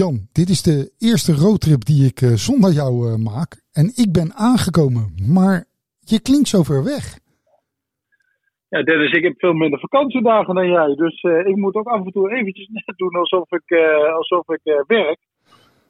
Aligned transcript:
Jan, 0.00 0.16
dit 0.32 0.48
is 0.48 0.62
de 0.62 0.78
eerste 0.98 1.32
roadtrip 1.44 1.82
die 1.84 2.02
ik 2.10 2.20
uh, 2.20 2.28
zonder 2.48 2.70
jou 2.80 2.92
uh, 3.06 3.16
maak. 3.30 3.50
En 3.80 3.86
ik 4.04 4.10
ben 4.18 4.30
aangekomen, 4.48 5.04
maar 5.36 5.58
je 6.12 6.20
klinkt 6.26 6.48
zo 6.48 6.62
ver 6.62 6.84
weg. 6.84 7.04
Ja, 8.68 8.82
Dennis, 8.82 9.12
ik 9.12 9.22
heb 9.22 9.36
veel 9.38 9.52
minder 9.52 9.78
vakantiedagen 9.78 10.54
dan 10.54 10.68
jij. 10.68 10.94
Dus 10.94 11.22
uh, 11.22 11.46
ik 11.46 11.56
moet 11.56 11.74
ook 11.74 11.86
af 11.86 12.04
en 12.04 12.12
toe 12.12 12.32
eventjes 12.32 12.68
net 12.76 12.96
doen 12.96 13.14
alsof 13.14 13.52
ik, 13.52 13.68
alsof 14.20 14.48
ik 14.48 14.84
werk. 14.86 15.20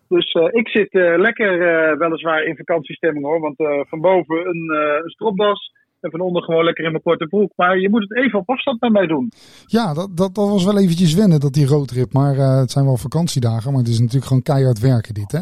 Dus 0.09 0.32
ik 0.50 0.69
zit 0.69 0.93
lekker 1.27 1.59
weliswaar 1.98 2.43
in 2.45 2.57
vakantiestemming 2.57 3.25
hoor. 3.25 3.41
Want 3.41 3.57
van 3.89 4.00
boven 4.00 4.46
een, 4.48 4.71
een 5.03 5.11
stropdas 5.11 5.73
en 6.03 6.11
van 6.11 6.21
onder 6.21 6.43
gewoon 6.43 6.64
lekker 6.64 6.84
in 6.84 6.91
mijn 6.91 7.03
korte 7.03 7.27
broek. 7.27 7.53
Maar 7.57 7.79
je 7.79 7.91
moet 7.91 8.00
het 8.09 8.16
even 8.16 8.39
op 8.39 8.50
afstand 8.50 8.80
met 8.80 8.93
mij 8.93 9.07
doen. 9.07 9.32
Ja, 9.66 9.95
dat, 9.95 10.17
dat, 10.17 10.35
dat 10.35 10.48
was 10.48 10.64
wel 10.64 10.79
eventjes 10.79 11.14
wennen, 11.14 11.41
dat 11.41 11.53
die 11.53 11.67
roadtrip. 11.67 12.12
Maar 12.12 12.35
uh, 12.35 12.57
het 12.57 12.71
zijn 12.71 12.85
wel 12.85 12.96
vakantiedagen, 12.96 13.73
maar 13.73 13.80
het 13.80 13.91
is 13.91 13.98
natuurlijk 13.98 14.27
gewoon 14.27 14.43
keihard 14.43 14.79
werken 14.79 15.14
dit. 15.14 15.32
Hè? 15.32 15.40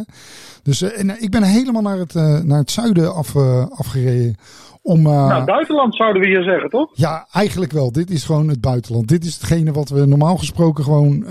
Dus 0.63 0.83
uh, 0.83 1.01
en, 1.01 1.23
ik 1.23 1.31
ben 1.31 1.43
helemaal 1.43 1.83
naar 1.83 1.99
het, 1.99 2.15
uh, 2.15 2.41
naar 2.43 2.59
het 2.59 2.71
zuiden 2.71 3.15
af, 3.15 3.37
afgereden. 3.71 4.35
Om, 4.83 5.03
nou, 5.03 5.45
buitenland 5.45 5.97
zouden 5.97 6.23
we 6.23 6.29
hier 6.29 6.43
zeggen, 6.43 6.71
toch? 6.71 6.91
Ja, 6.93 7.27
eigenlijk 7.33 7.73
wel. 7.73 7.93
Dit 7.93 8.11
is 8.11 8.25
gewoon 8.25 8.49
het 8.49 8.61
buitenland. 8.61 9.09
Dit 9.09 9.25
is 9.25 9.35
hetgene 9.35 9.73
wat 9.73 9.89
we 9.89 10.07
normaal 10.07 10.37
gesproken 10.37 10.85
gewoon 10.85 11.25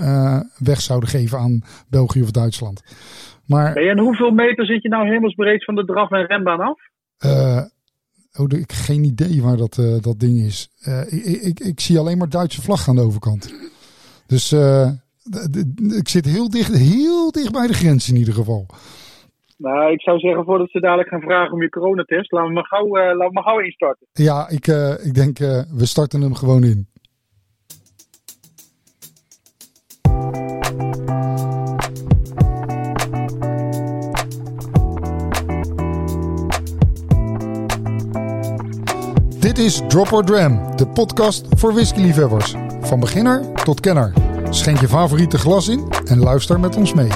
weg 0.58 0.80
zouden 0.80 1.08
geven 1.08 1.38
aan 1.38 1.62
België 1.88 2.22
of 2.22 2.30
Duitsland. 2.30 2.82
Maar, 3.46 3.76
en 3.76 3.98
hoeveel 3.98 4.30
meter 4.30 4.66
zit 4.66 4.82
je 4.82 4.88
nou 4.88 5.08
hemelsbreed 5.08 5.64
van 5.64 5.74
de 5.74 5.84
draf- 5.84 6.10
en 6.10 6.26
renbaan 6.26 6.60
af? 6.60 6.78
Oh, 8.38 8.44
ik 8.48 8.58
heb 8.58 8.70
geen 8.70 9.04
idee 9.04 9.42
waar 9.42 9.56
dat, 9.56 9.76
uh, 9.76 10.00
dat 10.00 10.20
ding 10.20 10.40
is. 10.40 10.68
Uh, 10.88 11.12
ik, 11.12 11.42
ik, 11.42 11.60
ik, 11.60 11.80
zie 11.80 11.98
alleen 11.98 12.18
maar 12.18 12.28
Duitse 12.28 12.62
vlag 12.62 12.88
aan 12.88 12.94
de 12.94 13.02
overkant. 13.02 13.54
Dus 14.26 14.52
uh, 14.52 14.90
ik 15.96 16.08
zit 16.08 16.24
heel 16.24 16.50
dicht, 16.50 16.76
heel 16.76 17.30
dicht 17.30 17.52
bij 17.52 17.66
de 17.66 17.72
grens 17.72 18.08
in 18.08 18.16
ieder 18.16 18.34
geval. 18.34 18.66
Nou, 19.56 19.92
ik 19.92 20.00
zou 20.00 20.18
zeggen, 20.18 20.44
voordat 20.44 20.70
ze 20.70 20.80
dadelijk 20.80 21.08
gaan 21.08 21.20
vragen 21.20 21.52
om 21.52 21.62
je 21.62 21.68
coronatest, 21.68 22.32
laten 22.32 22.48
we 22.48 22.54
maar 22.54 22.66
gauw, 22.66 22.88
laten 22.88 23.26
we 23.26 23.32
maar 23.32 23.42
gauw 23.42 23.60
instarten. 23.60 24.06
Ja, 24.12 24.48
ik, 24.48 24.66
ik 25.04 25.14
denk, 25.14 25.38
we 25.38 25.86
starten 25.86 26.20
hem 26.20 26.34
gewoon 26.34 26.64
in. 26.64 26.89
Is 39.60 39.80
Drop 39.88 40.12
or 40.12 40.24
Dram, 40.24 40.76
de 40.76 40.88
podcast 40.88 41.46
voor 41.50 41.72
whiskyliefhebbers. 41.72 42.54
Van 42.80 43.00
beginner 43.00 43.52
tot 43.52 43.80
kenner. 43.80 44.12
Schenk 44.50 44.80
je 44.80 44.88
favoriete 44.88 45.38
glas 45.38 45.68
in 45.68 45.92
en 46.04 46.18
luister 46.18 46.60
met 46.60 46.76
ons 46.76 46.94
mee. 46.94 47.08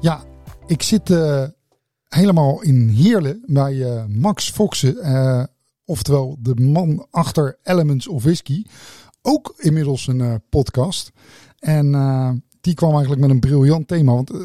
Ja, 0.00 0.22
ik 0.66 0.82
zit 0.82 1.10
uh, 1.10 1.44
helemaal 2.08 2.62
in 2.62 2.88
Heerlen 2.88 3.42
bij 3.46 3.74
uh, 3.74 4.04
Max 4.08 4.50
Foxen. 4.50 4.96
Uh, 4.96 5.44
oftewel 5.84 6.36
de 6.38 6.54
man 6.54 7.06
achter 7.10 7.58
Elements 7.62 8.08
of 8.08 8.22
Whisky 8.22 8.64
ook 9.22 9.54
inmiddels 9.56 10.06
een 10.06 10.18
uh, 10.18 10.34
podcast. 10.48 11.12
En 11.58 11.86
uh, 11.86 12.30
die 12.60 12.74
kwam 12.74 12.90
eigenlijk 12.90 13.20
met 13.20 13.30
een 13.30 13.40
briljant 13.40 13.88
thema. 13.88 14.12
Want 14.12 14.32
uh, 14.32 14.40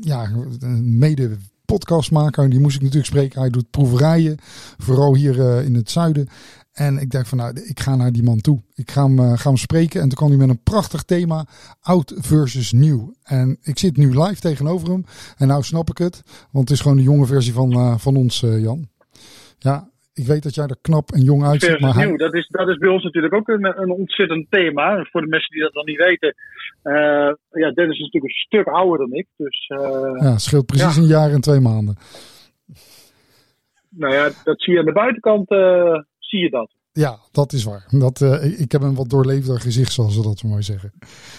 ja, 0.00 0.30
een 0.58 0.98
mede 0.98 1.36
podcastmaker, 1.64 2.50
die 2.50 2.60
moest 2.60 2.76
ik 2.76 2.82
natuurlijk 2.82 3.08
spreken. 3.08 3.40
Hij 3.40 3.50
doet 3.50 3.70
proeverijen, 3.70 4.36
vooral 4.78 5.14
hier 5.14 5.64
in 5.64 5.74
het 5.74 5.90
zuiden. 5.90 6.28
En 6.72 6.98
ik 6.98 7.10
dacht 7.10 7.28
van 7.28 7.38
nou, 7.38 7.60
ik 7.60 7.80
ga 7.80 7.96
naar 7.96 8.12
die 8.12 8.22
man 8.22 8.40
toe. 8.40 8.62
Ik 8.74 8.90
ga 8.90 9.04
hem, 9.04 9.36
ga 9.36 9.48
hem 9.48 9.56
spreken. 9.56 10.00
En 10.00 10.08
toen 10.08 10.16
kwam 10.16 10.28
hij 10.28 10.38
met 10.38 10.48
een 10.48 10.62
prachtig 10.62 11.02
thema, 11.02 11.46
oud 11.80 12.12
versus 12.16 12.72
nieuw. 12.72 13.14
En 13.22 13.58
ik 13.62 13.78
zit 13.78 13.96
nu 13.96 14.20
live 14.20 14.40
tegenover 14.40 14.88
hem. 14.88 15.04
En 15.36 15.48
nou 15.48 15.62
snap 15.62 15.90
ik 15.90 15.98
het, 15.98 16.22
want 16.50 16.68
het 16.68 16.76
is 16.76 16.82
gewoon 16.82 16.96
de 16.96 17.02
jonge 17.02 17.26
versie 17.26 17.52
van, 17.52 18.00
van 18.00 18.16
ons, 18.16 18.40
Jan. 18.40 18.88
Ja, 19.58 19.90
ik 20.18 20.26
weet 20.26 20.42
dat 20.42 20.54
jij 20.54 20.66
er 20.66 20.78
knap 20.80 21.10
en 21.10 21.20
jong 21.20 21.44
uitziet. 21.44 21.80
Maar 21.80 21.94
hij... 21.94 22.16
dat, 22.16 22.34
is, 22.34 22.48
dat 22.48 22.68
is 22.68 22.76
bij 22.76 22.88
ons 22.88 23.02
natuurlijk 23.04 23.34
ook 23.34 23.48
een, 23.48 23.80
een 23.82 23.90
ontzettend 23.90 24.46
thema. 24.50 25.04
Voor 25.10 25.20
de 25.20 25.26
mensen 25.26 25.50
die 25.52 25.62
dat 25.62 25.72
dan 25.72 25.84
niet 25.84 25.96
weten. 25.96 26.34
Uh, 26.84 27.32
ja, 27.50 27.70
Dennis 27.70 27.98
is 27.98 28.04
natuurlijk 28.04 28.24
een 28.24 28.46
stuk 28.46 28.66
ouder 28.66 28.98
dan 28.98 29.12
ik. 29.12 29.26
Dus, 29.36 29.68
uh, 29.68 30.20
ja, 30.20 30.38
scheelt 30.38 30.66
precies 30.66 30.96
ja. 30.96 31.02
een 31.02 31.08
jaar 31.08 31.30
en 31.30 31.40
twee 31.40 31.60
maanden. 31.60 31.96
Nou 33.88 34.14
ja, 34.14 34.30
dat 34.44 34.62
zie 34.62 34.72
je 34.72 34.78
aan 34.78 34.84
de 34.84 34.92
buitenkant. 34.92 35.50
Uh, 35.50 35.98
zie 36.18 36.40
je 36.40 36.50
dat. 36.50 36.70
Ja, 37.04 37.18
dat 37.32 37.52
is 37.52 37.64
waar. 37.64 37.86
Dat, 37.90 38.20
uh, 38.20 38.60
ik 38.60 38.72
heb 38.72 38.82
een 38.82 38.94
wat 38.94 39.10
doorleefder 39.10 39.60
gezicht, 39.60 39.92
zoals 39.92 40.14
ze 40.14 40.22
dat 40.22 40.38
zo 40.38 40.48
mooi 40.48 40.62
zeggen. 40.62 40.92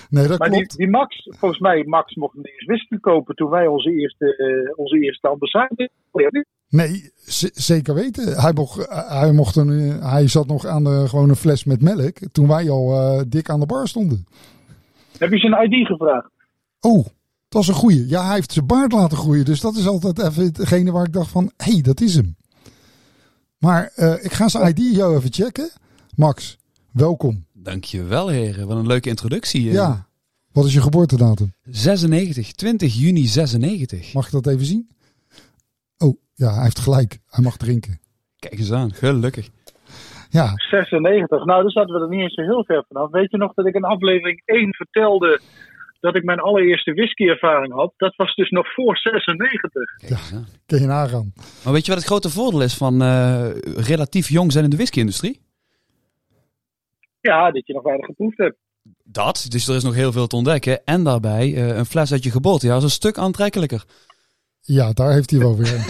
Nee, 0.09 0.27
dat 0.27 0.39
maar 0.39 0.49
klopt. 0.49 0.69
Die, 0.69 0.77
die, 0.77 0.89
Max, 0.89 1.29
volgens 1.29 1.59
mij, 1.59 1.83
Max 1.83 2.15
mocht 2.15 2.35
niet 2.35 2.47
eens 2.47 2.65
whisky 2.65 2.97
kopen 2.99 3.35
toen 3.35 3.49
wij 3.49 3.67
onze 3.67 3.91
eerste, 3.91 4.25
uh, 4.37 4.77
onze 4.77 4.99
eerste 4.99 5.27
ambassade 5.27 5.89
Nee, 6.69 7.11
zeker 7.53 7.93
weten. 7.93 8.41
Hij 8.41 8.53
mocht, 8.53 8.89
hij, 9.09 9.31
mocht 9.31 9.55
een, 9.55 9.69
hij 10.01 10.27
zat 10.27 10.47
nog 10.47 10.65
aan 10.65 10.83
de, 10.83 11.05
gewoon 11.07 11.29
een 11.29 11.35
fles 11.35 11.63
met 11.63 11.81
melk 11.81 12.17
toen 12.31 12.47
wij 12.47 12.69
al 12.69 12.91
uh, 12.91 13.21
dik 13.27 13.49
aan 13.49 13.59
de 13.59 13.65
bar 13.65 13.87
stonden. 13.87 14.25
Heb 15.17 15.31
je 15.31 15.37
zijn 15.37 15.71
ID 15.71 15.87
gevraagd? 15.87 16.29
Oh, 16.79 17.05
dat 17.49 17.61
is 17.61 17.67
een 17.67 17.73
goeie. 17.73 18.07
Ja, 18.07 18.25
hij 18.25 18.35
heeft 18.35 18.51
zijn 18.51 18.65
baard 18.65 18.91
laten 18.91 19.17
groeien. 19.17 19.45
Dus 19.45 19.61
dat 19.61 19.75
is 19.75 19.87
altijd 19.87 20.19
even 20.19 20.43
hetgene 20.43 20.91
waar 20.91 21.05
ik 21.05 21.13
dacht 21.13 21.31
van, 21.31 21.51
hé, 21.57 21.71
hey, 21.71 21.81
dat 21.81 22.01
is 22.01 22.15
hem. 22.15 22.35
Maar 23.59 23.91
uh, 23.97 24.23
ik 24.23 24.31
ga 24.31 24.47
zijn 24.47 24.67
ID 24.67 24.95
jou 24.95 25.17
even 25.17 25.33
checken. 25.33 25.69
Max, 26.15 26.57
welkom. 26.93 27.45
Dankjewel 27.53 28.27
heren, 28.27 28.67
wat 28.67 28.77
een 28.77 28.87
leuke 28.87 29.09
introductie. 29.09 29.71
Ja, 29.71 30.07
wat 30.51 30.65
is 30.65 30.73
je 30.73 30.81
geboortedatum? 30.81 31.53
96, 31.63 32.51
20 32.51 32.93
juni 32.93 33.25
96. 33.25 34.13
Mag 34.13 34.25
ik 34.25 34.31
dat 34.31 34.47
even 34.47 34.65
zien? 34.65 34.89
Oh, 35.97 36.17
ja, 36.33 36.53
hij 36.53 36.63
heeft 36.63 36.79
gelijk. 36.79 37.19
Hij 37.29 37.43
mag 37.43 37.57
drinken. 37.57 37.99
Kijk 38.39 38.59
eens 38.59 38.71
aan, 38.71 38.93
gelukkig. 38.93 39.49
Ja. 40.29 40.53
96, 40.55 41.45
nou 41.45 41.61
daar 41.61 41.71
zaten 41.71 41.93
we 41.93 42.01
er 42.01 42.09
niet 42.09 42.21
eens 42.21 42.33
zo 42.33 42.41
heel 42.41 42.63
ver 42.63 42.85
vanaf. 42.87 43.11
Weet 43.11 43.31
je 43.31 43.37
nog 43.37 43.53
dat 43.53 43.65
ik 43.65 43.75
in 43.75 43.83
aflevering 43.83 44.41
1 44.45 44.73
vertelde 44.75 45.39
dat 45.99 46.15
ik 46.15 46.23
mijn 46.23 46.39
allereerste 46.39 46.93
whisky-ervaring 46.93 47.73
had? 47.73 47.93
Dat 47.97 48.15
was 48.15 48.35
dus 48.35 48.49
nog 48.49 48.73
voor 48.73 48.97
96. 48.97 49.71
Ja, 50.09 50.43
kun 50.65 50.79
je 50.79 50.85
nagaan. 50.85 51.33
Maar 51.63 51.73
weet 51.73 51.85
je 51.85 51.91
wat 51.91 51.99
het 51.99 52.09
grote 52.09 52.29
voordeel 52.29 52.61
is 52.61 52.77
van 52.77 53.03
uh, 53.03 53.49
relatief 53.75 54.29
jong 54.29 54.51
zijn 54.51 54.63
in 54.63 54.69
de 54.69 54.75
whisky-industrie? 54.75 55.39
Ja, 57.21 57.51
dat 57.51 57.67
je 57.67 57.73
nog 57.73 57.83
weinig 57.83 58.05
geproefd 58.05 58.37
hebt. 58.37 58.57
Dat, 59.03 59.45
dus 59.49 59.67
er 59.67 59.75
is 59.75 59.83
nog 59.83 59.95
heel 59.95 60.11
veel 60.11 60.27
te 60.27 60.35
ontdekken. 60.35 60.83
En 60.85 61.03
daarbij, 61.03 61.47
uh, 61.47 61.77
een 61.77 61.85
fles 61.85 62.11
uit 62.11 62.23
je 62.23 62.31
geboortejaar 62.31 62.77
is 62.77 62.83
een 62.83 62.89
stuk 62.89 63.17
aantrekkelijker. 63.17 63.83
Ja, 64.61 64.93
daar 64.93 65.13
heeft 65.13 65.29
hij 65.29 65.39
wel 65.39 65.57
weer 65.57 65.73
een. 65.73 65.83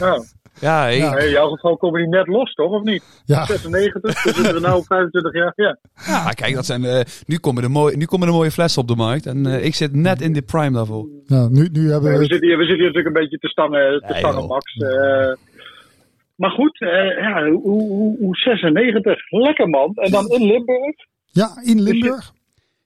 ja. 0.60 0.86
Ja, 0.86 0.88
ik... 0.88 1.00
ja, 1.00 1.18
in 1.18 1.30
jouw 1.30 1.48
geval 1.48 1.76
komen 1.76 2.00
die 2.00 2.08
net 2.08 2.26
los, 2.26 2.54
toch? 2.54 2.70
Of 2.70 2.82
niet? 2.82 3.22
Ja. 3.24 3.44
96, 3.44 4.02
dus 4.02 4.22
zitten 4.22 4.54
we 4.54 4.60
nou 4.60 4.76
op 4.76 4.86
25 4.86 5.34
jaar. 5.34 5.52
Ja, 5.56 5.78
ja 6.06 6.30
kijk, 6.30 6.54
dat 6.54 6.66
zijn, 6.66 6.82
uh, 6.82 7.00
nu, 7.26 7.38
komen 7.38 7.62
de 7.62 7.68
mooie, 7.68 7.96
nu 7.96 8.04
komen 8.04 8.26
de 8.26 8.32
mooie 8.32 8.50
flessen 8.50 8.82
op 8.82 8.88
de 8.88 8.96
markt. 8.96 9.26
En 9.26 9.46
uh, 9.46 9.64
ik 9.64 9.74
zit 9.74 9.94
net 9.94 10.20
in 10.20 10.32
de 10.32 10.42
prime 10.42 10.70
daarvoor. 10.70 11.08
Ja, 11.26 11.48
nu, 11.48 11.68
nu 11.72 11.90
hebben 11.90 12.10
nee, 12.10 12.18
we, 12.18 12.24
zitten 12.24 12.48
hier, 12.48 12.58
we 12.58 12.64
zitten 12.64 12.84
hier 12.84 12.92
natuurlijk 12.92 13.16
een 13.16 13.22
beetje 13.22 13.38
te 13.38 13.48
stangen, 13.48 14.02
te 14.06 14.14
stangen 14.14 14.46
Max. 14.46 14.74
Uh, 14.74 15.34
maar 16.36 16.50
goed, 16.50 16.78
ja, 16.78 17.50
hoe, 17.50 17.62
hoe, 17.62 18.18
hoe 18.18 18.36
96. 18.36 19.30
Lekker 19.30 19.68
man. 19.68 19.92
En 19.94 20.10
dan 20.10 20.26
in 20.28 20.46
Limburg. 20.46 20.96
Ja, 21.24 21.60
in 21.64 21.82
Limburg. 21.82 22.32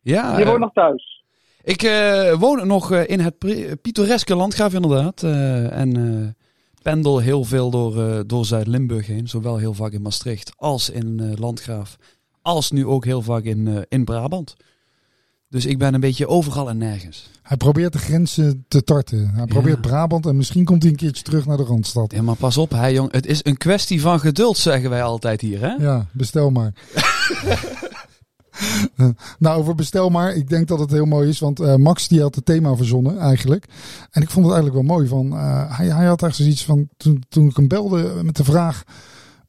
Ja. 0.02 0.38
Je 0.38 0.44
woont 0.44 0.58
nog 0.58 0.72
thuis. 0.72 1.24
Ik 1.62 1.82
uh, 1.82 2.32
woon 2.32 2.66
nog 2.66 2.92
in 2.94 3.20
het 3.20 3.38
pittoreske 3.82 4.34
landgraaf 4.34 4.74
inderdaad. 4.74 5.22
Uh, 5.22 5.78
en 5.78 6.36
pendel 6.82 7.18
heel 7.18 7.44
veel 7.44 7.70
door, 7.70 8.26
door 8.26 8.44
Zuid-Limburg 8.44 9.06
heen. 9.06 9.28
Zowel 9.28 9.56
heel 9.56 9.74
vaak 9.74 9.92
in 9.92 10.02
Maastricht 10.02 10.52
als 10.56 10.90
in 10.90 11.34
Landgraaf. 11.38 11.96
Als 12.42 12.70
nu 12.70 12.86
ook 12.86 13.04
heel 13.04 13.22
vaak 13.22 13.44
in, 13.44 13.86
in 13.88 14.04
Brabant. 14.04 14.56
Dus 15.50 15.66
ik 15.66 15.78
ben 15.78 15.94
een 15.94 16.00
beetje 16.00 16.26
overal 16.26 16.68
en 16.68 16.78
nergens. 16.78 17.30
Hij 17.42 17.56
probeert 17.56 17.92
de 17.92 17.98
grenzen 17.98 18.64
te 18.68 18.84
tarten. 18.84 19.30
Hij 19.34 19.46
probeert 19.46 19.84
ja. 19.84 19.88
Brabant 19.88 20.26
en 20.26 20.36
misschien 20.36 20.64
komt 20.64 20.82
hij 20.82 20.90
een 20.90 20.96
keertje 20.96 21.22
terug 21.22 21.46
naar 21.46 21.56
de 21.56 21.62
Randstad. 21.62 22.12
Ja, 22.12 22.22
maar 22.22 22.36
pas 22.36 22.56
op, 22.56 22.70
hè, 22.70 22.86
jong. 22.86 23.12
Het 23.12 23.26
is 23.26 23.40
een 23.42 23.56
kwestie 23.56 24.00
van 24.00 24.20
geduld, 24.20 24.56
zeggen 24.56 24.90
wij 24.90 25.02
altijd 25.02 25.40
hier. 25.40 25.60
Hè? 25.60 25.74
Ja, 25.74 26.06
bestel 26.12 26.50
maar. 26.50 26.72
nou, 29.38 29.58
over 29.58 29.74
bestel 29.74 30.08
maar. 30.08 30.34
Ik 30.34 30.48
denk 30.48 30.68
dat 30.68 30.78
het 30.78 30.90
heel 30.90 31.04
mooi 31.04 31.28
is, 31.28 31.38
want 31.38 31.60
uh, 31.60 31.74
Max 31.74 32.08
die 32.08 32.20
had 32.20 32.34
het 32.34 32.44
thema 32.44 32.76
verzonnen 32.76 33.18
eigenlijk. 33.18 33.64
En 34.10 34.22
ik 34.22 34.30
vond 34.30 34.46
het 34.46 34.54
eigenlijk 34.54 34.86
wel 34.86 34.96
mooi. 34.96 35.08
Van, 35.08 35.32
uh, 35.32 35.76
hij, 35.76 35.86
hij 35.86 36.06
had 36.06 36.22
echt 36.22 36.36
zoiets 36.36 36.64
van, 36.64 36.88
toen, 36.96 37.24
toen 37.28 37.48
ik 37.48 37.56
hem 37.56 37.68
belde 37.68 38.20
met 38.22 38.36
de 38.36 38.44
vraag, 38.44 38.82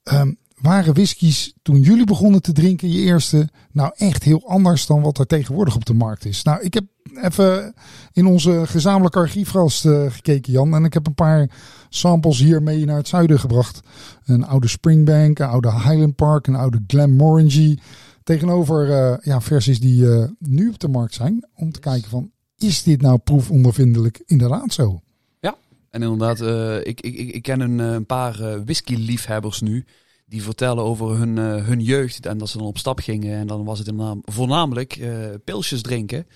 um, 0.03 0.39
waren 0.61 0.93
whiskies 0.93 1.53
toen 1.61 1.81
jullie 1.81 2.05
begonnen 2.05 2.41
te 2.41 2.51
drinken, 2.51 2.91
je 2.91 2.99
eerste, 2.99 3.49
nou 3.71 3.91
echt 3.95 4.23
heel 4.23 4.47
anders 4.47 4.85
dan 4.85 5.01
wat 5.01 5.17
er 5.17 5.25
tegenwoordig 5.25 5.75
op 5.75 5.85
de 5.85 5.93
markt 5.93 6.25
is? 6.25 6.43
Nou, 6.43 6.61
ik 6.61 6.73
heb 6.73 6.83
even 7.21 7.73
in 8.13 8.25
onze 8.25 8.61
gezamenlijke 8.65 9.19
archiefgast 9.19 9.85
uh, 9.85 10.11
gekeken, 10.11 10.51
Jan. 10.51 10.75
En 10.75 10.83
ik 10.83 10.93
heb 10.93 11.07
een 11.07 11.13
paar 11.13 11.49
samples 11.89 12.39
hier 12.39 12.63
mee 12.63 12.85
naar 12.85 12.97
het 12.97 13.07
zuiden 13.07 13.39
gebracht. 13.39 13.79
Een 14.25 14.45
oude 14.45 14.67
Springbank, 14.67 15.39
een 15.39 15.47
oude 15.47 15.71
Highland 15.71 16.15
Park, 16.15 16.47
een 16.47 16.55
oude 16.55 16.83
Glenmorangie. 16.87 17.79
Tegenover 18.23 18.87
uh, 18.87 19.17
ja, 19.21 19.41
versies 19.41 19.79
die 19.79 20.01
uh, 20.01 20.27
nu 20.39 20.69
op 20.69 20.79
de 20.79 20.87
markt 20.87 21.13
zijn. 21.13 21.47
Om 21.55 21.71
te 21.71 21.79
kijken 21.79 22.09
van, 22.09 22.31
is 22.57 22.83
dit 22.83 23.01
nou 23.01 23.17
proefondervindelijk 23.17 24.23
inderdaad 24.25 24.73
zo? 24.73 25.01
Ja, 25.39 25.57
en 25.89 26.01
inderdaad, 26.01 26.41
uh, 26.41 26.77
ik, 26.77 27.01
ik, 27.01 27.33
ik 27.33 27.41
ken 27.41 27.59
een, 27.59 27.79
een 27.79 28.05
paar 28.05 28.63
whisky-liefhebbers 28.65 29.61
nu 29.61 29.85
die 30.25 30.43
vertellen 30.43 30.83
over 30.83 31.17
hun, 31.17 31.37
hun 31.37 31.81
jeugd 31.81 32.25
en 32.25 32.37
dat 32.37 32.49
ze 32.49 32.57
dan 32.57 32.67
op 32.67 32.77
stap 32.77 32.99
gingen. 32.99 33.37
En 33.37 33.47
dan 33.47 33.63
was 33.63 33.79
het 33.79 33.87
inderdaad 33.87 34.17
voornamelijk 34.21 34.99
pilsjes 35.43 35.81
drinken 35.81 36.27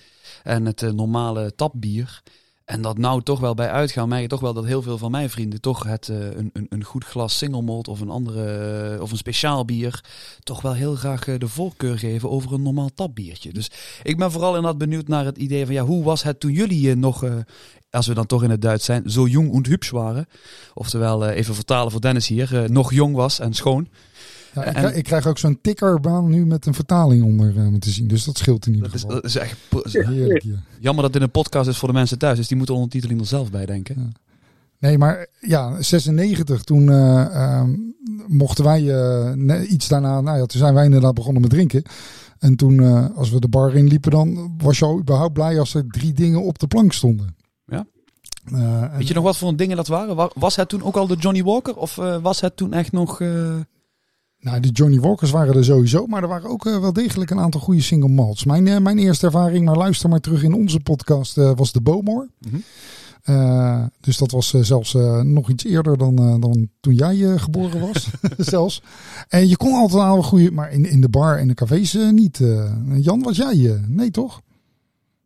en 0.42 0.64
het 0.66 0.80
normale 0.80 1.54
tapbier. 1.54 2.22
En 2.66 2.82
dat 2.82 2.98
nou 2.98 3.22
toch 3.22 3.40
wel 3.40 3.54
bij 3.54 3.70
uitgaan, 3.70 4.08
merk 4.08 4.22
je 4.22 4.28
toch 4.28 4.40
wel 4.40 4.54
dat 4.54 4.64
heel 4.64 4.82
veel 4.82 4.98
van 4.98 5.10
mijn 5.10 5.30
vrienden 5.30 5.60
toch 5.60 5.84
het 5.84 6.08
een, 6.08 6.50
een, 6.52 6.66
een 6.68 6.84
goed 6.84 7.04
glas 7.04 7.38
single 7.38 7.62
malt 7.62 7.88
of 7.88 8.00
een 8.00 8.10
andere 8.10 8.98
of 9.02 9.10
een 9.10 9.16
speciaal 9.16 9.64
bier 9.64 10.04
toch 10.42 10.62
wel 10.62 10.72
heel 10.72 10.94
graag 10.94 11.24
de 11.24 11.48
voorkeur 11.48 11.98
geven 11.98 12.30
over 12.30 12.52
een 12.52 12.62
normaal 12.62 12.90
tapbiertje. 12.94 13.52
Dus 13.52 13.70
ik 14.02 14.16
ben 14.18 14.32
vooral 14.32 14.54
inderdaad 14.54 14.78
benieuwd 14.78 15.08
naar 15.08 15.24
het 15.24 15.38
idee 15.38 15.64
van 15.64 15.74
ja, 15.74 15.84
hoe 15.84 16.04
was 16.04 16.22
het 16.22 16.40
toen 16.40 16.52
jullie 16.52 16.94
nog 16.94 17.24
als 17.90 18.06
we 18.06 18.14
dan 18.14 18.26
toch 18.26 18.42
in 18.42 18.50
het 18.50 18.62
Duits 18.62 18.84
zijn, 18.84 19.10
zo 19.10 19.26
jong 19.26 19.54
en 19.54 19.66
hübsch 19.66 19.90
waren. 19.90 20.26
Oftewel, 20.74 21.28
even 21.28 21.54
vertalen 21.54 21.92
voor 21.92 22.00
Dennis 22.00 22.26
hier, 22.26 22.64
nog 22.70 22.92
jong 22.92 23.14
was 23.14 23.38
en 23.38 23.54
schoon. 23.54 23.88
Ja, 24.56 24.64
ik, 24.64 24.74
krijg, 24.74 24.94
ik, 24.94 25.04
krijg 25.04 25.26
ook 25.26 25.38
zo'n 25.38 25.58
tikkerbaan 25.60 26.30
nu 26.30 26.46
met 26.46 26.66
een 26.66 26.74
vertaling 26.74 27.24
onder 27.24 27.54
uh, 27.56 27.74
te 27.74 27.90
zien. 27.90 28.08
Dus 28.08 28.24
dat 28.24 28.38
scheelt 28.38 28.66
in 28.66 28.74
ieder 28.74 28.90
dat 28.90 29.00
geval. 29.00 29.16
Is, 29.16 29.22
dat 29.22 29.30
is 29.30 29.36
echt 29.36 29.58
heerlijk. 30.06 30.42
Ja. 30.42 30.54
Jammer 30.80 31.02
dat 31.02 31.12
dit 31.12 31.22
een 31.22 31.30
podcast 31.30 31.68
is 31.68 31.78
voor 31.78 31.88
de 31.88 31.94
mensen 31.94 32.18
thuis. 32.18 32.36
Dus 32.36 32.48
die 32.48 32.56
moeten 32.56 32.74
ondertiteling 32.74 33.20
er 33.20 33.26
zelf 33.26 33.50
bij 33.50 33.66
denken. 33.66 33.94
Ja. 33.98 34.20
Nee, 34.78 34.98
maar 34.98 35.26
ja, 35.40 35.82
96, 35.82 36.62
toen 36.62 36.82
uh, 36.82 37.26
uh, 37.32 37.62
mochten 38.26 38.64
wij 38.64 38.82
uh, 38.82 39.70
iets 39.70 39.88
daarna, 39.88 40.20
nou 40.20 40.38
ja, 40.38 40.46
toen 40.46 40.60
zijn 40.60 40.74
wij 40.74 40.84
inderdaad 40.84 41.14
begonnen 41.14 41.42
met 41.42 41.50
drinken. 41.50 41.82
En 42.38 42.56
toen, 42.56 42.80
als 43.14 43.30
we 43.30 43.40
de 43.40 43.48
bar 43.48 43.74
in 43.74 43.86
liepen, 43.86 44.10
dan 44.10 44.54
was 44.58 44.78
je 44.78 44.84
al 44.84 44.98
überhaupt 44.98 45.32
blij 45.32 45.58
als 45.58 45.74
er 45.74 45.86
drie 45.88 46.12
dingen 46.12 46.42
op 46.42 46.58
de 46.58 46.66
plank 46.66 46.92
stonden. 46.92 47.36
Ja. 47.66 47.86
Uh, 48.52 48.96
Weet 48.96 49.08
je 49.08 49.14
nog 49.14 49.24
wat 49.24 49.36
voor 49.36 49.56
dingen 49.56 49.76
dat 49.76 49.86
waren? 49.86 50.30
Was 50.34 50.56
het 50.56 50.68
toen 50.68 50.82
ook 50.82 50.96
al 50.96 51.06
de 51.06 51.16
Johnny 51.16 51.42
Walker? 51.42 51.76
Of 51.76 51.96
uh, 51.96 52.16
was 52.22 52.40
het 52.40 52.56
toen 52.56 52.72
echt 52.72 52.92
nog... 52.92 53.20
Nou, 54.46 54.60
de 54.60 54.68
Johnny 54.68 55.00
Walkers 55.00 55.30
waren 55.30 55.54
er 55.54 55.64
sowieso. 55.64 56.06
Maar 56.06 56.22
er 56.22 56.28
waren 56.28 56.50
ook 56.50 56.64
wel 56.64 56.92
degelijk 56.92 57.30
een 57.30 57.38
aantal 57.38 57.60
goede 57.60 57.80
single 57.80 58.08
malts. 58.08 58.44
Mijn, 58.44 58.82
mijn 58.82 58.98
eerste 58.98 59.26
ervaring, 59.26 59.64
maar 59.64 59.76
luister 59.76 60.08
maar 60.08 60.20
terug 60.20 60.42
in 60.42 60.54
onze 60.54 60.80
podcast, 60.80 61.36
was 61.36 61.72
de 61.72 61.82
Bowmore. 61.82 62.28
Mm 62.38 62.50
-hmm. 62.50 63.90
dus 64.00 64.18
dat 64.18 64.30
was 64.30 64.50
zelfs 64.50 64.94
nog 65.22 65.50
iets 65.50 65.64
eerder 65.64 65.98
dan, 65.98 66.16
dan 66.16 66.68
toen 66.80 66.94
jij 66.94 67.16
geboren 67.16 67.80
was. 67.80 68.10
zelfs. 68.54 68.82
En 69.28 69.48
je 69.48 69.56
kon 69.56 69.72
altijd 69.72 70.02
al 70.02 70.16
een 70.16 70.22
goede... 70.22 70.50
Maar 70.50 70.72
in, 70.72 70.84
in 70.90 71.00
de 71.00 71.10
bar 71.10 71.38
en 71.38 71.48
de 71.48 71.54
cafés 71.54 71.94
niet. 72.10 72.38
Jan, 72.96 73.22
was 73.22 73.36
jij? 73.36 73.80
nee, 73.88 74.10
toch? 74.10 74.40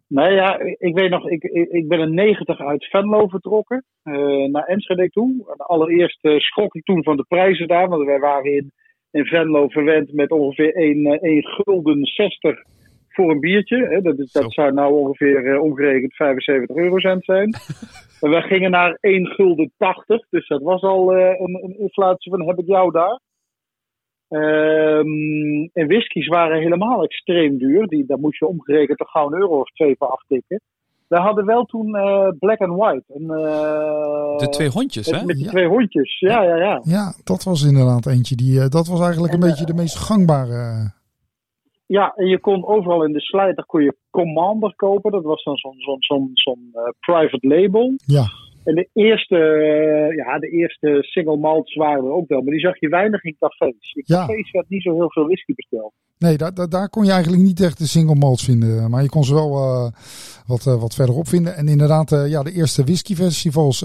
Nee, 0.06 0.32
ja, 0.32 0.58
ik 0.78 0.94
weet 0.94 1.10
nog, 1.10 1.28
ik, 1.28 1.42
ik 1.70 1.88
ben 1.88 2.00
in 2.00 2.14
90 2.14 2.58
uit 2.58 2.84
Venlo 2.84 3.28
vertrokken 3.28 3.84
uh, 4.04 4.50
naar 4.50 4.64
Enschede 4.64 5.08
toe. 5.08 5.54
Allereerst 5.56 6.24
uh, 6.24 6.38
schrok 6.38 6.74
ik 6.74 6.84
toen 6.84 7.02
van 7.02 7.16
de 7.16 7.24
prijzen 7.28 7.68
daar, 7.68 7.88
want 7.88 8.04
wij 8.04 8.18
waren 8.18 8.56
in, 8.56 8.72
in 9.10 9.24
Venlo 9.24 9.68
verwend 9.68 10.12
met 10.12 10.30
ongeveer 10.30 10.74
1, 10.74 11.20
1 11.20 11.44
gulden 11.44 12.04
60 12.04 12.62
voor 13.08 13.30
een 13.30 13.40
biertje. 13.40 13.86
Hè. 13.86 14.00
Dat, 14.00 14.18
is, 14.18 14.32
dat 14.32 14.52
zou 14.52 14.72
nou 14.72 14.94
ongeveer 14.94 15.44
uh, 15.44 15.62
omgerekend 15.62 16.14
75 16.14 16.76
eurocent 16.76 17.24
zijn. 17.24 17.54
en 18.20 18.30
wij 18.30 18.42
gingen 18.42 18.70
naar 18.70 18.98
1 19.00 19.26
gulden 19.26 19.72
80, 19.76 20.26
dus 20.30 20.48
dat 20.48 20.62
was 20.62 20.82
al 20.82 21.14
een, 21.14 21.58
een 21.62 21.78
inflatie 21.78 22.30
van 22.30 22.46
heb 22.46 22.58
ik 22.58 22.66
jou 22.66 22.90
daar. 22.90 23.20
Um, 24.32 25.70
en 25.72 25.86
whiskies 25.86 26.26
waren 26.26 26.60
helemaal 26.60 27.02
extreem 27.02 27.58
duur. 27.58 27.86
Die, 27.86 28.06
daar 28.06 28.18
moest 28.18 28.38
je 28.38 28.46
omgerekend 28.46 28.98
toch 28.98 29.10
gauw 29.10 29.26
een 29.26 29.40
euro 29.40 29.60
of 29.60 29.70
twee 29.70 29.94
voor 29.98 30.08
aftikken. 30.08 30.60
We 31.10 31.18
hadden 31.18 31.46
wel 31.46 31.64
toen 31.64 31.88
uh, 31.96 32.28
Black 32.38 32.60
and 32.60 32.78
White. 32.80 33.04
En, 33.14 33.22
uh, 33.22 34.36
de 34.36 34.48
twee 34.50 34.68
hondjes, 34.68 35.06
hè? 35.06 35.24
Met 35.24 35.36
die 35.36 35.44
ja. 35.44 35.50
twee 35.50 35.68
hondjes, 35.68 36.18
ja, 36.18 36.42
ja, 36.42 36.56
ja. 36.56 36.80
Ja, 36.84 37.14
dat 37.24 37.42
was 37.42 37.62
inderdaad 37.62 38.06
eentje. 38.06 38.36
Die, 38.36 38.52
uh, 38.52 38.68
dat 38.68 38.86
was 38.86 39.00
eigenlijk 39.00 39.32
een 39.32 39.42
en, 39.42 39.48
beetje 39.48 39.64
de 39.64 39.74
meest 39.74 39.96
gangbare. 39.96 40.92
Ja, 41.86 42.12
en 42.14 42.26
je 42.26 42.38
kon 42.38 42.66
overal 42.66 43.04
in 43.04 43.12
de 43.12 43.20
slijter 43.20 43.64
kon 43.64 43.82
je 43.82 43.96
Commander 44.10 44.74
kopen. 44.76 45.12
Dat 45.12 45.24
was 45.24 45.42
dan 45.42 45.56
zo'n 45.56 45.78
zo'n 45.78 45.98
zo'n 46.00 46.30
zo'n 46.34 46.72
private 47.00 47.46
label. 47.46 47.94
Ja. 48.06 48.24
En 48.64 48.74
de 48.74 48.88
eerste, 48.92 49.36
ja, 50.16 50.38
de 50.38 50.48
eerste 50.48 50.98
single 51.00 51.36
malts 51.36 51.74
waren 51.74 52.04
er 52.04 52.12
ook 52.12 52.28
wel. 52.28 52.40
Maar 52.40 52.52
die 52.52 52.60
zag 52.60 52.80
je 52.80 52.88
weinig 52.88 53.24
in 53.24 53.36
cafés. 53.38 53.92
In 53.92 54.02
Ja. 54.04 54.26
cafés 54.26 54.50
werd 54.50 54.68
niet 54.68 54.82
zo 54.82 54.94
heel 54.94 55.10
veel 55.10 55.24
whisky 55.24 55.52
besteld. 55.54 55.92
Nee, 56.20 56.36
daar, 56.36 56.54
daar, 56.54 56.68
daar 56.68 56.88
kon 56.88 57.04
je 57.04 57.10
eigenlijk 57.10 57.42
niet 57.42 57.60
echt 57.60 57.78
de 57.78 57.86
single 57.86 58.14
malts 58.14 58.44
vinden. 58.44 58.90
Maar 58.90 59.02
je 59.02 59.08
kon 59.08 59.24
ze 59.24 59.34
wel 59.34 59.50
uh, 59.50 59.90
wat, 60.46 60.66
uh, 60.66 60.80
wat 60.80 60.94
verderop 60.94 61.28
vinden. 61.28 61.56
En 61.56 61.68
inderdaad, 61.68 62.12
uh, 62.12 62.28
ja, 62.28 62.42
de 62.42 62.52
eerste 62.52 62.84
whiskyfestivals 62.84 63.84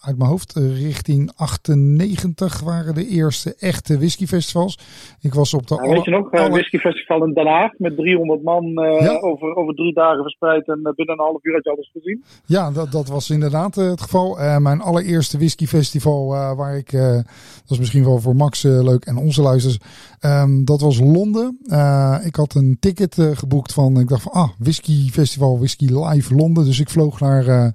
uit 0.00 0.18
mijn 0.18 0.30
hoofd, 0.30 0.52
richting 0.56 1.32
98 1.36 2.60
waren 2.60 2.94
de 2.94 3.06
eerste 3.06 3.54
echte 3.58 3.98
whiskyfestivals. 3.98 4.78
Ik 5.20 5.34
was 5.34 5.54
op 5.54 5.66
de... 5.66 5.74
Ja, 5.74 5.90
weet 5.90 6.04
je 6.04 6.10
nog, 6.10 6.32
alle... 6.32 6.50
whiskyfestival 6.50 7.24
in 7.24 7.32
Den 7.32 7.46
Haag 7.46 7.72
met 7.78 7.96
300 7.96 8.42
man 8.42 8.64
ja. 9.00 9.18
over, 9.18 9.54
over 9.54 9.74
drie 9.74 9.94
dagen 9.94 10.22
verspreid. 10.22 10.68
En 10.68 10.82
binnen 10.82 11.18
een 11.18 11.24
half 11.24 11.44
uur 11.44 11.54
had 11.54 11.64
je 11.64 11.70
alles 11.70 11.90
gezien. 11.92 12.24
Ja, 12.46 12.70
dat, 12.70 12.92
dat 12.92 13.08
was 13.08 13.30
inderdaad 13.30 13.74
het 13.74 14.00
geval. 14.00 14.60
mijn 14.60 14.80
allereerste 14.80 15.36
whiskyfestival 15.38 16.28
waar 16.56 16.76
ik, 16.76 16.90
dat 16.90 17.24
is 17.68 17.78
misschien 17.78 18.04
wel 18.04 18.18
voor 18.18 18.36
Max 18.36 18.62
leuk 18.62 19.04
en 19.04 19.16
onze 19.16 19.42
luisters, 19.42 19.78
um, 20.20 20.64
dat 20.64 20.80
was 20.80 20.98
Londen. 20.98 21.58
Uh, 21.66 22.16
ik 22.22 22.36
had 22.36 22.54
een 22.54 22.76
ticket 22.80 23.18
uh, 23.18 23.36
geboekt 23.36 23.72
van, 23.72 24.00
ik 24.00 24.08
dacht 24.08 24.22
van, 24.22 24.32
ah, 24.32 24.48
whisky 24.58 25.10
festival, 25.10 25.58
whisky 25.58 25.86
live 25.86 26.34
Londen. 26.34 26.64
Dus 26.64 26.80
ik 26.80 26.90
vloog 26.90 27.20
naar, 27.20 27.46
uh, 27.46 27.66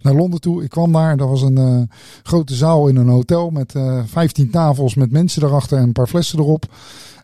naar 0.00 0.14
Londen 0.14 0.40
toe. 0.40 0.62
Ik 0.62 0.70
kwam 0.70 0.92
daar, 0.92 1.16
dat 1.16 1.28
was 1.28 1.42
een 1.42 1.90
grote 2.22 2.54
zaal 2.54 2.88
in 2.88 2.96
een 2.96 3.08
hotel 3.08 3.50
met 3.50 3.74
15 4.06 4.50
tafels 4.50 4.94
met 4.94 5.10
mensen 5.10 5.42
erachter 5.42 5.78
en 5.78 5.82
een 5.82 5.92
paar 5.92 6.06
flessen 6.06 6.38
erop. 6.38 6.74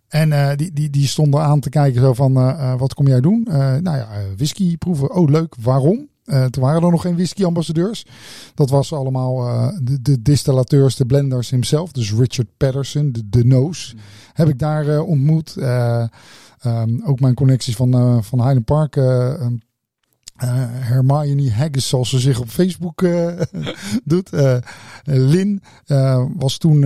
En 0.09 0.57
die, 0.57 0.73
die, 0.73 0.91
die 0.91 1.07
stonden 1.07 1.41
aan 1.41 1.61
te 1.61 1.71
kijken 1.71 2.01
zo 2.01 2.15
van, 2.15 2.33
wat 2.79 2.95
kom 2.95 3.07
jij 3.07 3.21
doen? 3.21 3.47
nou 3.83 3.97
ja, 3.97 4.09
whisky 4.37 4.77
proeven. 4.77 5.15
Oh, 5.15 5.29
leuk. 5.29 5.55
Waarom? 5.61 6.09
Uh, 6.29 6.45
toen 6.45 6.63
waren 6.63 6.83
er 6.83 6.91
nog 6.91 7.03
geen 7.03 7.15
whisky-ambassadeurs. 7.15 8.07
Dat 8.55 8.71
was 8.71 8.93
allemaal 8.93 9.47
uh, 9.47 9.69
de, 9.83 10.03
de, 10.03 10.23
distillateurs, 10.23 10.97
de 10.97 11.07
blenders 11.07 11.51
himself. 11.51 11.93
Dus 11.93 12.13
Richard 12.13 12.49
Patterson, 12.57 13.13
de, 13.13 13.29
de 13.29 13.45
Noos, 13.45 13.93
mm. 13.95 14.01
heb 14.33 14.49
ik 14.49 14.59
daar 14.59 14.87
uh, 14.87 15.09
ontmoet. 15.09 15.57
Um, 16.67 17.03
ook 17.05 17.21
mijn 17.21 17.35
connecties 17.35 17.77
van, 17.77 18.25
van 18.25 18.39
Highland 18.39 18.65
Park. 18.65 18.97
Um, 20.45 20.49
Hermione 20.71 21.53
Haggis, 21.53 21.89
zoals 21.89 22.09
ze 22.09 22.19
zich 22.19 22.41
op 22.41 22.49
Facebook 22.49 23.05
doet. 24.05 24.31
Lin 25.05 25.63
was 26.37 26.59
toen 26.59 26.83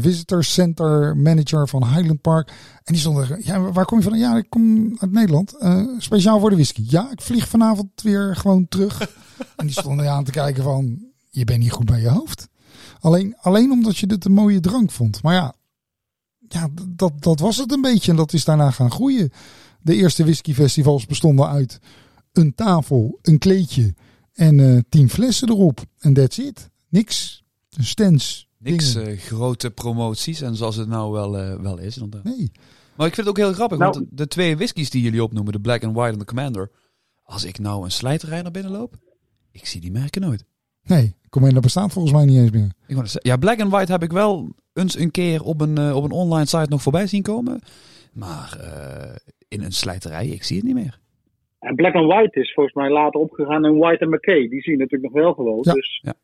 Visitor 0.00 0.44
Center 0.44 1.16
Manager 1.16 1.68
van 1.68 1.88
Highland 1.88 2.20
Park. 2.20 2.48
En 2.84 2.92
die 2.92 3.02
stond 3.02 3.18
er, 3.18 3.38
ja, 3.42 3.60
waar 3.60 3.84
kom 3.84 3.98
je 3.98 4.04
van? 4.04 4.18
Ja, 4.18 4.36
ik 4.36 4.46
kom 4.48 4.96
uit 4.98 5.12
Nederland. 5.12 5.54
Speciaal 5.98 6.40
voor 6.40 6.50
de 6.50 6.56
whisky. 6.56 6.84
Ja, 6.88 7.10
ik 7.10 7.20
vlieg 7.20 7.48
vanavond 7.48 7.88
weer 8.02 8.36
gewoon 8.36 8.68
terug. 8.68 9.00
en 9.56 9.66
die 9.66 9.72
stonden 9.72 10.10
aan 10.10 10.24
te 10.24 10.30
kijken 10.30 10.62
van, 10.62 11.08
je 11.30 11.44
bent 11.44 11.58
niet 11.58 11.72
goed 11.72 11.86
bij 11.86 12.00
je 12.00 12.08
hoofd. 12.08 12.48
Alleen, 13.00 13.36
alleen 13.40 13.70
omdat 13.70 13.98
je 13.98 14.06
dit 14.06 14.24
een 14.24 14.32
mooie 14.32 14.60
drank 14.60 14.90
vond. 14.90 15.22
Maar 15.22 15.34
ja, 15.34 15.54
ja 16.48 16.68
dat, 16.88 17.12
dat 17.22 17.40
was 17.40 17.56
het 17.56 17.72
een 17.72 17.80
beetje. 17.80 18.10
En 18.10 18.16
dat 18.16 18.32
is 18.32 18.44
daarna 18.44 18.70
gaan 18.70 18.90
groeien. 18.90 19.32
De 19.82 19.94
eerste 19.94 20.22
whiskyfestivals 20.22 21.06
bestonden 21.06 21.48
uit 21.48 21.80
een 22.38 22.54
tafel, 22.54 23.18
een 23.22 23.38
kleedje 23.38 23.94
en 24.32 24.58
uh, 24.58 24.80
tien 24.88 25.10
flessen 25.10 25.48
erop. 25.48 25.80
En 25.98 26.12
that's 26.12 26.38
it. 26.38 26.70
Niks. 26.88 27.44
Een 27.70 27.84
stens. 27.84 28.48
Niks 28.58 28.96
uh, 28.96 29.18
grote 29.18 29.70
promoties 29.70 30.40
en 30.40 30.56
zoals 30.56 30.76
het 30.76 30.88
nou 30.88 31.12
wel, 31.12 31.40
uh, 31.40 31.54
wel 31.54 31.78
is. 31.78 31.96
Inderdaad. 31.96 32.24
Nee. 32.24 32.52
Maar 32.96 33.06
ik 33.06 33.14
vind 33.14 33.26
het 33.26 33.36
ook 33.38 33.44
heel 33.44 33.54
grappig, 33.54 33.78
nou, 33.78 33.92
want 33.92 34.06
de 34.10 34.28
twee 34.28 34.56
whiskies 34.56 34.90
die 34.90 35.02
jullie 35.02 35.22
opnoemen, 35.22 35.52
de 35.52 35.60
Black 35.60 35.84
and 35.84 35.94
White 35.94 36.12
en 36.12 36.18
de 36.18 36.24
Commander. 36.24 36.70
Als 37.22 37.44
ik 37.44 37.58
nou 37.58 37.84
een 37.84 37.90
slijterij 37.90 38.42
naar 38.42 38.50
binnen 38.50 38.72
loop, 38.72 38.96
ik 39.50 39.66
zie 39.66 39.80
die 39.80 39.90
merken 39.90 40.20
nooit. 40.20 40.44
Nee, 40.82 41.16
Commander 41.30 41.62
bestaat 41.62 41.92
volgens 41.92 42.14
mij 42.14 42.24
niet 42.24 42.38
eens 42.38 42.50
meer. 42.50 42.72
Ik 42.86 43.22
ja, 43.22 43.36
Black 43.36 43.60
and 43.60 43.70
White 43.70 43.92
heb 43.92 44.02
ik 44.02 44.12
wel 44.12 44.54
eens 44.72 44.98
een 44.98 45.10
keer 45.10 45.42
op 45.42 45.60
een, 45.60 45.78
uh, 45.78 45.96
op 45.96 46.04
een 46.04 46.10
online 46.10 46.46
site 46.46 46.66
nog 46.68 46.82
voorbij 46.82 47.06
zien 47.06 47.22
komen. 47.22 47.60
Maar 48.12 48.58
uh, 48.60 49.14
in 49.48 49.62
een 49.62 49.72
slijterij, 49.72 50.28
ik 50.28 50.44
zie 50.44 50.56
het 50.56 50.64
niet 50.64 50.74
meer. 50.74 51.00
En 51.58 51.74
Black 51.74 51.94
and 51.94 52.06
White 52.12 52.40
is 52.40 52.52
volgens 52.52 52.74
mij 52.74 52.90
later 52.90 53.20
opgegaan 53.20 53.64
in 53.64 53.78
White 53.78 54.04
and 54.04 54.14
McKay. 54.14 54.48
Die 54.48 54.60
zie 54.62 54.72
je 54.72 54.78
natuurlijk 54.78 55.12
nog 55.12 55.22
wel 55.22 55.32
gewoon. 55.32 55.58
Ja. 55.60 55.72
Dus 55.72 56.00
ja. 56.02 56.14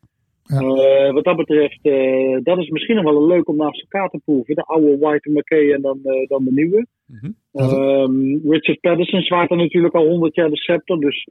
Ja. 0.47 0.59
Eh, 0.59 1.13
wat 1.13 1.23
dat 1.23 1.35
betreft, 1.37 1.79
eh, 1.81 2.37
dat 2.43 2.57
is 2.57 2.69
misschien 2.69 2.95
nog 2.95 3.03
wel 3.03 3.27
leuk 3.27 3.47
om 3.47 3.55
naast 3.55 3.81
elkaar 3.81 4.09
te 4.09 4.19
proeven. 4.25 4.55
De 4.55 4.61
oude 4.63 4.97
White 4.97 5.29
McKay 5.29 5.71
en 5.71 5.81
dan, 5.81 5.99
eh, 6.03 6.27
dan 6.27 6.43
de 6.43 6.51
nieuwe. 6.51 6.85
Mhm. 7.05 7.31
Ehm, 7.53 8.49
Richard 8.51 8.79
Patterson 8.79 9.21
zwaait 9.21 9.49
er 9.51 9.57
natuurlijk 9.57 9.93
al 9.95 10.07
100 10.07 10.35
jaar 10.35 10.49
de 10.49 10.57
scepter. 10.57 10.99
Dus 10.99 11.27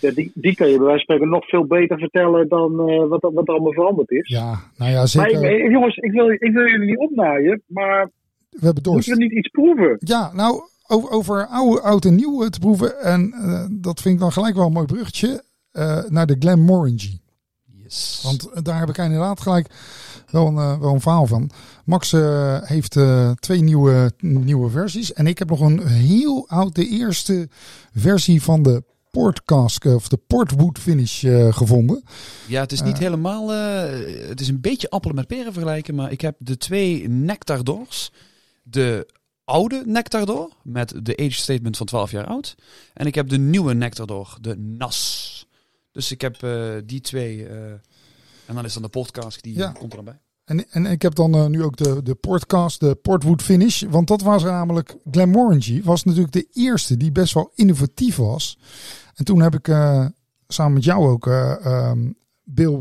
ja, 0.00 0.10
die, 0.10 0.30
die 0.34 0.54
kan 0.54 0.68
je 0.70 0.76
bij 0.76 0.86
wijze 0.86 1.04
van 1.04 1.14
spreken 1.16 1.28
nog 1.28 1.48
veel 1.48 1.64
beter 1.66 1.98
vertellen 1.98 2.48
dan 2.48 2.88
eh, 2.88 3.06
wat, 3.08 3.20
wat 3.32 3.48
er 3.48 3.54
allemaal 3.54 3.72
veranderd 3.72 4.10
is. 4.10 4.28
Ja, 4.28 4.54
nou 4.76 4.90
ja, 4.90 4.96
Maar 4.96 5.08
zeker. 5.08 5.50
ik- 5.52 5.60
eh, 5.64 5.70
jongens, 5.70 5.96
ik 5.96 6.12
wil, 6.12 6.30
ik 6.30 6.50
wil 6.52 6.68
jullie 6.68 6.86
niet 6.86 6.98
opnaaien, 6.98 7.62
maar 7.66 8.10
We 8.50 8.64
hebben 8.64 8.82
dorst. 8.82 9.08
moeten 9.08 9.16
we 9.16 9.22
niet 9.34 9.38
iets 9.44 9.48
proeven? 9.48 9.96
Ja, 9.98 10.32
nou, 10.34 10.60
over, 10.86 11.10
over 11.10 11.46
oude, 11.46 11.80
oud 11.80 12.04
en 12.04 12.14
nieuw 12.14 12.48
te 12.48 12.58
proeven. 12.58 13.00
En 13.00 13.32
eh, 13.32 13.64
dat 13.70 14.00
vind 14.00 14.14
ik 14.14 14.20
dan 14.20 14.32
gelijk 14.32 14.54
wel 14.54 14.66
een 14.66 14.72
mooi 14.72 14.86
bruggetje. 14.86 15.44
eh, 15.70 16.02
naar 16.08 16.26
de 16.26 16.36
Glenmorangie. 16.38 17.22
Yes. 17.64 18.20
Want 18.22 18.50
eh, 18.50 18.62
daar 18.62 18.78
heb 18.78 18.88
ik 18.88 18.98
inderdaad 18.98 19.40
gelijk 19.40 19.68
wel 20.30 20.46
een, 20.46 20.80
wel 20.80 20.94
een 20.94 21.00
verhaal 21.00 21.26
van. 21.26 21.50
Max 21.84 22.10
heeft 22.62 22.98
twee 23.40 23.62
nieuwe, 23.62 24.12
nieuwe 24.20 24.70
versies. 24.70 25.12
En 25.12 25.26
ik 25.26 25.38
heb 25.38 25.48
nog 25.48 25.60
een 25.60 25.86
heel 25.86 26.48
oud, 26.48 26.74
de 26.74 26.88
eerste 26.88 27.48
versie 27.92 28.42
van 28.42 28.62
de 28.62 28.82
Portcask, 29.10 29.84
of 29.84 30.08
de 30.08 30.16
Portwood 30.16 30.78
finish 30.78 31.24
gevonden. 31.50 32.02
Ja, 32.46 32.60
het 32.60 32.72
is 32.72 32.82
niet 32.82 32.98
helemaal. 32.98 33.48
het 34.28 34.40
is 34.40 34.48
een 34.48 34.60
beetje 34.60 34.90
appelen 34.90 35.16
met 35.16 35.26
peren 35.26 35.52
vergelijken. 35.52 35.94
Maar 35.94 36.12
ik 36.12 36.20
heb 36.20 36.36
de 36.38 36.56
twee 36.56 37.08
Nectardors. 37.08 38.12
De 38.62 39.06
oude 39.46 39.82
Nectardor 39.86 40.52
met 40.62 40.94
de 41.02 41.16
age 41.16 41.32
statement 41.32 41.76
van 41.76 41.86
12 41.86 42.10
jaar 42.10 42.26
oud. 42.26 42.54
En 42.94 43.06
ik 43.06 43.14
heb 43.14 43.28
de 43.28 43.38
nieuwe 43.38 43.74
Nectardor, 43.74 44.36
de 44.40 44.56
NAS. 44.58 45.46
Dus 45.92 46.10
ik 46.10 46.20
heb 46.20 46.42
eh, 46.42 46.74
die 46.84 47.00
twee. 47.00 47.46
eh, 47.46 47.70
en 48.46 48.54
dan 48.54 48.64
is 48.64 48.72
dan 48.72 48.82
de 48.82 48.88
podcast 48.88 49.42
die 49.42 49.56
Ja. 49.56 49.70
komt 49.72 49.90
er 49.90 49.96
dan 49.96 50.04
bij. 50.04 50.18
En, 50.44 50.70
en 50.70 50.86
ik 50.86 51.02
heb 51.02 51.14
dan 51.14 51.34
eh, 51.34 51.46
nu 51.46 51.62
ook 51.62 51.76
de, 51.76 52.02
de 52.02 52.14
Portcast, 52.14 52.80
de 52.80 52.94
Portwood 52.94 53.42
finish. 53.42 53.82
Want 53.90 54.08
dat 54.08 54.20
was 54.22 54.42
namelijk, 54.42 54.96
Glenmorangie 55.10 55.84
was 55.84 56.04
natuurlijk 56.04 56.32
de 56.32 56.48
eerste 56.52 56.96
die 56.96 57.12
best 57.12 57.34
wel 57.34 57.52
innovatief 57.54 58.16
was. 58.16 58.58
En 59.14 59.24
toen 59.24 59.40
heb 59.42 59.54
ik 59.54 59.66
samen 60.48 60.72
met 60.72 60.84
jou 60.84 61.08
ook 61.08 61.26
eh, 61.26 61.66
ehm, 61.66 62.10
Bill, 62.48 62.80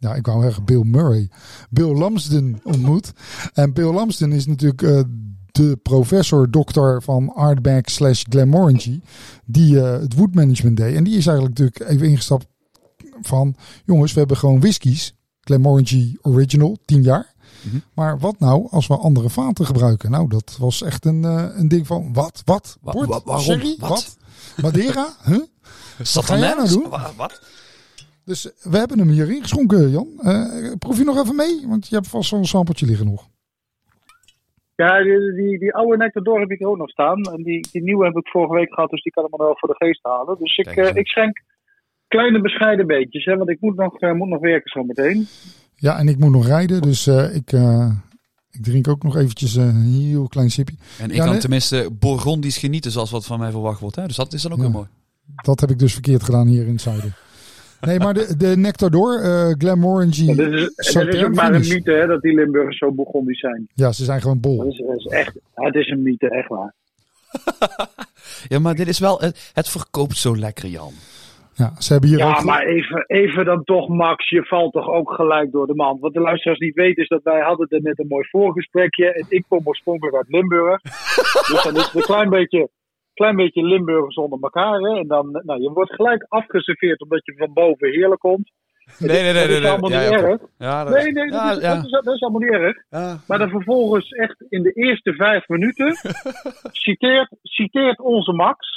ja, 0.00 0.14
ik 0.14 0.26
wou 0.26 0.42
zeggen 0.42 0.64
Bill 0.64 0.82
Murray, 0.84 1.30
Bill 1.70 1.94
Lamsden 1.94 2.60
ontmoet. 2.62 3.12
En 3.52 3.72
Bill 3.72 3.92
Lamsden 3.92 4.32
is 4.32 4.46
natuurlijk 4.46 4.82
eh, 4.82 5.00
de 5.56 5.78
professor, 5.82 6.50
dokter 6.50 7.02
van 7.02 7.34
Artback 7.34 7.88
slash 7.88 8.24
Glenmorangie, 8.28 9.02
die 9.44 9.80
eh, 9.80 10.00
het 10.00 10.14
woodmanagement 10.14 10.76
deed. 10.76 10.96
En 10.96 11.04
die 11.04 11.16
is 11.16 11.26
eigenlijk 11.26 11.58
natuurlijk 11.58 11.90
even 11.90 12.08
ingestapt 12.08 12.46
van, 13.20 13.54
jongens, 13.84 14.12
we 14.12 14.18
hebben 14.18 14.36
gewoon 14.36 14.60
whiskies. 14.60 15.14
Glenmorangie 15.40 16.18
Original, 16.22 16.76
10 16.84 17.02
jaar. 17.02 17.34
Mhm. 17.62 17.76
Maar 17.94 18.18
wat 18.18 18.38
nou 18.38 18.66
als 18.70 18.86
we 18.86 18.96
andere 18.96 19.30
vaten 19.30 19.66
gebruiken? 19.66 20.10
Nou, 20.10 20.28
dat 20.28 20.56
was 20.58 20.82
echt 20.82 21.04
een, 21.04 21.24
eh, 21.24 21.44
een 21.54 21.68
ding 21.68 21.86
van, 21.86 22.12
wat, 22.12 22.42
wat, 22.44 22.76
Wa- 22.80 22.92
Port? 22.92 23.08
wa- 23.08 23.20
waarom? 23.24 23.44
Sherry? 23.44 23.76
Wat? 23.78 23.88
Wat? 23.88 24.16
Madeira? 24.62 25.16
Huh? 25.24 25.40
Wat 26.14 26.24
ga 26.24 26.38
jij 26.38 26.54
nou 26.54 26.68
doen? 26.68 26.86
Wat? 27.16 27.40
Dus 28.24 28.48
we 28.62 28.78
hebben 28.78 28.98
hem 28.98 29.08
hier 29.08 29.30
ingeschonken, 29.30 29.90
Jan. 29.90 30.08
Eh, 30.22 30.72
proef 30.78 30.98
je 30.98 31.04
nog 31.04 31.16
even 31.22 31.36
mee? 31.36 31.64
Want 31.68 31.86
je 31.88 31.94
hebt 31.94 32.08
vast 32.08 32.30
wel 32.30 32.40
een 32.40 32.46
sampletje 32.46 32.86
liggen 32.86 33.06
nog. 33.06 33.26
Ja, 34.76 35.02
die, 35.02 35.32
die, 35.34 35.58
die 35.58 35.74
oude 35.74 35.96
Nectador 35.96 36.40
heb 36.40 36.50
ik 36.50 36.66
ook 36.66 36.76
nog 36.76 36.90
staan. 36.90 37.22
En 37.22 37.42
die, 37.42 37.68
die 37.72 37.82
nieuwe 37.82 38.04
heb 38.04 38.16
ik 38.16 38.28
vorige 38.28 38.54
week 38.54 38.74
gehad, 38.74 38.90
dus 38.90 39.02
die 39.02 39.12
kan 39.12 39.24
ik 39.24 39.30
me 39.30 39.36
wel 39.36 39.56
voor 39.58 39.68
de 39.68 39.86
geest 39.86 40.00
halen. 40.02 40.36
Dus 40.38 40.56
ik, 40.56 40.66
eh, 40.66 40.94
ik 40.96 41.06
schenk 41.06 41.42
kleine 42.08 42.40
bescheiden 42.40 42.86
beetjes, 42.86 43.24
hè, 43.24 43.36
want 43.36 43.50
ik 43.50 43.60
moet 43.60 43.76
nog, 43.76 43.98
eh, 44.00 44.12
moet 44.12 44.28
nog 44.28 44.40
werken 44.40 44.70
zo 44.70 44.82
meteen. 44.84 45.26
Ja, 45.76 45.98
en 45.98 46.08
ik 46.08 46.18
moet 46.18 46.30
nog 46.32 46.46
rijden, 46.46 46.82
dus 46.82 47.06
eh, 47.06 47.34
ik, 47.34 47.52
eh, 47.52 47.90
ik 48.50 48.62
drink 48.62 48.88
ook 48.88 49.02
nog 49.02 49.16
eventjes 49.16 49.54
een 49.54 49.82
heel 49.82 50.28
klein 50.28 50.50
sipje. 50.50 50.76
En 51.00 51.08
ik 51.10 51.16
Ja, 51.16 51.22
kan 51.22 51.30
nee. 51.32 51.40
tenminste 51.40 51.88
Bourgondisch 51.98 52.58
genieten 52.58 52.90
zoals 52.90 53.10
wat 53.10 53.26
van 53.26 53.38
mij 53.38 53.50
verwacht 53.50 53.80
wordt. 53.80 53.96
Hè? 53.96 54.06
Dus 54.06 54.16
dat 54.16 54.32
is 54.32 54.42
dan 54.42 54.52
ook 54.52 54.56
Ja. 54.58 54.62
wel 54.64 54.72
mooi. 54.72 54.86
Dat 55.34 55.60
heb 55.60 55.70
ik 55.70 55.78
dus 55.78 55.92
verkeerd 55.92 56.22
gedaan 56.22 56.46
hier 56.46 56.66
in 56.66 56.72
het 56.72 56.80
zuiden. 56.80 57.14
Nee, 57.80 57.98
maar 57.98 58.14
de, 58.14 58.36
de 58.36 58.56
Nectador, 58.56 59.20
eh 59.22 59.54
Glenmorangie, 59.58 60.28
Ja, 60.28 60.34
dat 60.34 60.52
is, 60.52 60.60
dat 60.60 60.72
is 60.76 60.90
Sautern 60.92 61.24
ook 61.24 61.34
maar 61.34 61.54
een 61.54 61.60
mythe 61.68 61.92
hè, 61.92 62.06
dat 62.06 62.22
die 62.22 62.34
Limburgers 62.34 62.78
zo 62.78 62.92
Bourgondisch 62.92 63.40
zijn. 63.40 63.68
Ja, 63.74 63.92
ze 63.92 64.04
zijn 64.04 64.20
gewoon 64.20 64.40
Dat 64.40 64.56
bol. 64.56 64.66
is, 64.68 64.82
dat 64.86 64.96
is 64.98 65.06
echt, 65.06 65.38
het 65.54 65.74
is 65.74 65.88
een 65.90 66.02
mythe, 66.02 66.28
echt 66.30 66.48
waar. 66.48 66.74
Ja, 68.48 68.58
maar 68.58 68.74
dit 68.74 68.88
is 68.88 68.98
wel. 68.98 69.18
Het, 69.20 69.50
het 69.54 69.68
verkoopt 69.68 70.16
zo 70.16 70.36
lekker, 70.36 70.68
Jan. 70.68 70.92
Ja, 71.54 71.72
ze 71.78 71.92
hebben 71.92 72.10
hier 72.10 72.18
Ja, 72.18 72.36
ook... 72.36 72.44
maar 72.44 72.62
even, 72.66 73.04
even 73.06 73.44
dan 73.44 73.64
toch, 73.64 73.88
Max. 73.88 74.28
Je 74.28 74.44
valt 74.44 74.72
toch 74.72 74.88
ook 74.88 75.12
gelijk 75.12 75.52
door 75.52 75.66
de 75.66 75.74
mand. 75.74 76.00
Wat 76.00 76.12
de 76.12 76.20
luisteraars 76.20 76.58
niet 76.58 76.74
weten 76.74 77.02
is 77.02 77.08
dat 77.08 77.22
wij 77.22 77.40
hadden 77.40 77.66
er 77.68 77.82
net 77.82 77.98
een 77.98 78.06
mooi 78.08 78.26
voorgesprekje. 78.30 79.12
En 79.12 79.26
ik 79.28 79.44
kom 79.48 79.60
oorspronkelijk 79.64 80.16
uit 80.16 80.28
Limburg. 80.28 80.82
dus 81.50 81.60
dan 81.64 81.76
is 81.76 81.84
het 81.84 81.94
een 81.94 82.02
klein 82.02 82.30
beetje, 82.30 82.68
klein 83.16 83.36
beetje 83.36 83.62
Limburgers 83.64 84.16
onder 84.16 84.38
elkaar. 84.42 84.80
Hè? 84.80 84.98
En 84.98 85.06
dan, 85.06 85.30
nou, 85.44 85.62
je 85.62 85.70
wordt 85.70 85.94
gelijk 85.94 86.24
afgeserveerd 86.28 87.00
omdat 87.00 87.24
je 87.24 87.34
van 87.36 87.52
boven 87.52 87.90
heerlijk 87.90 88.20
komt. 88.20 88.50
Nee, 88.98 89.22
nee, 89.22 89.32
dat 89.32 89.48
is 89.48 89.64
allemaal 89.64 89.90
niet 89.90 89.98
ja, 90.08 90.10
erg. 90.12 90.40
Ja, 90.58 90.84
dat- 90.84 90.94
Nee, 90.94 91.12
nee, 91.12 91.30
dat, 91.30 91.40
ja, 91.40 91.50
is, 91.50 91.60
ja. 91.60 91.74
Dat, 91.74 91.84
is, 91.84 91.90
dat 91.90 92.14
is 92.14 92.20
allemaal 92.20 92.40
niet 92.40 92.50
erg. 92.50 92.76
Maar 93.26 93.38
dan 93.38 93.48
vervolgens 93.50 94.10
echt 94.10 94.44
in 94.48 94.62
de 94.62 94.72
eerste 94.72 95.12
vijf 95.12 95.48
minuten 95.48 95.94
citeert, 96.86 97.28
citeert 97.42 98.00
onze 98.00 98.32
Max. 98.32 98.68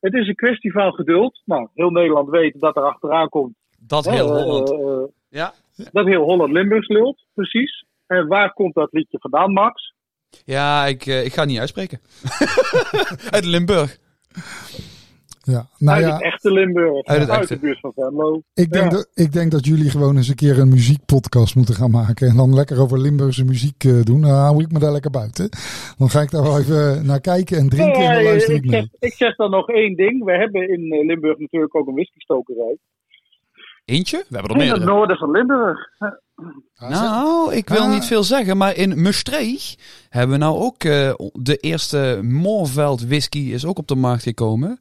Het 0.00 0.14
is 0.14 0.28
een 0.28 0.34
kwestie 0.34 0.72
van 0.72 0.92
geduld. 0.92 1.42
Nou, 1.44 1.68
heel 1.74 1.90
Nederland 1.90 2.28
weet 2.28 2.60
dat 2.60 2.76
er 2.76 2.82
achteraan 2.82 3.28
komt. 3.28 3.54
Dat 3.86 4.04
heel 4.10 4.36
eh, 4.36 4.42
Holland. 4.42 4.70
eh, 4.70 5.12
Ja. 5.28 5.52
dat 5.92 6.06
heel 6.06 6.22
Holland 6.22 6.52
Limburgs 6.52 6.88
lult, 6.88 7.24
precies. 7.34 7.84
En 8.06 8.26
waar 8.26 8.52
komt 8.52 8.74
dat 8.74 8.92
liedje 8.92 9.18
vandaan, 9.18 9.52
Max? 9.52 9.94
Ja, 10.44 10.86
ik, 10.86 11.06
eh, 11.06 11.24
ik 11.24 11.32
ga 11.32 11.40
het 11.40 11.50
niet 11.50 11.58
uitspreken. 11.58 12.00
Uit 13.30 13.44
Limburg. 13.44 13.98
Ja, 15.42 15.68
nou 15.78 15.96
uit 15.98 16.06
ja, 16.06 16.12
het 16.14 16.22
echte 16.22 16.52
Limburg. 16.52 17.06
Uit 17.06 17.20
het 17.20 17.30
uit 17.30 17.40
echte. 17.40 17.54
de 17.54 17.60
buurt 17.60 17.80
van 17.80 17.92
Venlo. 17.94 18.42
ik 18.54 18.70
denk, 18.72 18.84
Ja. 18.84 18.90
dat, 18.90 19.10
ik 19.14 19.32
denk 19.32 19.50
dat 19.50 19.66
jullie 19.66 19.90
gewoon 19.90 20.16
eens 20.16 20.28
een 20.28 20.34
keer 20.34 20.58
een 20.58 20.68
muziekpodcast 20.68 21.54
moeten 21.56 21.74
gaan 21.74 21.90
maken. 21.90 22.28
En 22.28 22.36
dan 22.36 22.54
lekker 22.54 22.80
over 22.80 22.98
Limburgse 23.00 23.44
muziek 23.44 23.84
eh, 23.84 24.02
doen. 24.02 24.20
Dan 24.20 24.30
hou 24.30 24.62
ik 24.62 24.72
me 24.72 24.78
daar 24.78 24.92
lekker 24.92 25.10
buiten. 25.10 25.48
Dan 25.98 26.10
ga 26.10 26.20
ik 26.20 26.30
daar 26.30 26.42
wel 26.42 26.58
even 26.58 27.06
naar 27.06 27.20
kijken 27.20 27.58
en 27.58 27.68
drinken 27.68 27.94
en 28.00 28.04
dan 28.04 28.14
Nee, 28.14 28.24
luister 28.24 28.54
ik 28.54 28.64
ik, 28.64 28.70
zeg, 28.70 28.80
mee. 28.80 28.90
ik 29.10 29.12
zeg 29.12 29.36
dan 29.36 29.50
nog 29.50 29.68
één 29.68 29.96
ding. 29.96 30.24
We 30.24 30.32
hebben 30.32 30.68
in 30.68 30.92
eh, 30.92 31.06
Limburg 31.06 31.38
natuurlijk 31.38 31.76
ook 31.76 31.86
een 31.86 31.94
whiskystokerij. 31.94 32.76
Eentje? 33.84 34.24
We 34.28 34.36
hebben 34.36 34.56
er 34.56 34.62
In 34.62 34.72
het 34.72 34.84
noorden 34.84 35.16
van 35.16 35.30
Limburg. 35.30 35.78
Nou, 36.78 37.54
ik 37.54 37.68
wil 37.68 37.80
Ah. 37.82 37.90
niet 37.92 38.04
veel 38.04 38.24
zeggen, 38.24 38.56
maar 38.56 38.76
in 38.76 39.02
Maastricht 39.02 39.82
hebben 40.08 40.38
we 40.38 40.44
nou 40.44 40.58
ook 40.60 40.84
eh, 40.84 41.12
de 41.32 41.56
eerste 41.56 42.20
Moorveld 42.22 43.02
whisky 43.06 43.38
is 43.38 43.64
ook 43.64 43.78
op 43.78 43.88
de 43.88 43.94
markt 43.94 44.22
gekomen. 44.22 44.80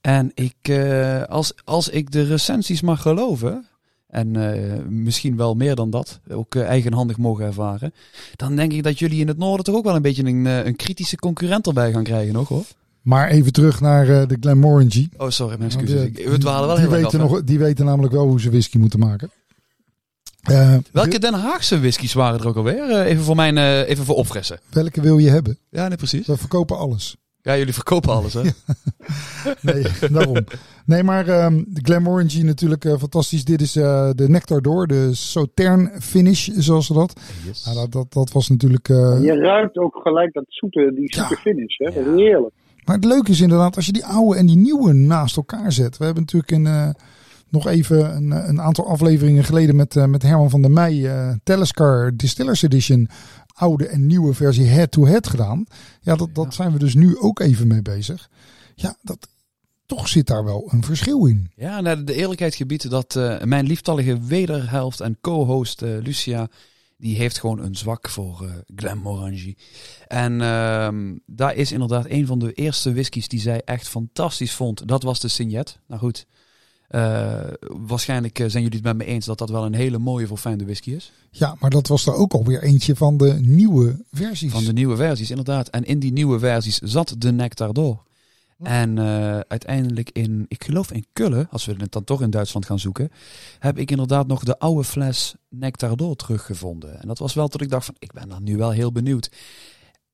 En 0.00 0.30
ik, 0.34 0.54
eh, 0.62 1.22
als, 1.22 1.52
als 1.64 1.88
ik 1.88 2.10
de 2.10 2.22
recensies 2.22 2.80
mag 2.80 3.02
geloven, 3.02 3.66
en 4.06 4.36
eh, 4.54 4.78
misschien 4.88 5.36
wel 5.36 5.54
meer 5.54 5.74
dan 5.74 5.90
dat, 5.90 6.20
ook 6.30 6.54
eigenhandig 6.54 7.16
mogen 7.18 7.44
ervaren, 7.44 7.92
dan 8.36 8.56
denk 8.56 8.72
ik 8.72 8.82
dat 8.82 8.98
jullie 8.98 9.20
in 9.20 9.28
het 9.28 9.38
noorden 9.38 9.64
toch 9.64 9.74
ook 9.74 9.84
wel 9.84 9.96
een 9.96 10.02
beetje 10.02 10.24
een, 10.24 10.44
een 10.44 10.76
kritische 10.76 11.16
concurrent 11.16 11.66
erbij 11.66 11.92
gaan 11.92 12.04
krijgen 12.04 12.34
nog 12.34 12.48
hoor. 12.48 12.64
Maar 13.02 13.28
even 13.28 13.52
terug 13.52 13.80
naar 13.80 14.06
de 14.06 14.36
Glenmorangie. 14.40 15.08
Oh, 15.16 15.28
sorry, 15.30 15.58
mijn 15.58 15.70
excuses. 15.70 16.02
Ik- 16.02 16.28
We 16.28 16.38
dwalen 16.38 16.66
wel 16.66 16.76
die 16.76 16.84
heel 16.88 16.94
weten, 17.02 17.20
af, 17.20 17.30
nog, 17.30 17.44
die 17.44 17.58
weten 17.58 17.84
namelijk 17.84 18.12
wel 18.12 18.26
hoe 18.26 18.40
ze 18.40 18.50
whisky 18.50 18.78
moeten 18.78 18.98
maken. 18.98 19.30
Eh, 20.46 20.74
Welke 20.92 21.18
Den 21.18 21.34
Haagse 21.34 21.80
whiskies 21.80 22.12
waren 22.12 22.40
er 22.40 22.46
ook 22.48 22.56
alweer? 22.56 22.90
Eh, 22.90 23.10
even 23.10 23.24
voor 23.24 23.36
mijn, 23.36 23.58
eh, 23.58 23.88
even 23.88 24.04
voor 24.04 24.14
opfressen. 24.16 24.58
welke 24.70 25.00
wil 25.00 25.18
je 25.18 25.30
hebben? 25.30 25.58
Ja, 25.70 25.88
nee, 25.88 25.96
precies. 25.96 26.26
We 26.26 26.36
verkopen 26.36 26.78
alles. 26.78 27.16
Ja, 27.42 27.56
jullie 27.56 27.74
verkopen 27.74 28.12
alles, 28.12 28.34
hè? 28.34 28.40
Nee, 29.60 29.86
daarom. 30.10 30.36
Nee, 30.86 31.02
maar 31.02 31.28
ehm, 31.28 31.62
de 31.66 31.80
Glenmorangie 31.82 32.44
natuurlijk 32.44 32.84
eh, 32.84 32.96
fantastisch. 32.98 33.44
Dit 33.44 33.60
is 33.60 33.76
eh, 33.76 34.10
de 34.14 34.28
Nectar 34.28 34.60
Door, 34.62 34.86
de 34.86 35.14
Sautern 35.14 35.90
finish, 36.00 36.48
zoals 36.48 36.86
ze 36.86 36.92
dat. 36.92 37.20
Yes. 37.46 37.64
Nou, 37.64 37.76
dat, 37.76 37.92
dat. 37.92 38.12
Dat 38.12 38.32
was 38.32 38.48
natuurlijk... 38.48 38.88
eh, 38.88 39.18
Je 39.22 39.36
ruikt 39.38 39.76
ook 39.76 39.98
gelijk 40.02 40.32
dat 40.32 40.44
zoete, 40.48 40.92
die 40.94 41.14
zoete 41.14 41.34
Ja. 41.34 41.40
finish. 41.40 41.76
Hè? 41.78 41.84
Ja. 41.88 42.04
Dat 42.04 42.14
is 42.14 42.20
heerlijk. 42.20 42.54
Maar 42.84 42.96
het 42.96 43.04
leuke 43.04 43.30
is 43.30 43.40
inderdaad, 43.40 43.76
als 43.76 43.86
je 43.86 43.92
die 43.92 44.04
oude 44.06 44.38
en 44.38 44.46
die 44.46 44.56
nieuwe 44.56 44.92
naast 44.92 45.36
elkaar 45.36 45.72
zet. 45.72 45.96
We 45.98 46.04
hebben 46.04 46.22
natuurlijk 46.22 46.52
in, 46.52 46.66
eh, 46.66 46.88
nog 47.48 47.66
even 47.66 48.16
een, 48.16 48.48
een 48.48 48.60
aantal 48.60 48.88
afleveringen 48.88 49.44
geleden 49.44 49.76
met, 49.76 49.96
eh, 49.96 50.04
met 50.04 50.22
Herman 50.22 50.50
van 50.50 50.62
der 50.62 50.70
Meij... 50.70 51.10
eh 51.10 51.34
Telescar 51.42 52.16
Distillers 52.16 52.62
Edition, 52.62 53.08
oude 53.46 53.86
en 53.86 54.06
nieuwe 54.06 54.34
versie 54.34 54.66
head-to-head 54.66 55.26
gedaan. 55.26 55.66
Ja, 56.00 56.16
dat, 56.16 56.34
dat 56.34 56.54
zijn 56.54 56.72
we 56.72 56.78
dus 56.78 56.94
nu 56.94 57.18
ook 57.18 57.40
even 57.40 57.66
mee 57.66 57.82
bezig. 57.82 58.30
Ja, 58.74 58.96
dat, 59.02 59.28
toch 59.86 60.08
zit 60.08 60.26
daar 60.26 60.44
wel 60.44 60.68
een 60.72 60.84
verschil 60.84 61.26
in. 61.26 61.50
Ja, 61.56 61.80
nou, 61.80 62.04
de 62.04 62.14
eerlijkheid 62.14 62.54
gebiedt 62.54 62.90
dat 62.90 63.16
eh, 63.16 63.42
mijn 63.42 63.66
lieftallige 63.66 64.20
wederhelft 64.20 65.00
en 65.00 65.18
co-host 65.20 65.82
eh, 65.82 65.90
Lucia, 66.02 66.48
die 66.96 67.16
heeft 67.16 67.38
gewoon 67.38 67.58
een 67.58 67.74
zwak 67.74 68.08
voor 68.08 68.44
eh 68.44 68.54
Glenmorangie. 68.76 69.56
En 70.06 70.40
ehm, 70.40 71.16
daar 71.26 71.54
is 71.54 71.72
inderdaad 71.72 72.06
een 72.08 72.26
van 72.26 72.38
de 72.38 72.52
eerste 72.52 72.92
whiskies 72.92 73.28
die 73.28 73.40
zij 73.40 73.62
echt 73.64 73.88
fantastisch 73.88 74.52
vond. 74.52 74.88
Dat 74.88 75.02
was 75.02 75.20
de 75.20 75.28
Signet. 75.28 75.78
Nou 75.86 76.00
goed, 76.00 76.26
Uh, 76.90 77.40
waarschijnlijk 77.60 78.36
zijn 78.36 78.62
jullie 78.62 78.78
het 78.78 78.82
met 78.82 78.96
me 78.96 79.04
eens 79.04 79.26
dat 79.26 79.38
dat 79.38 79.50
wel 79.50 79.64
een 79.64 79.74
hele 79.74 79.98
mooie 79.98 80.26
voor 80.26 80.38
fijne 80.38 80.64
whisky 80.64 80.90
is. 80.90 81.12
Ja, 81.30 81.56
maar 81.60 81.70
dat 81.70 81.86
was 81.86 82.06
er 82.06 82.14
ook 82.14 82.32
alweer 82.32 82.62
eentje 82.62 82.96
van 82.96 83.16
de 83.16 83.38
nieuwe 83.40 84.04
versies. 84.10 84.52
Van 84.52 84.64
de 84.64 84.72
nieuwe 84.72 84.96
versies, 84.96 85.30
inderdaad. 85.30 85.68
En 85.68 85.84
in 85.84 85.98
die 85.98 86.12
nieuwe 86.12 86.38
versies 86.38 86.78
zat 86.78 87.14
de 87.18 87.32
Nectar 87.32 87.72
door. 87.72 88.04
En 88.62 88.96
uh, 88.96 89.38
uiteindelijk 89.38 90.10
in, 90.10 90.44
ik 90.48 90.64
geloof 90.64 90.92
in 90.92 91.06
Kullen, 91.12 91.48
als 91.50 91.64
we 91.64 91.74
het 91.78 91.92
dan 91.92 92.04
toch 92.04 92.22
in 92.22 92.30
Duitsland 92.30 92.66
gaan 92.66 92.78
zoeken, 92.78 93.10
heb 93.58 93.78
ik 93.78 93.90
inderdaad 93.90 94.26
nog 94.26 94.44
de 94.44 94.58
oude 94.58 94.84
fles 94.84 95.34
Nectar 95.48 95.96
door 95.96 96.16
teruggevonden. 96.16 97.00
En 97.00 97.08
dat 97.08 97.18
was 97.18 97.34
wel 97.34 97.48
tot 97.48 97.62
ik 97.62 97.70
dacht 97.70 97.86
van, 97.86 97.94
ik 97.98 98.12
ben 98.12 98.28
dan 98.28 98.42
nu 98.42 98.56
wel 98.56 98.70
heel 98.70 98.92
benieuwd. 98.92 99.30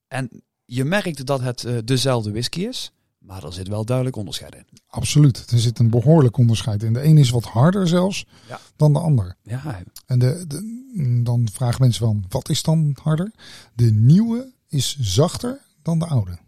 En 0.08 0.42
je 0.64 0.84
merkt 0.84 1.26
dat 1.26 1.40
het 1.40 1.62
uh, 1.62 1.78
dezelfde 1.84 2.30
whisky 2.30 2.60
is, 2.60 2.92
maar 3.26 3.44
er 3.44 3.52
zit 3.52 3.68
wel 3.68 3.84
duidelijk 3.84 4.16
onderscheid 4.16 4.54
in. 4.54 4.64
Absoluut, 4.88 5.50
er 5.50 5.58
zit 5.58 5.78
een 5.78 5.90
behoorlijk 5.90 6.36
onderscheid 6.38 6.82
in. 6.82 6.92
De 6.92 7.04
een 7.04 7.18
is 7.18 7.30
wat 7.30 7.44
harder 7.44 7.88
zelfs 7.88 8.26
ja. 8.48 8.58
dan 8.76 8.92
de 8.92 8.98
ander. 8.98 9.36
Ja. 9.42 9.60
En 10.06 10.18
de, 10.18 10.44
de, 10.48 11.20
dan 11.24 11.48
vragen 11.52 11.80
mensen 11.80 12.06
van, 12.06 12.24
wat 12.28 12.48
is 12.48 12.62
dan 12.62 12.96
harder? 13.02 13.32
De 13.74 13.90
nieuwe 13.94 14.52
is 14.68 14.96
zachter 15.00 15.58
dan 15.82 15.98
de 15.98 16.06
oude. 16.06 16.38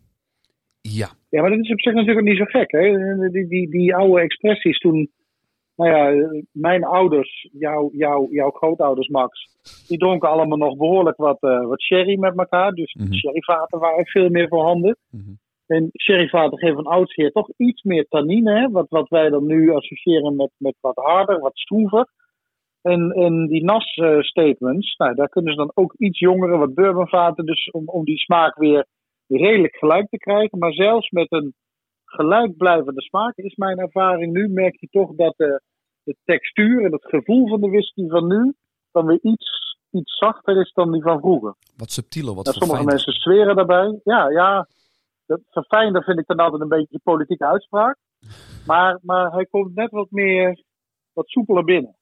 Ja. 0.80 1.08
Ja, 1.28 1.40
maar 1.40 1.50
dat 1.50 1.58
is 1.58 1.70
op 1.72 1.80
zich 1.80 1.94
natuurlijk 1.94 2.26
niet 2.26 2.36
zo 2.36 2.44
gek. 2.44 2.70
Hè? 2.70 2.80
Die, 3.30 3.48
die, 3.48 3.70
die 3.70 3.94
oude 3.94 4.20
expressies 4.20 4.78
toen. 4.78 5.10
Nou 5.76 5.90
ja, 5.90 6.28
mijn 6.52 6.84
ouders, 6.84 7.48
jouw 7.52 7.90
jou, 7.92 8.34
jouw 8.34 8.50
grootouders 8.50 9.08
Max, 9.08 9.48
die 9.88 9.98
dronken 9.98 10.28
allemaal 10.28 10.58
nog 10.58 10.76
behoorlijk 10.76 11.16
wat, 11.16 11.38
uh, 11.40 11.66
wat 11.66 11.82
sherry 11.82 12.18
met 12.18 12.38
elkaar. 12.38 12.72
Dus 12.72 12.94
Mhm. 12.94 13.12
sherryvaten 13.12 13.78
waren 13.78 14.06
veel 14.06 14.28
meer 14.28 14.48
voorhanden. 14.48 14.96
Mhm. 15.10 15.30
En 15.66 15.90
sherryvaten 15.92 16.58
geven 16.58 16.74
van 16.74 16.92
oudsher 16.92 17.30
toch 17.30 17.48
iets 17.56 17.82
meer 17.82 18.06
tannine, 18.08 18.58
hè? 18.60 18.68
Wat, 18.70 18.86
wat 18.88 19.08
wij 19.08 19.30
dan 19.30 19.46
nu 19.46 19.70
associëren 19.74 20.36
met, 20.36 20.50
met 20.56 20.74
wat 20.80 20.96
harder, 20.96 21.38
wat 21.40 21.56
stroever. 21.56 22.08
En, 22.82 23.10
en 23.10 23.46
die 23.46 23.64
NAS-statements, 23.64 24.96
nou, 24.96 25.14
daar 25.14 25.28
kunnen 25.28 25.52
ze 25.52 25.58
dan 25.58 25.70
ook 25.74 25.94
iets 25.96 26.18
jongere, 26.18 26.56
wat 26.56 26.74
bourbonvaten, 26.74 27.46
dus 27.46 27.70
om, 27.70 27.88
om 27.88 28.04
die 28.04 28.18
smaak 28.18 28.56
weer 28.56 28.86
redelijk 29.26 29.76
gelijk 29.76 30.08
te 30.08 30.18
krijgen. 30.18 30.58
Maar 30.58 30.72
zelfs 30.72 31.10
met 31.10 31.32
een 31.32 31.54
gelijkblijvende 32.04 33.02
smaak 33.02 33.36
is 33.36 33.54
mijn 33.54 33.78
ervaring 33.78 34.32
nu, 34.32 34.48
merk 34.48 34.80
je 34.80 34.88
toch 34.90 35.14
dat 35.14 35.34
de, 35.36 35.62
de 36.02 36.16
textuur 36.24 36.84
en 36.84 36.92
het 36.92 37.04
gevoel 37.04 37.48
van 37.48 37.60
de 37.60 37.68
whisky 37.68 38.08
van 38.08 38.26
nu 38.26 38.54
dan 38.92 39.06
weer 39.06 39.18
iets, 39.22 39.76
iets 39.90 40.16
zachter 40.18 40.60
is 40.60 40.72
dan 40.72 40.92
die 40.92 41.02
van 41.02 41.20
vroeger. 41.20 41.54
Wat 41.76 41.90
subtieler, 41.90 42.34
wat 42.34 42.44
Nou, 42.44 42.56
sommige 42.56 42.84
mensen 42.84 43.12
zweren 43.12 43.56
daarbij. 43.56 44.00
Ja, 44.04 44.30
ja. 44.30 44.68
Dat 45.26 45.40
verfijnder 45.50 46.04
vind 46.04 46.18
ik 46.18 46.26
dan 46.26 46.36
altijd 46.36 46.62
een 46.62 46.68
beetje 46.68 47.00
politieke 47.02 47.46
uitspraak. 47.46 47.96
Maar, 48.66 48.98
maar 49.02 49.30
hij 49.32 49.46
komt 49.46 49.74
net 49.74 49.90
wat 49.90 50.10
meer, 50.10 50.64
wat 51.12 51.28
soepeler 51.28 51.64
binnen. 51.64 51.96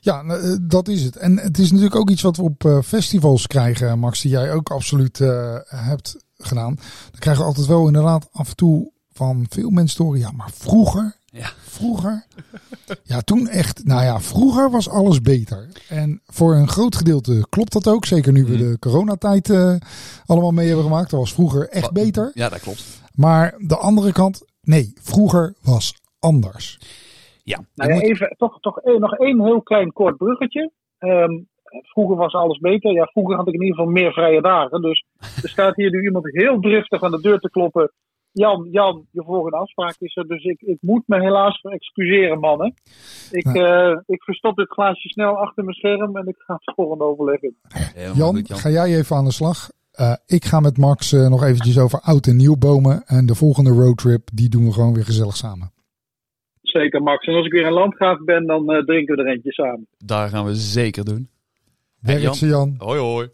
Ja, 0.00 0.22
nou, 0.22 0.40
eh, 0.40 0.56
dat 0.60 0.88
is 0.88 1.04
het. 1.04 1.16
En 1.16 1.38
het 1.38 1.58
is 1.58 1.70
natuurlijk 1.70 2.00
ook 2.00 2.10
iets 2.10 2.22
wat 2.22 2.36
we 2.36 2.42
op 2.42 2.64
eh, 2.64 2.78
festivals 2.80 3.46
krijgen, 3.46 3.98
Max, 3.98 4.20
die 4.20 4.30
jij 4.30 4.52
ook 4.52 4.70
absoluut 4.70 5.20
eh, 5.20 5.56
hebt 5.64 6.24
gedaan. 6.36 6.74
Dan 7.10 7.20
krijgen 7.20 7.42
we 7.42 7.48
altijd 7.48 7.66
wel 7.66 7.86
inderdaad 7.86 8.28
af 8.32 8.48
en 8.48 8.56
toe 8.56 8.92
van 9.12 9.46
veel 9.48 9.70
mensen 9.70 10.04
horen, 10.04 10.20
ja, 10.20 10.30
maar 10.30 10.50
vroeger, 10.50 11.16
Ja. 11.30 11.48
vroeger, 11.58 12.26
ja, 13.04 13.20
toen 13.20 13.48
echt, 13.48 13.84
nou 13.84 14.02
ja, 14.02 14.20
vroeger 14.20 14.70
was 14.70 14.88
alles 14.88 15.20
beter. 15.20 15.68
En 15.88 16.20
voor 16.26 16.54
een 16.54 16.68
groot 16.68 16.96
gedeelte 16.96 17.46
klopt 17.50 17.72
dat 17.72 17.88
ook, 17.88 18.04
zeker 18.04 18.32
nu 18.32 18.44
we 18.44 18.50
Mhm. 18.56 18.58
de 18.70 18.78
coronatijd 18.78 19.50
eh, 19.50 19.74
allemaal 20.26 20.50
mee 20.50 20.66
hebben 20.66 20.84
gemaakt. 20.84 21.10
Dat 21.10 21.20
was 21.20 21.32
vroeger 21.32 21.68
echt 21.68 21.92
beter. 21.92 22.30
Ja, 22.34 22.48
dat 22.48 22.60
klopt. 22.60 23.02
Maar 23.14 23.54
de 23.58 23.76
andere 23.76 24.12
kant, 24.12 24.44
nee, 24.62 24.92
vroeger 25.00 25.54
was 25.62 25.94
anders. 26.18 26.78
Ja. 27.42 27.58
Nou 27.74 27.90
ja, 27.90 27.96
moet- 27.96 28.04
even, 28.04 28.34
toch, 28.38 28.60
toch 28.60 28.80
nog 28.98 29.14
één 29.14 29.44
heel 29.44 29.62
klein 29.62 29.92
kort 29.92 30.16
bruggetje. 30.16 30.70
Ehm, 30.98 31.38
vroeger 31.82 32.16
was 32.16 32.32
alles 32.32 32.58
beter. 32.58 32.92
Ja, 32.92 33.04
vroeger 33.04 33.36
had 33.36 33.48
ik 33.48 33.54
in 33.54 33.62
ieder 33.62 33.76
geval 33.76 33.92
meer 33.92 34.12
vrije 34.12 34.42
dagen. 34.42 34.82
Dus 34.82 35.04
er 35.42 35.48
staat 35.48 35.76
hier 35.76 35.90
nu 35.90 36.02
iemand 36.04 36.24
heel 36.32 36.60
driftig 36.60 37.02
aan 37.02 37.10
de 37.10 37.20
deur 37.20 37.38
te 37.38 37.50
kloppen. 37.50 37.92
Jan, 38.38 38.68
Jan, 38.70 39.06
je 39.10 39.22
volgende 39.22 39.56
afspraak 39.56 39.96
is 39.98 40.16
er. 40.16 40.26
Dus 40.26 40.44
ik, 40.44 40.60
ik 40.60 40.78
moet 40.80 41.02
me 41.06 41.20
helaas 41.20 41.60
excuseren, 41.60 42.40
mannen. 42.40 42.74
Ik, 43.30 43.46
eh, 43.46 43.98
ik 44.06 44.22
verstop 44.22 44.56
dit 44.56 44.68
glaasje 44.68 45.08
snel 45.08 45.36
achter 45.36 45.64
mijn 45.64 45.76
scherm 45.76 46.16
en 46.16 46.26
ik 46.26 46.36
ga 46.38 46.54
het 46.54 46.74
volgende 46.74 47.04
overleggen. 47.04 47.56
Jan, 48.14 48.34
goed, 48.34 48.48
Jan. 48.48 48.58
ga 48.58 48.68
jij 48.68 48.96
even 48.96 49.16
aan 49.16 49.24
de 49.24 49.32
slag? 49.32 49.70
Eh, 49.92 50.14
ik 50.26 50.44
ga 50.44 50.60
met 50.60 50.76
Max 50.76 51.12
eh, 51.12 51.28
nog 51.28 51.42
eventjes 51.42 51.78
over 51.78 52.00
oud 52.00 52.26
en 52.26 52.36
nieuw 52.36 52.56
bomen. 52.56 53.02
En 53.06 53.26
de 53.26 53.34
volgende 53.34 53.70
roadtrip, 53.70 54.28
die 54.32 54.48
doen 54.48 54.64
we 54.64 54.72
gewoon 54.72 54.94
weer 54.94 55.04
gezellig 55.04 55.36
samen. 55.36 55.72
Zeker, 56.62 57.02
Max. 57.02 57.26
En 57.26 57.34
als 57.34 57.46
ik 57.46 57.52
weer 57.52 57.66
in 57.66 57.72
landgraaf 57.72 58.24
ben, 58.24 58.46
dan 58.46 58.70
eh, 58.70 58.84
drinken 58.84 59.16
we 59.16 59.22
er 59.22 59.32
eentje 59.32 59.52
samen. 59.52 59.86
Daar 59.98 60.28
gaan 60.28 60.44
we 60.44 60.54
zeker 60.54 61.04
doen. 61.04 61.28
Werk 62.00 62.20
Jan? 62.20 62.34
ze 62.34 62.46
Jan. 62.46 62.74
Hoi 62.78 63.00
hoi. 63.00 63.28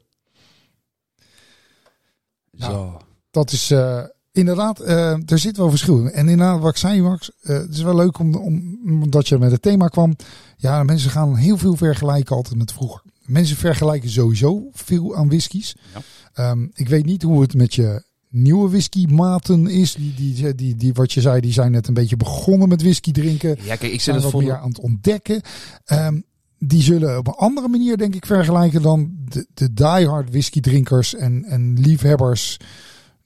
Nou, 2.51 2.73
Zo. 2.73 2.97
Dat 3.31 3.51
is 3.51 3.71
eh, 3.71 4.05
inderdaad, 4.35 4.81
eh, 4.81 5.31
er 5.31 5.39
zit 5.39 5.57
wel 5.57 5.71
verschil 5.71 5.99
in. 5.99 6.11
En 6.11 6.29
inderdaad, 6.29 6.61
wat 6.61 6.71
ik 6.71 6.77
zei 6.77 7.03
Max, 7.03 7.31
eh, 7.41 7.57
het 7.57 7.75
is 7.75 7.83
wel 7.83 7.97
leuk 7.97 8.19
om, 8.19 8.35
om, 8.35 8.79
omdat 9.03 9.29
je 9.29 9.39
met 9.39 9.51
het 9.51 9.63
thema 9.63 9.89
kwam. 9.89 10.17
Ja, 10.57 10.83
mensen 10.83 11.11
gaan 11.11 11.37
heel 11.37 11.59
veel 11.59 11.77
vergelijken 11.77 12.37
altijd 12.37 12.57
met 12.57 12.73
vroeger. 12.73 13.03
Mensen 13.27 13.57
vergelijken 13.57 14.11
sowieso 14.11 14.69
veel 14.73 15.17
aan 15.17 15.29
whiskies. 15.29 15.77
Ja. 15.95 16.01
Ehm, 16.33 16.67
ik 16.75 16.89
weet 16.89 17.05
niet 17.05 17.23
hoe 17.23 17.41
het 17.41 17.55
met 17.55 17.75
je 17.75 18.05
nieuwe 18.29 18.69
whiskymaten 18.69 19.67
is. 19.67 19.95
Die, 19.95 20.15
die, 20.15 20.55
die, 20.55 20.77
die, 20.77 20.93
wat 20.93 21.13
je 21.13 21.21
zei, 21.21 21.41
die 21.41 21.53
zijn 21.53 21.71
net 21.71 21.89
een 21.89 21.95
beetje 21.95 22.17
begonnen 22.17 22.69
met 22.69 22.83
whisky 22.83 23.13
drinken. 23.13 23.57
Ja, 23.63 23.77
kijk, 23.77 23.93
ik 23.93 24.01
zit 24.01 24.15
het 24.15 24.25
voor... 24.25 24.43
meer 24.43 24.59
aan 24.59 24.69
het 24.69 24.81
ontdekken. 24.81 25.41
Ehm, 25.85 26.21
die 26.59 26.83
zullen 26.83 27.19
op 27.19 27.27
een 27.27 27.35
andere 27.35 27.69
manier, 27.69 27.97
denk 27.97 28.15
ik, 28.15 28.27
vergelijken 28.27 28.83
dan 28.83 29.11
de, 29.29 29.47
de 29.55 29.73
diehard 29.73 30.31
whisky 30.31 30.61
drinkers 30.61 31.15
en, 31.15 31.45
en 31.45 31.81
liefhebbers. 31.81 32.59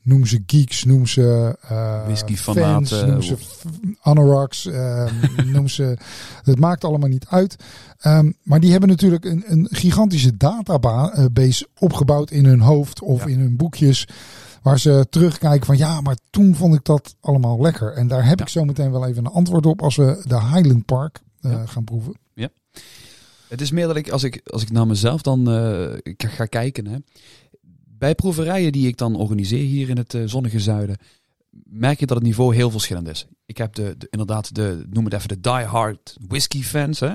Noem 0.09 0.27
ze 0.27 0.43
geeks, 0.47 0.85
noem 0.85 1.07
ze 1.07 1.57
uh, 1.71 2.37
fans, 2.37 2.91
noem 2.91 3.23
ze 3.23 3.37
anoraks, 4.01 4.67
ehm, 4.67 5.15
noem 5.55 5.69
ze. 5.69 5.97
Het 6.43 6.59
maakt 6.61 6.85
allemaal 6.85 7.09
niet 7.09 7.27
uit. 7.29 7.57
Ehm, 7.99 8.33
maar 8.43 8.61
die 8.61 8.71
hebben 8.71 8.89
natuurlijk 8.89 9.25
een, 9.25 9.45
een 9.47 9.67
gigantische 9.71 10.37
database 10.37 11.69
opgebouwd 11.79 12.31
in 12.31 12.45
hun 12.45 12.61
hoofd 12.61 13.01
of 13.03 13.25
Ja. 13.25 13.31
in 13.31 13.39
hun 13.39 13.57
boekjes. 13.57 14.09
Waar 14.63 14.79
ze 14.79 15.07
terugkijken 15.11 15.67
van 15.67 15.77
ja, 15.77 16.01
maar 16.01 16.17
toen 16.31 16.55
vond 16.55 16.75
ik 16.75 16.85
dat 16.85 17.15
allemaal 17.21 17.61
lekker. 17.61 17.93
En 17.93 18.09
daar 18.09 18.27
heb 18.27 18.39
Ja. 18.39 18.45
ik 18.45 18.51
zo 18.51 18.65
meteen 18.65 18.91
wel 18.91 19.07
even 19.07 19.25
een 19.27 19.33
antwoord 19.33 19.67
op 19.67 19.83
als 19.83 19.97
we 19.97 20.23
de 20.27 20.41
Highland 20.41 20.85
Park 20.85 21.21
eh, 21.41 21.51
Ja. 21.51 21.67
gaan 21.67 21.85
proeven. 21.85 22.15
Het 23.49 23.61
is 23.61 23.71
meer 23.71 23.87
dat 23.87 23.97
ik, 23.97 24.11
als 24.11 24.23
ik, 24.23 24.41
als 24.45 24.63
ik 24.63 24.71
naar 24.71 24.87
mezelf 24.87 25.23
dan 25.23 25.51
eh, 25.51 26.15
ga 26.17 26.45
kijken. 26.45 26.87
Hè, 26.87 26.97
bij 27.99 28.15
proeverijen 28.15 28.73
die 28.73 28.87
ik 28.87 28.97
dan 28.97 29.17
organiseer 29.17 29.65
hier 29.65 29.89
in 29.89 29.97
het 29.97 30.15
eh, 30.15 30.23
zonnige 30.27 30.61
zuiden, 30.61 30.97
merk 31.65 32.01
je 32.01 32.07
dat 32.07 32.17
het 32.17 32.27
niveau 32.27 32.55
heel 32.55 32.71
verschillend 32.71 33.09
is. 33.09 33.27
Ik 33.47 33.57
heb 33.59 33.75
de, 33.75 33.95
de- 33.99 34.07
inderdaad 34.11 34.55
de, 34.55 34.87
noem 34.91 35.05
het 35.05 35.13
even 35.15 35.29
de 35.29 35.41
die-hard 35.41 36.17
whisky 36.29 36.63
fans. 36.63 37.01
Hè? 37.01 37.15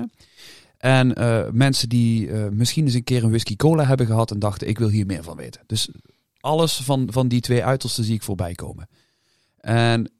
En 0.78 1.14
eh, 1.14 1.50
mensen 1.50 1.88
die 1.88 2.30
eh, 2.30 2.48
misschien 2.48 2.84
eens 2.84 2.94
een 2.94 3.04
keer 3.04 3.24
een 3.24 3.30
whisky 3.30 3.56
cola 3.56 3.84
hebben 3.84 4.06
gehad 4.06 4.30
en 4.30 4.38
dachten, 4.38 4.68
ik 4.68 4.78
wil 4.78 4.88
hier 4.88 5.06
meer 5.06 5.22
van 5.22 5.36
weten. 5.36 5.60
Dus 5.66 5.88
alles 6.40 6.76
van, 6.76 7.08
van 7.10 7.28
die 7.28 7.40
twee 7.40 7.64
uitersten 7.64 8.04
zie 8.04 8.14
ik 8.14 8.22
voorbij 8.22 8.54
komen. 8.54 8.88
En 9.56 10.10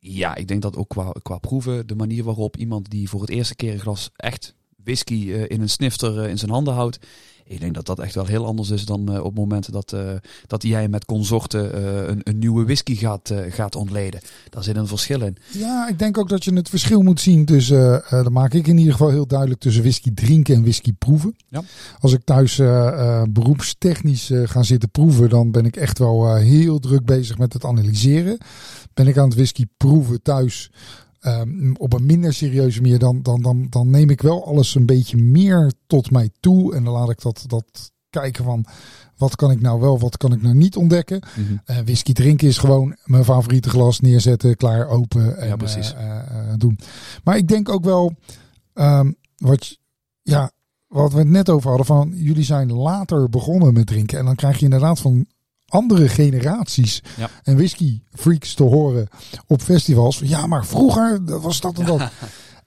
ja, 0.00 0.34
ik 0.34 0.48
denk 0.48 0.62
dat 0.62 0.76
ook 0.76 0.88
qua, 0.88 1.12
qua 1.22 1.38
proeven, 1.38 1.86
de 1.86 1.94
manier 1.94 2.24
waarop 2.24 2.56
iemand 2.56 2.90
die 2.90 3.08
voor 3.08 3.20
het 3.20 3.30
eerste 3.30 3.54
keer 3.54 3.72
een 3.72 3.80
glas 3.80 4.10
echt 4.16 4.54
whisky 4.84 5.32
eh, 5.32 5.42
in 5.48 5.60
een 5.60 5.68
snifter 5.68 6.22
eh, 6.22 6.30
in 6.30 6.38
zijn 6.38 6.50
handen 6.50 6.74
houdt. 6.74 6.98
Ik 7.46 7.60
denk 7.60 7.74
dat 7.74 7.86
dat 7.86 7.98
echt 7.98 8.14
wel 8.14 8.26
heel 8.26 8.46
anders 8.46 8.70
is 8.70 8.84
dan 8.84 9.12
eh, 9.12 9.18
op 9.18 9.24
het 9.24 9.34
moment 9.34 9.72
dat, 9.72 9.96
dat 10.46 10.62
jij 10.62 10.88
met 10.88 11.04
consorten 11.04 11.86
een, 12.10 12.20
een 12.22 12.38
nieuwe 12.38 12.64
whisky 12.64 12.96
gaat, 12.96 13.32
gaat 13.48 13.76
ontleden. 13.76 14.20
Daar 14.50 14.62
zit 14.62 14.76
een 14.76 14.86
verschil 14.86 15.20
in. 15.20 15.36
Ja, 15.52 15.88
ik 15.88 15.98
denk 15.98 16.18
ook 16.18 16.28
dat 16.28 16.44
je 16.44 16.54
het 16.54 16.68
verschil 16.68 17.02
moet 17.02 17.20
zien 17.20 17.44
tussen, 17.44 18.04
dat 18.10 18.30
maak 18.30 18.54
ik 18.54 18.66
in 18.66 18.78
ieder 18.78 18.92
geval 18.92 19.10
heel 19.10 19.26
duidelijk, 19.26 19.60
tussen 19.60 19.82
whisky 19.82 20.14
drinken 20.14 20.54
en 20.54 20.62
whisky 20.62 20.92
proeven. 20.92 21.36
Ja. 21.48 21.62
Als 22.00 22.12
ik 22.12 22.24
thuis 22.24 22.56
beroepstechnisch 23.30 24.30
ga 24.44 24.62
zitten 24.62 24.90
proeven, 24.90 25.28
dan 25.28 25.50
ben 25.50 25.64
ik 25.64 25.76
echt 25.76 25.98
wel 25.98 26.36
heel 26.36 26.78
druk 26.78 27.04
bezig 27.04 27.38
met 27.38 27.52
het 27.52 27.64
analyseren. 27.64 28.38
Ben 28.94 29.06
ik 29.06 29.18
aan 29.18 29.28
het 29.28 29.34
whisky 29.34 29.64
proeven 29.76 30.22
thuis 30.22 30.70
ehm, 31.24 31.74
op 31.74 31.92
een 31.92 32.06
minder 32.06 32.32
serieuze 32.32 32.80
manier, 32.80 32.98
dan, 32.98 33.22
dan, 33.22 33.42
dan, 33.42 33.66
dan 33.70 33.90
neem 33.90 34.10
ik 34.10 34.22
wel 34.22 34.46
alles 34.46 34.74
een 34.74 34.86
beetje 34.86 35.16
meer 35.16 35.72
tot 35.86 36.10
mij 36.10 36.30
toe. 36.40 36.74
En 36.74 36.84
dan 36.84 36.92
laat 36.92 37.10
ik 37.10 37.22
dat, 37.22 37.44
dat 37.46 37.92
kijken 38.10 38.44
van 38.44 38.64
wat 39.16 39.36
kan 39.36 39.50
ik 39.50 39.60
nou 39.60 39.80
wel, 39.80 39.98
wat 39.98 40.16
kan 40.16 40.32
ik 40.32 40.42
nou 40.42 40.54
niet 40.54 40.76
ontdekken. 40.76 41.20
Eh, 41.64 41.78
whisky 41.78 42.12
drinken 42.12 42.48
is 42.48 42.58
gewoon 42.58 42.96
mijn 43.04 43.24
favoriete 43.24 43.68
glas 43.70 44.00
neerzetten, 44.00 44.56
klaar, 44.56 44.88
open 44.88 45.36
en 45.38 45.48
Ja, 45.48 45.56
precies. 45.56 45.94
eh, 45.94 46.16
eh, 46.18 46.54
doen. 46.56 46.78
Maar 47.24 47.36
ik 47.36 47.48
denk 47.48 47.68
ook 47.68 47.84
wel, 47.84 48.14
ehm, 48.74 49.12
wat, 49.36 49.78
ja, 50.22 50.50
wat 50.86 51.12
we 51.12 51.18
het 51.18 51.28
net 51.28 51.50
over 51.50 51.68
hadden, 51.68 51.86
van 51.86 52.12
jullie 52.14 52.44
zijn 52.44 52.72
later 52.72 53.28
begonnen 53.28 53.72
met 53.72 53.86
drinken. 53.86 54.18
En 54.18 54.24
dan 54.24 54.34
krijg 54.34 54.58
je 54.58 54.64
inderdaad 54.64 55.00
van 55.00 55.26
andere 55.68 56.08
generaties 56.08 57.02
Ja. 57.16 57.30
en 57.42 57.56
whisky 57.56 58.00
freaks 58.12 58.54
te 58.54 58.62
horen 58.62 59.08
op 59.46 59.62
festivals. 59.62 60.18
Ja, 60.24 60.46
maar 60.46 60.66
vroeger 60.66 61.40
was 61.40 61.60
dat 61.60 61.78
en 61.78 61.86
dat. 61.86 62.02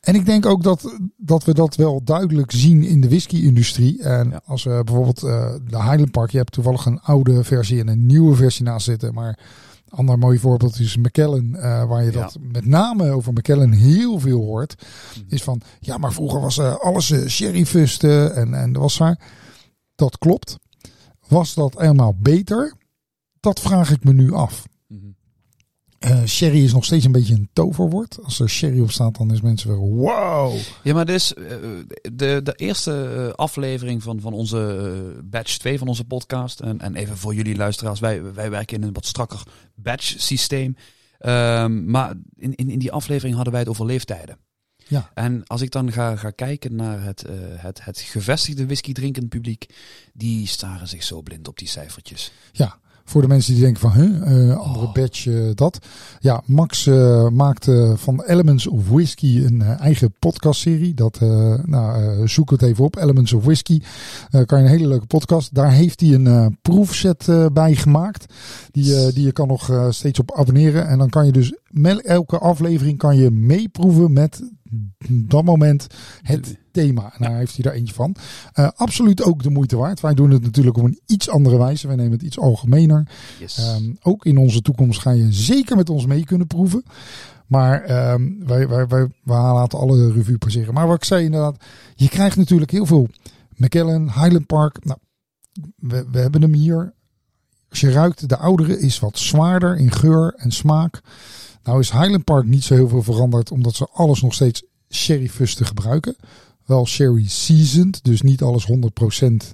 En 0.01 0.15
ik 0.15 0.25
denk 0.25 0.45
ook 0.45 0.63
dat, 0.63 0.97
dat 1.17 1.43
we 1.43 1.53
dat 1.53 1.75
wel 1.75 2.03
duidelijk 2.03 2.51
zien 2.51 2.83
in 2.83 3.01
de 3.01 3.07
whisky-industrie. 3.07 4.01
En 4.03 4.29
Ja. 4.29 4.41
als 4.45 4.63
we 4.63 4.81
bijvoorbeeld 4.85 5.23
eh, 5.23 5.53
de 5.67 5.77
Highland 5.83 6.11
Park, 6.11 6.31
je 6.31 6.37
hebt 6.37 6.51
toevallig 6.51 6.85
een 6.85 6.99
oude 7.01 7.43
versie 7.43 7.79
en 7.79 7.87
een 7.87 8.05
nieuwe 8.05 8.35
versie 8.35 8.63
naast 8.63 8.85
zitten. 8.85 9.13
Maar 9.13 9.39
een 9.89 9.97
ander 9.97 10.17
mooi 10.17 10.39
voorbeeld 10.39 10.79
is 10.79 10.97
McKellen, 10.97 11.55
eh, 11.55 11.85
waar 11.87 12.03
je 12.03 12.11
Ja. 12.11 12.19
dat 12.21 12.37
met 12.41 12.65
name 12.65 13.09
over 13.11 13.33
McKellen 13.33 13.71
heel 13.71 14.19
veel 14.19 14.41
hoort. 14.41 14.75
Mhm. 15.15 15.25
Is 15.33 15.43
van, 15.43 15.61
ja, 15.79 15.97
maar 15.97 16.13
vroeger 16.13 16.41
was 16.41 16.57
eh, 16.57 16.75
alles 16.75 17.13
sherryfusten 17.27 18.35
en, 18.35 18.53
en 18.53 18.73
dat 18.73 18.81
was 18.81 18.97
waar. 18.97 19.19
Dat 19.95 20.17
klopt. 20.17 20.57
Was 21.27 21.53
dat 21.53 21.73
helemaal 21.77 22.15
beter? 22.19 22.73
Dat 23.39 23.59
vraag 23.59 23.91
ik 23.91 24.03
me 24.03 24.13
nu 24.13 24.33
af. 24.33 24.67
Mhm. 24.87 25.07
Eh, 25.99 26.23
sherry 26.25 26.63
is 26.63 26.73
nog 26.73 26.85
steeds 26.85 27.05
een 27.05 27.11
beetje 27.11 27.33
een 27.33 27.49
toverwoord. 27.53 28.19
Als 28.23 28.39
er 28.39 28.49
sherry 28.49 28.79
op 28.79 28.91
staat, 28.91 29.17
dan 29.17 29.31
is 29.31 29.41
mensen 29.41 29.69
weer 29.69 29.77
wow. 29.77 30.57
Ja, 30.83 30.93
maar 30.93 31.05
dus 31.05 31.33
eh, 31.33 31.43
de, 32.13 32.39
de 32.43 32.53
eerste 32.55 33.13
eh, 33.27 33.33
aflevering 33.33 34.03
van, 34.03 34.21
van 34.21 34.33
onze 34.33 35.21
batch 35.23 35.57
2 35.57 35.77
van 35.77 35.87
onze 35.87 36.03
podcast. 36.03 36.59
En, 36.59 36.79
en 36.79 36.95
even 36.95 37.17
voor 37.17 37.33
jullie 37.33 37.55
luisteraars, 37.55 37.99
wij, 37.99 38.33
wij 38.33 38.49
werken 38.49 38.77
in 38.77 38.83
een 38.83 38.93
wat 38.93 39.05
strakker 39.05 39.43
batch 39.75 40.13
systeem. 40.17 40.75
Ehm, 41.17 41.89
maar 41.89 42.13
in, 42.35 42.55
in, 42.55 42.69
in 42.69 42.79
die 42.79 42.91
aflevering 42.91 43.35
hadden 43.35 43.53
wij 43.53 43.61
het 43.61 43.71
over 43.71 43.85
leeftijden. 43.85 44.37
Ja. 44.87 45.11
En 45.13 45.43
als 45.47 45.61
ik 45.61 45.71
dan 45.71 45.91
ga, 45.91 46.15
ga 46.15 46.29
kijken 46.29 46.75
naar 46.75 47.03
het, 47.03 47.25
het, 47.55 47.83
het 47.83 47.99
gevestigde 47.99 48.65
whisky 48.65 48.91
drinkend 48.91 49.29
publiek, 49.29 49.65
die 50.13 50.47
staren 50.47 50.87
zich 50.87 51.03
zo 51.03 51.21
blind 51.21 51.47
op 51.47 51.57
die 51.57 51.67
cijfertjes. 51.67 52.31
Ja, 52.51 52.79
voor 53.09 53.21
de 53.21 53.27
mensen 53.27 53.53
die 53.53 53.63
denken 53.63 53.81
van, 53.81 53.91
huh, 53.91 54.49
eh, 54.49 54.57
andere 54.57 54.85
Oh. 54.85 54.93
batch, 54.93 55.27
eh, 55.27 55.33
dat. 55.53 55.79
Ja, 56.19 56.41
Max 56.45 56.87
eh, 56.87 57.27
maakte 57.29 57.93
van 57.95 58.23
Elements 58.23 58.67
of 58.67 58.89
Whisky 58.89 59.43
een 59.45 59.61
eigen 59.61 60.13
podcastserie. 60.19 60.93
Dat, 60.93 61.19
nou, 61.65 62.27
zoek 62.27 62.49
het 62.49 62.61
even 62.61 62.83
op, 62.85 62.95
Elements 62.95 63.33
of 63.33 63.43
Whisky. 63.43 63.81
Eh, 64.29 64.41
kan 64.45 64.57
je 64.59 64.63
een 64.63 64.71
hele 64.71 64.87
leuke 64.87 65.05
podcast. 65.05 65.53
Daar 65.53 65.71
heeft 65.71 65.99
hij 65.99 66.13
een 66.13 66.57
proefset 66.61 67.27
bij 67.53 67.75
gemaakt. 67.75 68.33
Die, 68.71 69.13
die 69.13 69.25
je 69.25 69.31
kan 69.31 69.47
nog 69.47 69.71
steeds 69.89 70.19
op 70.19 70.31
abonneren. 70.35 70.87
En 70.87 70.97
dan 70.97 71.09
kan 71.09 71.25
je 71.25 71.31
dus 71.31 71.53
met 71.69 72.01
elke 72.01 72.37
aflevering 72.37 72.97
kan 72.97 73.17
je 73.17 73.31
meeproeven 73.31 74.13
met 74.13 74.41
dat 75.09 75.43
moment 75.43 75.87
het 76.21 76.57
thema. 76.71 77.13
En 77.13 77.23
daar 77.27 77.37
heeft 77.37 77.55
hij 77.55 77.63
daar 77.63 77.73
eentje 77.73 77.93
van. 77.93 78.15
Eh, 78.53 78.69
absoluut 78.75 79.23
ook 79.23 79.43
de 79.43 79.49
moeite 79.49 79.77
waard. 79.77 79.99
Wij 79.99 80.13
doen 80.13 80.31
het 80.31 80.41
natuurlijk 80.43 80.77
op 80.77 80.83
een 80.83 80.99
iets 81.05 81.29
andere 81.29 81.57
wijze. 81.57 81.87
Wij 81.87 81.95
nemen 81.95 82.11
het 82.11 82.21
iets 82.21 82.39
algemener. 82.39 83.07
Yes. 83.39 83.57
Ehm, 83.57 83.93
ook 84.01 84.25
in 84.25 84.37
onze 84.37 84.61
toekomst 84.61 84.99
ga 84.99 85.11
je 85.11 85.33
zeker 85.33 85.75
met 85.75 85.89
ons 85.89 86.05
mee 86.05 86.25
kunnen 86.25 86.47
proeven. 86.47 86.83
Maar 87.47 87.81
ehm, 87.81 88.29
wij, 88.39 88.67
wij, 88.67 88.87
wij, 88.87 89.07
wij 89.23 89.37
laten 89.37 89.79
alle 89.79 90.11
revue 90.11 90.37
passeren. 90.37 90.73
Maar 90.73 90.87
wat 90.87 90.95
ik 90.95 91.03
zei 91.03 91.25
inderdaad, 91.25 91.63
je 91.95 92.09
krijgt 92.09 92.37
natuurlijk 92.37 92.71
heel 92.71 92.85
veel 92.85 93.07
McKellen, 93.55 94.03
Highland 94.03 94.45
Park. 94.45 94.85
Nou, 94.85 94.99
we, 95.75 96.05
we 96.11 96.19
hebben 96.19 96.41
hem 96.41 96.53
hier. 96.53 96.93
Als 97.69 97.79
je 97.79 97.91
ruikt, 97.91 98.29
de 98.29 98.37
oudere 98.37 98.79
is 98.79 98.99
wat 98.99 99.17
zwaarder 99.17 99.77
in 99.77 99.91
geur 99.91 100.33
en 100.37 100.51
smaak. 100.51 101.01
Nou 101.67 101.79
is 101.79 101.91
Highland 101.91 102.23
Park 102.23 102.45
niet 102.45 102.63
zo 102.63 102.73
heel 102.73 102.89
veel 102.89 103.03
veranderd, 103.03 103.51
omdat 103.51 103.75
ze 103.75 103.87
alles 103.93 104.21
nog 104.21 104.33
steeds 104.33 104.63
sherryfusten 104.89 105.65
gebruiken. 105.65 106.15
Wel 106.65 106.85
sherry 106.87 107.27
seasoned, 107.27 108.03
dus 108.03 108.21
niet 108.21 108.41
alles 108.41 108.67
100% 108.71 109.53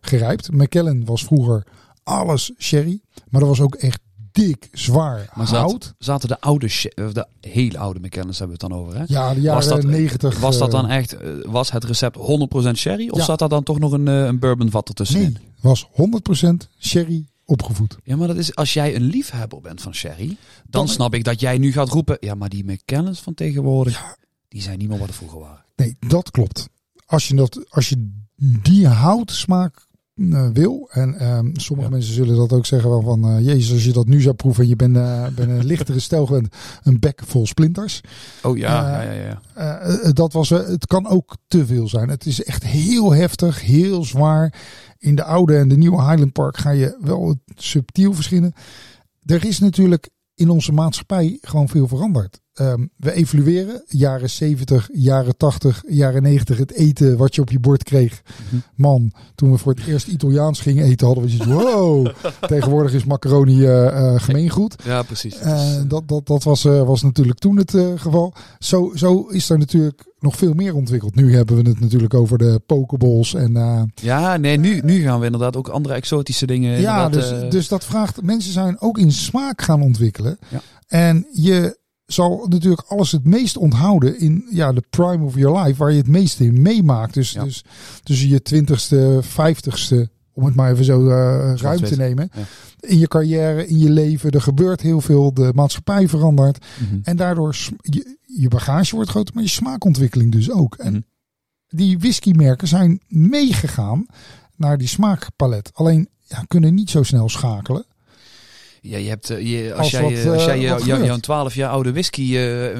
gerijpt. 0.00 0.52
McKellen 0.52 1.04
was 1.04 1.24
vroeger 1.24 1.66
alles 2.02 2.52
sherry, 2.58 3.00
maar 3.28 3.40
dat 3.40 3.48
was 3.48 3.60
ook 3.60 3.74
echt 3.74 4.00
dik, 4.32 4.68
zwaar 4.72 5.30
Maar 5.34 5.46
hout. 5.48 5.94
Zaten 5.98 6.28
de 6.28 6.40
oude, 6.40 6.66
of 7.04 7.12
de 7.12 7.26
hele 7.40 7.78
oude 7.78 8.00
McKennens 8.00 8.38
hebben 8.38 8.56
we 8.58 8.64
het 8.64 8.72
dan 8.72 8.80
over, 8.82 8.98
hè? 8.98 9.04
Ja, 9.06 9.28
de 9.28 9.34
Was 9.34 9.64
jaren 9.64 9.68
dat- 9.82 9.90
90. 9.90 10.38
Was 10.40 10.58
dat 10.58 10.68
eh, 10.74 10.80
dan 10.80 10.88
echt, 10.90 11.12
eh, 11.16 11.28
was 11.46 11.70
het 11.70 11.84
recept 11.84 12.16
100% 12.16 12.76
sherry? 12.76 13.08
Of 13.08 13.18
Ja. 13.18 13.24
zat 13.24 13.38
daar 13.38 13.48
dan 13.48 13.62
toch 13.62 13.78
nog 13.78 13.92
een, 13.92 14.08
eh, 14.08 14.24
een 14.24 14.38
bourbon 14.38 14.70
vat 14.70 14.88
ertussenin? 14.88 15.32
Nee, 15.32 15.52
was 15.60 15.88
100% 15.92 16.68
sherry 16.78 17.24
opgevoed. 17.50 17.96
Ja, 18.04 18.16
maar 18.16 18.28
dat 18.28 18.36
is, 18.36 18.54
als 18.54 18.72
jij 18.72 18.94
een 18.96 19.02
liefhebber 19.02 19.60
bent 19.60 19.80
van 19.82 19.94
sherry, 19.94 20.26
dan, 20.26 20.36
Dan- 20.70 20.88
snap 20.88 21.14
ik 21.14 21.24
dat 21.24 21.40
jij 21.40 21.58
nu 21.58 21.72
gaat 21.72 21.88
roepen, 21.88 22.16
ja, 22.20 22.34
maar 22.34 22.48
die 22.48 22.64
McKellens 22.72 23.20
van 23.20 23.34
tegenwoordig, 23.34 24.16
die 24.48 24.62
zijn 24.62 24.78
niet 24.78 24.88
meer 24.88 24.98
wat 24.98 25.08
er 25.08 25.14
vroeger 25.14 25.38
waren. 25.40 25.64
Nee, 25.76 25.96
dat 26.08 26.30
klopt. 26.30 26.68
Als 27.06 27.28
je, 27.28 27.34
dat, 27.34 27.64
als 27.70 27.88
je 27.88 28.10
die 28.62 28.86
houtsmaak 28.86 29.88
eh, 30.30 30.48
wil, 30.52 30.88
en 30.90 31.14
ehm, 31.18 31.50
sommige 31.52 31.88
Ja. 31.88 31.94
mensen 31.96 32.14
zullen 32.14 32.36
dat 32.36 32.52
ook 32.52 32.66
zeggen 32.66 32.90
wel 32.90 33.02
van, 33.02 33.24
eh, 33.24 33.44
jezus, 33.44 33.72
als 33.72 33.84
je 33.84 33.92
dat 33.92 34.06
nu 34.06 34.20
zou 34.20 34.34
proeven 34.34 34.62
en 34.62 34.68
je 34.68 34.76
bent, 34.76 34.96
eh, 34.96 35.26
een 35.36 35.64
lichtere 35.64 35.98
stijl 36.00 36.26
gewend, 36.26 36.56
een 36.82 36.98
bek 37.00 37.22
vol 37.26 37.46
splinters. 37.46 38.00
Oh 38.42 38.56
ja, 38.58 39.02
ja, 39.02 39.12
ja, 39.12 39.38
ja. 39.54 40.12
Dat 40.12 40.32
was, 40.32 40.48
het 40.48 40.86
kan 40.86 41.06
ook 41.08 41.36
te 41.46 41.66
veel 41.66 41.88
zijn. 41.88 42.08
Het 42.08 42.26
is 42.26 42.42
echt 42.44 42.64
heel 42.64 43.12
heftig, 43.12 43.60
heel 43.60 44.04
zwaar. 44.04 44.54
In 45.00 45.14
de 45.14 45.24
oude 45.24 45.56
en 45.56 45.68
de 45.68 45.76
nieuwe 45.76 46.04
Highland 46.04 46.32
Park 46.32 46.56
ga 46.56 46.70
je 46.70 46.96
wel 47.00 47.36
subtiel 47.54 48.12
verschillen. 48.12 48.52
Er 49.24 49.44
is 49.44 49.58
natuurlijk 49.58 50.08
in 50.34 50.50
onze 50.50 50.72
maatschappij 50.72 51.38
gewoon 51.40 51.68
veel 51.68 51.88
veranderd. 51.88 52.40
Ehm, 52.54 52.86
we 52.96 53.12
evolueren. 53.12 53.82
Jaren 53.88 54.30
70, 54.30 54.88
jaren 54.92 55.36
80, 55.36 55.82
jaren 55.88 56.22
90. 56.22 56.58
Het 56.58 56.72
eten 56.72 57.16
wat 57.16 57.34
je 57.34 57.40
op 57.40 57.50
je 57.50 57.60
bord 57.60 57.82
kreeg. 57.82 58.22
Mhm. 58.44 58.60
Man, 58.74 59.12
toen 59.34 59.50
we 59.50 59.58
voor 59.58 59.74
het 59.74 59.86
eerst 59.86 60.06
Italiaans 60.06 60.60
gingen 60.60 60.84
eten, 60.84 61.06
hadden 61.06 61.24
we 61.24 61.30
zoiets 61.30 61.46
wow. 61.46 62.08
Tegenwoordig 62.48 62.92
is 62.92 63.04
macaroni 63.04 63.64
eh, 63.64 63.86
eh, 63.86 64.22
gemeengoed. 64.22 64.82
Ja, 64.84 65.02
precies. 65.02 65.38
Eh, 65.38 65.76
eh, 65.76 65.82
dat 65.88 66.08
dat, 66.08 66.26
dat 66.26 66.42
was, 66.42 66.62
was 66.62 67.02
natuurlijk 67.02 67.38
toen 67.38 67.56
het 67.56 67.76
geval. 67.96 68.34
Zo, 68.58 68.92
zo 68.94 69.26
is 69.26 69.50
er 69.50 69.58
natuurlijk 69.58 70.04
nog 70.18 70.36
veel 70.36 70.52
meer 70.52 70.74
ontwikkeld. 70.74 71.14
Nu 71.14 71.34
hebben 71.34 71.56
we 71.56 71.68
het 71.68 71.80
natuurlijk 71.80 72.14
over 72.14 72.38
de 72.38 72.60
pokeballs. 72.66 73.34
En, 73.34 73.92
ja, 73.94 74.36
nee, 74.36 74.56
nu, 74.56 74.80
nu 74.84 75.02
gaan 75.02 75.18
we 75.18 75.24
inderdaad 75.24 75.56
ook 75.56 75.68
andere 75.68 75.94
exotische 75.94 76.46
dingen. 76.46 76.80
ja, 76.80 77.08
dus, 77.08 77.32
dus 77.50 77.68
dat 77.68 77.84
vraagt... 77.84 78.22
Mensen 78.22 78.52
zijn 78.52 78.80
ook 78.80 78.98
in 78.98 79.12
smaak 79.12 79.62
gaan 79.62 79.82
ontwikkelen. 79.82 80.38
Ja. 80.48 80.60
En 80.86 81.26
je 81.32 81.78
zal 82.12 82.46
natuurlijk 82.48 82.82
alles 82.88 83.12
het 83.12 83.24
meest 83.24 83.56
onthouden 83.56 84.18
in 84.20 84.44
ja, 84.50 84.72
de 84.72 84.82
prime 84.90 85.24
of 85.24 85.34
your 85.34 85.62
life. 85.62 85.78
Waar 85.78 85.90
je 85.90 85.96
het 85.98 86.08
meeste 86.08 86.44
in 86.44 86.62
meemaakt. 86.62 87.14
Dus, 87.14 87.32
Ja. 87.32 87.44
dus 87.44 87.64
tussen 88.02 88.28
je 88.28 88.42
twintigste, 88.42 89.18
vijftigste... 89.22 90.10
Om 90.32 90.44
het 90.46 90.54
maar 90.54 90.70
even 90.72 90.84
zo 90.84 91.08
eh, 91.08 91.52
ruim 91.56 91.80
te 91.84 91.96
nemen. 91.96 92.30
Ja. 92.34 92.42
In 92.80 92.98
je 92.98 93.08
carrière, 93.08 93.66
in 93.66 93.78
je 93.78 93.90
leven. 93.90 94.30
Er 94.30 94.42
gebeurt 94.42 94.80
heel 94.80 95.00
veel. 95.00 95.34
De 95.34 95.50
maatschappij 95.54 96.08
verandert. 96.08 96.64
mhm. 96.80 96.98
En 97.02 97.16
daardoor 97.16 97.56
je, 97.80 98.16
je 98.26 98.48
bagage 98.48 98.94
wordt 98.94 99.10
groter, 99.10 99.34
maar 99.34 99.42
je 99.42 99.48
smaakontwikkeling 99.48 100.32
dus 100.32 100.50
ook. 100.50 100.74
En 100.74 100.92
Mhm. 100.92 101.00
die 101.68 101.98
whiskymerken 101.98 102.68
zijn 102.68 103.00
meegegaan 103.08 104.06
naar 104.56 104.78
die 104.78 104.88
smaakpalet. 104.88 105.70
Alleen 105.74 106.08
ja, 106.26 106.44
kunnen 106.48 106.74
niet 106.74 106.90
zo 106.90 107.02
snel 107.02 107.28
schakelen. 107.28 107.84
Ja, 108.82 108.98
je 108.98 109.08
hebt, 109.08 109.30
eh, 109.30 109.40
je, 109.40 109.70
als, 109.70 109.78
Als 109.80 109.90
jij, 109.90 110.02
wat, 110.02 110.12
eh, 110.12 110.30
als 110.32 110.40
eh, 110.40 110.46
jij 110.46 110.58
je- 110.58 110.84
jou- 110.84 111.04
jouw 111.04 111.16
12 111.16 111.54
jaar 111.54 111.70
oude 111.70 111.92
whisky 111.92 112.36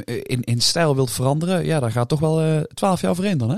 in, 0.06 0.42
in 0.42 0.60
stijl 0.60 0.94
wilt 0.94 1.10
veranderen, 1.10 1.64
ja, 1.64 1.80
daar 1.80 1.92
gaat 1.92 2.08
toch 2.08 2.20
wel 2.20 2.40
eh 2.40 2.60
12 2.74 3.00
jaar 3.00 3.10
overheen 3.10 3.38
dan, 3.38 3.50
hè? 3.50 3.56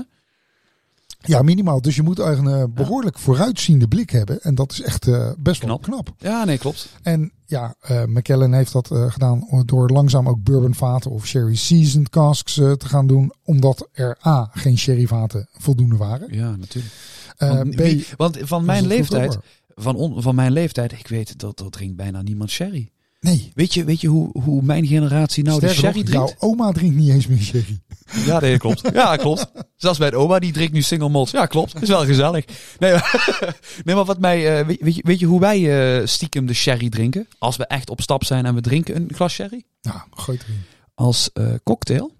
Ja, 1.25 1.41
minimaal. 1.41 1.81
Dus 1.81 1.95
je 1.95 2.01
moet 2.01 2.19
een 2.19 2.47
eh, 2.47 2.63
behoorlijk 2.69 3.19
vooruitziende 3.19 3.87
blik 3.87 4.09
hebben. 4.09 4.41
En 4.41 4.55
dat 4.55 4.71
is 4.71 4.81
echt 4.81 5.09
best 5.37 5.63
wel 5.63 5.79
Knap. 5.79 6.13
Ja, 6.17 6.43
nee, 6.45 6.57
klopt. 6.57 6.89
En 7.01 7.31
ja, 7.45 7.75
eh 7.81 8.03
McKellen 8.03 8.53
heeft 8.53 8.71
dat 8.71 8.87
gedaan 9.07 9.63
door 9.65 9.89
langzaam 9.89 10.29
ook 10.29 10.43
bourbonvaten 10.43 11.11
of 11.11 11.25
sherry 11.25 11.55
seasoned 11.55 12.09
casks 12.09 12.53
te 12.53 12.77
gaan 12.77 13.07
doen. 13.07 13.33
Omdat 13.43 13.87
er 13.91 14.17
A, 14.27 14.49
geen 14.53 14.77
sherryvaten 14.77 15.47
voldoende 15.51 15.97
waren. 15.97 16.27
Ja, 16.33 16.55
natuurlijk. 16.55 16.93
Want, 17.37 17.75
B, 17.75 18.17
want 18.17 18.37
van 18.41 18.65
mijn 18.65 18.87
leeftijd. 18.87 19.37
Van, 19.75 19.95
on- 19.95 20.21
van 20.21 20.35
mijn 20.35 20.51
leeftijd, 20.51 20.91
ik 20.91 21.07
weet 21.07 21.39
dat 21.39 21.59
er 21.59 21.69
drinkt 21.69 21.95
bijna 21.95 22.21
niemand 22.21 22.49
sherry. 22.49 22.91
Nee. 23.19 23.51
Weet 23.55 23.73
je, 23.73 23.83
weet 23.83 24.01
je 24.01 24.07
hoe, 24.07 24.29
hoe 24.43 24.61
mijn 24.61 24.85
generatie 24.87 25.43
nou 25.43 25.59
de 25.59 25.67
sherry 25.69 25.83
nog, 25.85 25.93
drinkt? 25.93 26.09
jouw 26.11 26.49
oma 26.49 26.71
drinkt 26.71 26.95
niet 26.95 27.09
eens 27.09 27.27
meer 27.27 27.41
sherry. 27.41 27.79
Ja, 28.25 28.39
nee, 28.39 28.57
klopt. 28.57 28.81
Ja, 28.93 29.15
klopt. 29.15 29.51
Zelfs 29.75 29.99
bij 29.99 30.09
de 30.09 30.15
oma, 30.15 30.39
die 30.39 30.51
drinkt 30.51 30.73
nu 30.73 30.81
single 30.81 31.09
malt. 31.09 31.29
Ja, 31.29 31.45
klopt. 31.45 31.81
Is 31.81 31.87
wel 31.87 32.05
gezellig. 32.05 32.45
Nee, 32.79 32.91
maar, 32.91 33.33
nee, 33.85 33.95
maar 33.95 34.05
wat 34.05 34.19
mij, 34.19 34.59
eh, 34.59 34.65
weet, 34.67 34.81
weet 34.81 34.95
je, 34.95 35.01
weet 35.05 35.19
je 35.19 35.25
hoe 35.25 35.39
wij 35.39 35.99
eh, 35.99 36.05
stiekem 36.07 36.45
de 36.45 36.53
sherry 36.53 36.89
drinken? 36.89 37.27
Als 37.37 37.55
we 37.55 37.65
echt 37.67 37.89
op 37.89 38.01
stap 38.01 38.23
zijn 38.23 38.45
en 38.45 38.55
we 38.55 38.61
drinken 38.61 38.95
een 38.95 39.09
glas 39.13 39.33
sherry? 39.33 39.63
Ja, 39.81 40.05
gooi 40.11 40.37
het 40.37 40.47
erin. 40.47 40.61
Als 40.93 41.29
eh, 41.33 41.53
cocktail, 41.63 42.15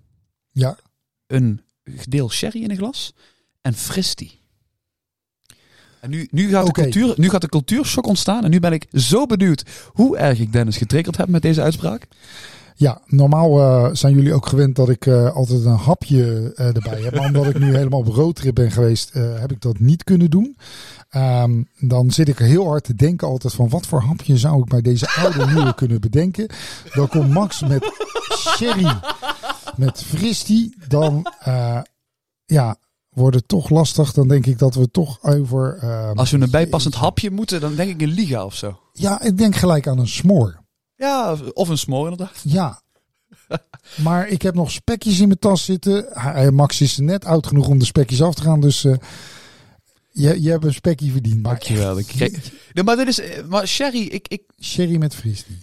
Ja, 0.51 0.77
een 1.27 1.61
deel 2.09 2.29
sherry 2.29 2.63
in 2.63 2.69
een 2.71 2.77
glas 2.77 3.13
en 3.61 3.73
fristy. 3.73 4.29
En 6.03 6.09
nu, 6.09 6.27
nu, 6.31 6.49
gaat 6.49 6.65
de 6.65 6.71
cultuur, 6.71 7.13
nu 7.17 7.29
gaat 7.29 7.41
de 7.41 7.49
cultuurshock 7.49 8.07
ontstaan. 8.07 8.43
En 8.43 8.49
nu 8.49 8.59
ben 8.59 8.73
ik 8.73 8.87
zo 8.91 9.25
benieuwd 9.25 9.65
hoe 9.93 10.17
erg 10.17 10.39
ik 10.39 10.53
Dennis 10.53 10.77
getriggerd 10.77 11.17
heb 11.17 11.27
met 11.27 11.41
deze 11.41 11.61
uitspraak. 11.61 12.07
Ja, 12.75 13.01
normaal 13.07 13.59
eh, 13.59 13.89
zijn 13.91 14.15
jullie 14.15 14.33
ook 14.33 14.45
gewend 14.45 14.75
dat 14.75 14.89
ik 14.89 15.05
eh, 15.05 15.35
altijd 15.35 15.65
een 15.65 15.75
hapje 15.75 16.53
eh, 16.55 16.65
erbij 16.65 17.01
heb. 17.01 17.15
Maar 17.15 17.25
omdat 17.25 17.45
ik 17.45 17.59
nu 17.59 17.75
helemaal 17.75 17.99
op 17.99 18.07
roadtrip 18.07 18.55
ben 18.55 18.71
geweest, 18.71 19.13
heb 19.13 19.51
ik 19.51 19.61
dat 19.61 19.79
niet 19.79 20.03
kunnen 20.03 20.29
doen. 20.29 20.57
Ehm, 21.09 21.63
dan 21.79 22.11
zit 22.11 22.27
ik 22.27 22.37
heel 22.37 22.67
hard 22.67 22.83
te 22.83 22.95
denken 22.95 23.27
altijd 23.27 23.53
van 23.53 23.69
wat 23.69 23.87
voor 23.87 24.01
hapje 24.01 24.37
zou 24.37 24.59
ik 24.59 24.65
bij 24.65 24.81
deze 24.81 25.09
oude 25.09 25.45
nieuwe 25.45 25.75
kunnen 25.81 26.01
bedenken. 26.01 26.47
Dan 26.93 27.07
komt 27.07 27.29
Max 27.29 27.61
met 27.61 27.91
sherry 28.29 28.97
met 29.75 30.03
fristie, 30.03 30.75
dan 30.87 31.25
ja, 32.45 32.77
wordt 33.13 33.35
het 33.35 33.47
toch 33.47 33.69
lastig. 33.69 34.13
Dan 34.13 34.27
denk 34.27 34.45
ik 34.45 34.59
dat 34.59 34.75
we 34.75 34.91
toch 34.91 35.23
over... 35.23 35.79
Uh, 35.83 36.11
Als 36.11 36.31
we 36.31 36.39
een 36.39 36.49
bijpassend 36.49 36.95
hapje 36.95 37.31
moeten, 37.31 37.61
dan 37.61 37.75
denk 37.75 37.89
ik 37.89 38.01
een 38.01 38.13
liga 38.13 38.45
of 38.45 38.55
zo. 38.55 38.79
Ja, 38.91 39.21
ik 39.21 39.37
denk 39.37 39.55
gelijk 39.55 39.87
aan 39.87 39.99
een 39.99 40.07
smoor. 40.07 40.61
Ja, 40.95 41.37
of 41.53 41.69
een 41.69 41.77
smoor 41.77 42.09
inderdaad. 42.09 42.39
Ja. 42.43 42.81
maar 44.03 44.27
ik 44.27 44.41
heb 44.41 44.55
nog 44.55 44.71
spekjes 44.71 45.19
in 45.19 45.27
mijn 45.27 45.39
tas 45.39 45.65
zitten. 45.65 46.05
Max 46.53 46.81
is 46.81 46.97
net 46.97 47.25
oud 47.25 47.47
genoeg 47.47 47.67
om 47.67 47.79
de 47.79 47.85
spekjes 47.85 48.21
af 48.21 48.35
te 48.35 48.41
gaan, 48.41 48.59
dus... 48.59 48.83
Uh, 48.83 48.95
je, 50.11 50.41
je 50.41 50.49
hebt 50.49 50.65
een 50.65 50.73
spekje 50.73 51.11
verdiend. 51.11 51.41
Maar 51.41 51.51
Dankjewel. 51.51 51.97
Ik 51.97 52.15
nee, 52.73 52.83
maar 52.83 52.95
dit 52.95 53.07
is... 53.07 53.21
Maar 53.49 53.67
sherry, 53.67 54.01
ik... 54.01 54.27
ik... 54.27 54.43
Sherry 54.61 54.97
met 54.97 55.15
fristie. 55.15 55.57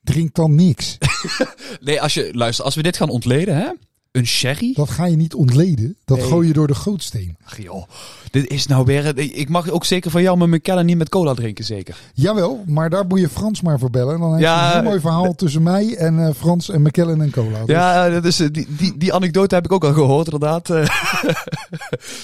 Drink 0.00 0.34
dan 0.34 0.54
niks. 0.54 0.98
nee, 1.80 2.00
als 2.00 2.14
je... 2.14 2.30
Luister, 2.32 2.64
als 2.64 2.74
we 2.74 2.82
dit 2.82 2.96
gaan 2.96 3.08
ontleden, 3.08 3.56
hè? 3.56 3.70
Een 4.12 4.26
sherry? 4.26 4.72
Dat 4.74 4.90
ga 4.90 5.04
je 5.04 5.16
niet 5.16 5.34
ontleden. 5.34 5.96
Dat 6.04 6.18
nee. 6.18 6.26
gooi 6.26 6.46
je 6.46 6.52
door 6.52 6.66
de 6.66 6.74
gootsteen. 6.74 7.36
Ach 7.44 7.62
joh, 7.62 7.82
dit 8.30 8.50
is 8.50 8.66
nou 8.66 8.84
weer... 8.84 9.18
Ik 9.18 9.48
mag 9.48 9.70
ook 9.70 9.84
zeker 9.84 10.10
van 10.10 10.22
jou 10.22 10.38
met 10.38 10.48
McKellen 10.48 10.86
niet 10.86 10.96
met 10.96 11.08
cola 11.08 11.34
drinken, 11.34 11.64
zeker? 11.64 11.96
Jawel, 12.14 12.64
maar 12.66 12.90
daar 12.90 13.06
moet 13.06 13.20
je 13.20 13.28
Frans 13.28 13.60
maar 13.60 13.78
voor 13.78 13.90
bellen. 13.90 14.20
Dan 14.20 14.32
heb 14.32 14.40
je 14.40 14.46
een 14.46 14.70
heel 14.70 14.82
mooi 14.82 15.00
verhaal 15.00 15.34
tussen 15.34 15.62
mij 15.62 15.96
en 15.96 16.18
uh, 16.18 16.30
Frans 16.36 16.70
en 16.70 16.82
McKellen 16.82 17.20
en 17.20 17.30
cola. 17.30 17.58
Dus. 17.58 17.76
Ja, 17.76 18.08
dat 18.08 18.24
is, 18.24 18.36
die, 18.36 18.66
die, 18.68 18.96
die 18.96 19.14
anekdote 19.14 19.54
heb 19.54 19.64
ik 19.64 19.72
ook 19.72 19.84
al 19.84 19.92
gehoord, 19.92 20.24
inderdaad. 20.24 20.68
Hé, 20.68 20.82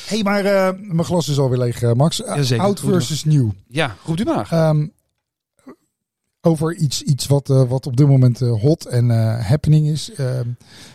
hey, 0.15 0.23
maar 0.23 0.45
uh, 0.45 0.69
mijn 0.81 1.05
glas 1.05 1.29
is 1.29 1.39
alweer 1.39 1.59
leeg, 1.59 1.83
uh, 1.83 1.93
Max. 1.93 2.23
Ja, 2.43 2.57
Oud 2.57 2.81
versus 2.81 3.25
nieuw. 3.25 3.55
Ja, 3.69 3.97
roept 4.05 4.21
u 4.21 4.25
maar. 4.25 4.69
Um, 4.69 4.93
over 6.41 6.75
iets, 6.75 7.03
iets 7.03 7.27
wat, 7.27 7.51
uh, 7.51 7.69
wat 7.69 7.87
op 7.87 7.97
dit 7.97 8.07
moment 8.07 8.41
uh, 8.41 8.61
hot 8.61 8.85
en 8.85 9.05
uh, 9.05 9.47
happening 9.47 9.89
is. 9.89 10.11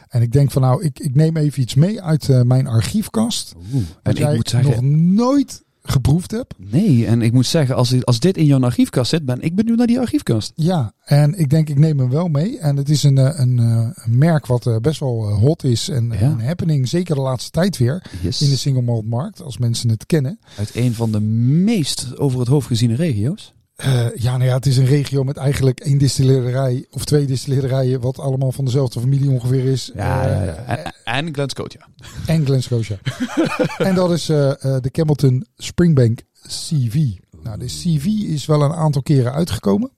en 0.10 0.22
ik 0.22 0.32
denk 0.32 0.52
van 0.52 0.62
nou, 0.62 0.84
ik, 0.84 1.00
ik 1.00 1.16
neem 1.16 1.38
even 1.38 1.62
iets 1.62 1.76
mee 1.76 2.02
uit 2.02 2.46
mijn 2.46 2.68
archiefkast. 2.68 3.54
Oeh, 3.74 3.84
en 4.04 4.16
ik 4.16 4.36
moet 4.36 4.50
zeggen, 4.50 4.92
nog 4.92 5.02
nooit 5.26 5.64
geproefd 5.84 6.32
heb. 6.32 6.54
Nee, 6.58 7.06
en 7.06 7.22
ik 7.22 7.34
moet 7.34 7.46
zeggen, 7.46 7.76
als, 7.76 8.06
als 8.06 8.20
dit 8.20 8.38
in 8.38 8.46
jouw 8.46 8.62
archiefkast 8.62 9.10
zit, 9.10 9.26
ben 9.26 9.42
ik 9.42 9.56
benieuwd 9.56 9.78
naar 9.78 9.88
die 9.88 10.00
archiefkast. 10.00 10.52
Ja, 10.56 10.94
en 11.04 11.40
ik 11.40 11.50
denk 11.50 11.70
ik 11.70 11.78
neem 11.78 12.00
hem 12.00 12.10
wel 12.10 12.28
mee. 12.28 12.60
En 12.60 12.76
het 12.78 12.90
is 12.90 13.04
een, 13.04 13.18
een, 13.42 13.58
een 13.58 14.18
merk 14.18 14.46
wat 14.46 14.78
best 14.82 15.00
wel 15.00 15.30
hot 15.30 15.64
is 15.64 15.90
en 15.90 16.12
ja. 16.12 16.22
een 16.22 16.42
happening, 16.42 16.88
zeker 16.88 17.16
de 17.16 17.22
laatste 17.22 17.52
tijd 17.52 17.78
weer, 17.78 18.04
yes. 18.22 18.42
in 18.42 18.50
de 18.50 18.58
single 18.58 18.82
malt 18.82 19.06
markt, 19.06 19.42
als 19.42 19.58
mensen 19.58 19.90
het 19.90 20.06
kennen. 20.06 20.40
Uit 20.58 20.76
een 20.76 20.94
van 20.94 21.12
de 21.12 21.20
meest 21.20 22.18
over 22.18 22.40
het 22.40 22.48
hoofd 22.48 22.68
geziene 22.68 22.96
regio's. 22.96 23.54
Uh, 23.78 24.16
ja, 24.16 24.38
nou 24.38 24.50
ja, 24.50 24.56
het 24.56 24.66
is 24.66 24.78
een 24.78 24.86
regio 24.86 25.24
met 25.24 25.38
eigenlijk 25.38 25.80
één 25.80 25.98
distillerij 25.98 26.86
of 26.92 27.06
twee 27.06 27.26
distillerijen, 27.26 28.02
wat 28.02 28.20
allemaal 28.20 28.52
van 28.52 28.66
dezelfde 28.66 29.00
familie 29.00 29.30
ongeveer 29.30 29.66
is. 29.66 29.92
Ja, 29.96 30.26
uh, 30.26 30.32
ja, 30.32 30.44
ja. 30.44 30.66
En, 30.66 30.94
en 31.04 31.34
Glen 31.34 31.50
Scotia. 31.50 31.88
En 32.26 32.46
Glen 32.46 32.64
Scotia. 32.64 32.98
en 33.78 33.96
dat 33.96 34.12
is 34.12 34.30
uh, 34.30 34.52
de 34.60 34.90
Campbellton 34.92 35.46
Springbank 35.56 36.22
CV. 36.48 36.96
Nou, 37.42 37.58
de 37.58 37.66
CV 37.66 38.06
is 38.06 38.46
wel 38.46 38.62
een 38.62 38.74
aantal 38.74 39.02
keren 39.02 39.34
uitgekomen. 39.34 39.92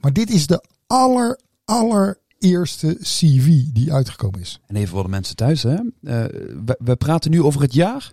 Maar 0.00 0.12
dit 0.12 0.30
is 0.30 0.46
de 0.46 0.64
aller, 0.86 1.40
allereerste 1.64 2.96
CV 3.00 3.62
die 3.72 3.92
uitgekomen 3.92 4.40
is. 4.40 4.60
En 4.66 4.76
even 4.76 4.88
voor 4.88 5.02
de 5.02 5.08
mensen 5.08 5.36
thuis, 5.36 5.62
hè. 5.62 5.76
We, 6.00 6.76
we, 6.78 6.96
praten 6.96 7.30
nu 7.30 7.42
over 7.42 7.60
het 7.60 7.74
jaar. 7.74 8.12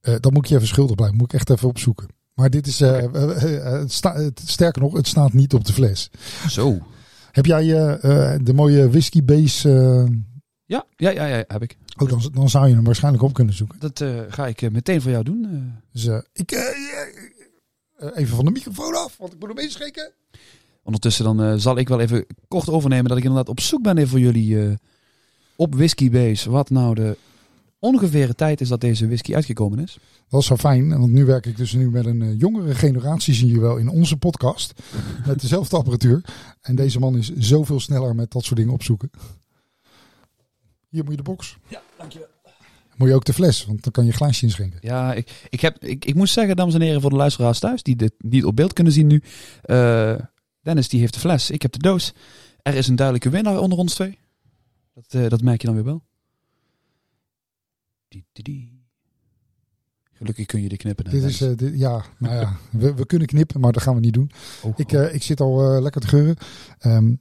dan 0.00 0.32
moet 0.32 0.44
ik 0.44 0.46
je 0.46 0.54
even 0.54 0.68
schuldig 0.68 0.96
blijven. 0.96 1.16
Moet 1.16 1.32
ik 1.32 1.38
echt 1.38 1.50
even 1.50 1.68
opzoeken. 1.68 2.18
Maar 2.40 2.50
dit 2.50 2.66
is, 2.66 2.80
uh, 2.80 3.12
het 3.80 3.92
sta, 3.92 4.14
het, 4.14 4.40
sterker 4.44 4.82
nog, 4.82 4.92
het 4.92 5.06
staat 5.06 5.32
niet 5.32 5.54
op 5.54 5.64
de 5.64 5.72
fles. 5.72 6.10
Zo. 6.48 6.78
Heb 7.32 7.46
jij 7.46 7.64
de 8.42 8.52
mooie 8.54 8.90
whisky 8.90 9.24
base? 9.24 10.08
Ja, 10.64 10.84
ja, 10.96 11.10
ja, 11.10 11.26
ja, 11.26 11.44
heb 11.46 11.62
ik. 11.62 11.76
Oh, 11.98 12.08
dan, 12.08 12.30
dan 12.32 12.50
zou 12.50 12.68
je 12.68 12.74
hem 12.74 12.84
waarschijnlijk 12.84 13.24
op 13.24 13.34
kunnen 13.34 13.54
zoeken. 13.54 13.78
Dat 13.80 14.04
ga 14.28 14.46
ik 14.46 14.70
meteen 14.70 15.02
voor 15.02 15.10
jou 15.10 15.24
doen. 15.24 15.72
Dus 15.92 16.08
ik, 16.32 16.52
even 18.14 18.36
van 18.36 18.44
de 18.44 18.50
microfoon 18.50 18.94
af, 18.94 19.16
want 19.18 19.32
ik 19.32 19.40
moet 19.40 19.48
hem 19.48 19.58
inschenken. 19.58 20.12
Ondertussen 20.82 21.24
dan 21.24 21.60
zal 21.60 21.78
ik 21.78 21.88
wel 21.88 22.00
even 22.00 22.26
kort 22.48 22.68
overnemen 22.68 23.08
dat 23.08 23.18
ik 23.18 23.24
inderdaad 23.24 23.48
op 23.48 23.60
zoek 23.60 23.82
ben 23.82 23.96
even 23.96 24.10
voor 24.10 24.20
jullie 24.20 24.78
op 25.56 25.74
whisky 25.74 26.10
base. 26.10 26.50
Wat 26.50 26.70
nou 26.70 26.94
de 26.94 27.16
ongeveer 27.80 28.34
tijd 28.34 28.60
is 28.60 28.68
dat 28.68 28.80
deze 28.80 29.06
whisky 29.06 29.34
uitgekomen 29.34 29.78
is. 29.78 29.98
Dat 30.28 30.40
is 30.40 30.46
zo 30.46 30.56
fijn, 30.56 30.98
want 30.98 31.12
nu 31.12 31.24
werk 31.24 31.46
ik 31.46 31.56
dus 31.56 31.72
nu 31.72 31.90
met 31.90 32.06
een 32.06 32.20
uh, 32.20 32.38
jongere 32.38 32.74
generatie, 32.74 33.34
zie 33.34 33.52
je 33.52 33.60
wel, 33.60 33.76
in 33.76 33.88
onze 33.88 34.16
podcast. 34.16 34.72
met 35.26 35.40
dezelfde 35.40 35.76
apparatuur. 35.76 36.24
En 36.60 36.74
deze 36.74 36.98
man 36.98 37.16
is 37.16 37.32
zoveel 37.36 37.80
sneller 37.80 38.14
met 38.14 38.30
dat 38.30 38.44
soort 38.44 38.56
dingen 38.56 38.72
opzoeken. 38.72 39.10
Hier 40.88 41.02
moet 41.02 41.10
je 41.10 41.16
de 41.16 41.22
box. 41.22 41.56
Ja, 41.68 41.82
dankjewel. 41.98 42.28
Moet 42.96 43.08
je 43.08 43.14
ook 43.14 43.24
de 43.24 43.32
fles, 43.32 43.64
want 43.64 43.82
dan 43.82 43.92
kan 43.92 44.04
je 44.04 44.12
glaasje 44.12 44.44
inschenken. 44.44 44.78
Ja, 44.82 45.14
ik, 45.14 45.46
ik, 45.48 45.60
heb, 45.60 45.84
ik, 45.84 46.04
ik 46.04 46.14
moet 46.14 46.28
zeggen, 46.28 46.56
dames 46.56 46.74
en 46.74 46.80
heren, 46.80 47.00
voor 47.00 47.10
de 47.10 47.16
luisteraars 47.16 47.58
thuis, 47.58 47.82
die 47.82 47.96
dit 47.96 48.12
niet 48.18 48.44
op 48.44 48.56
beeld 48.56 48.72
kunnen 48.72 48.92
zien 48.92 49.06
nu. 49.06 49.22
Uh, 49.64 50.14
Dennis 50.62 50.88
die 50.88 51.00
heeft 51.00 51.14
de 51.14 51.20
fles, 51.20 51.50
ik 51.50 51.62
heb 51.62 51.72
de 51.72 51.78
doos. 51.78 52.12
Er 52.62 52.74
is 52.74 52.88
een 52.88 52.96
duidelijke 52.96 53.30
winnaar 53.30 53.58
onder 53.58 53.78
ons 53.78 53.94
twee. 53.94 54.18
Dat, 54.94 55.14
uh, 55.14 55.28
dat 55.28 55.42
merk 55.42 55.60
je 55.60 55.66
dan 55.66 55.76
weer 55.76 55.84
wel. 55.84 56.02
Gelukkig 60.12 60.46
kun 60.46 60.62
je 60.62 60.68
de 60.68 60.76
knippen. 60.76 61.10
Dit 61.10 61.22
is, 61.22 61.42
uh, 61.42 61.56
dit, 61.56 61.78
ja, 61.78 62.04
nou 62.18 62.34
ja, 62.34 62.56
we, 62.70 62.94
we, 62.94 63.06
kunnen 63.06 63.28
knippen, 63.28 63.60
maar 63.60 63.72
dat 63.72 63.82
gaan 63.82 63.94
we 63.94 64.00
niet 64.00 64.14
doen. 64.14 64.30
Oh, 64.62 64.72
ik, 64.76 64.92
uh, 64.92 65.14
ik 65.14 65.22
zit 65.22 65.40
al 65.40 65.74
uh, 65.74 65.82
lekker 65.82 66.00
te 66.00 66.06
geuren. 66.06 66.36
Um, 66.86 67.20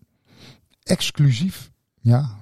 exclusief, 0.84 1.72
ja. 2.00 2.38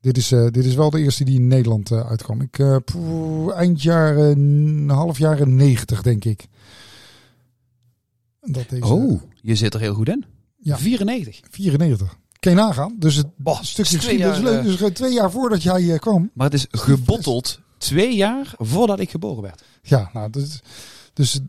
Dit 0.00 0.16
is, 0.16 0.28
dit 0.28 0.64
is 0.64 0.74
wel 0.74 0.90
de 0.90 1.00
eerste 1.00 1.24
die 1.24 1.38
in 1.38 1.46
Nederland 1.46 1.92
uitkwam. 1.92 2.40
Ik, 2.40 2.82
poeh, 2.84 3.56
eind 3.56 3.82
jaren, 3.82 4.88
half 4.88 5.18
jaren 5.18 5.56
negentig, 5.56 6.02
denk 6.02 6.24
ik. 6.24 6.46
Dat 8.40 8.68
deze, 8.68 8.84
oh, 8.84 9.22
je 9.40 9.54
zit 9.54 9.74
er 9.74 9.80
heel 9.80 9.94
goed 9.94 10.08
in. 10.08 10.24
Ja, 10.56 10.78
94. 10.78 11.40
94. 11.50 12.18
Kan 12.44 12.52
je 12.52 12.58
nagaan? 12.58 12.94
Dus 12.98 13.16
het 13.16 13.26
bah, 13.36 13.62
stukje 13.62 13.96
geschiedenis 13.96 14.36
is 14.36 14.42
leuk. 14.42 14.62
Dus 14.62 14.92
twee 14.92 15.12
jaar 15.12 15.30
voordat 15.30 15.62
jij 15.62 15.98
kwam. 15.98 16.30
Maar 16.34 16.50
het 16.50 16.54
is 16.54 16.66
gebotteld 16.70 17.60
twee 17.78 18.14
jaar 18.14 18.54
voordat 18.58 19.00
ik 19.00 19.10
geboren 19.10 19.42
werd. 19.42 19.64
Ja, 19.82 20.10
nou, 20.12 20.30
dus, 20.30 20.60
dus 21.12 21.40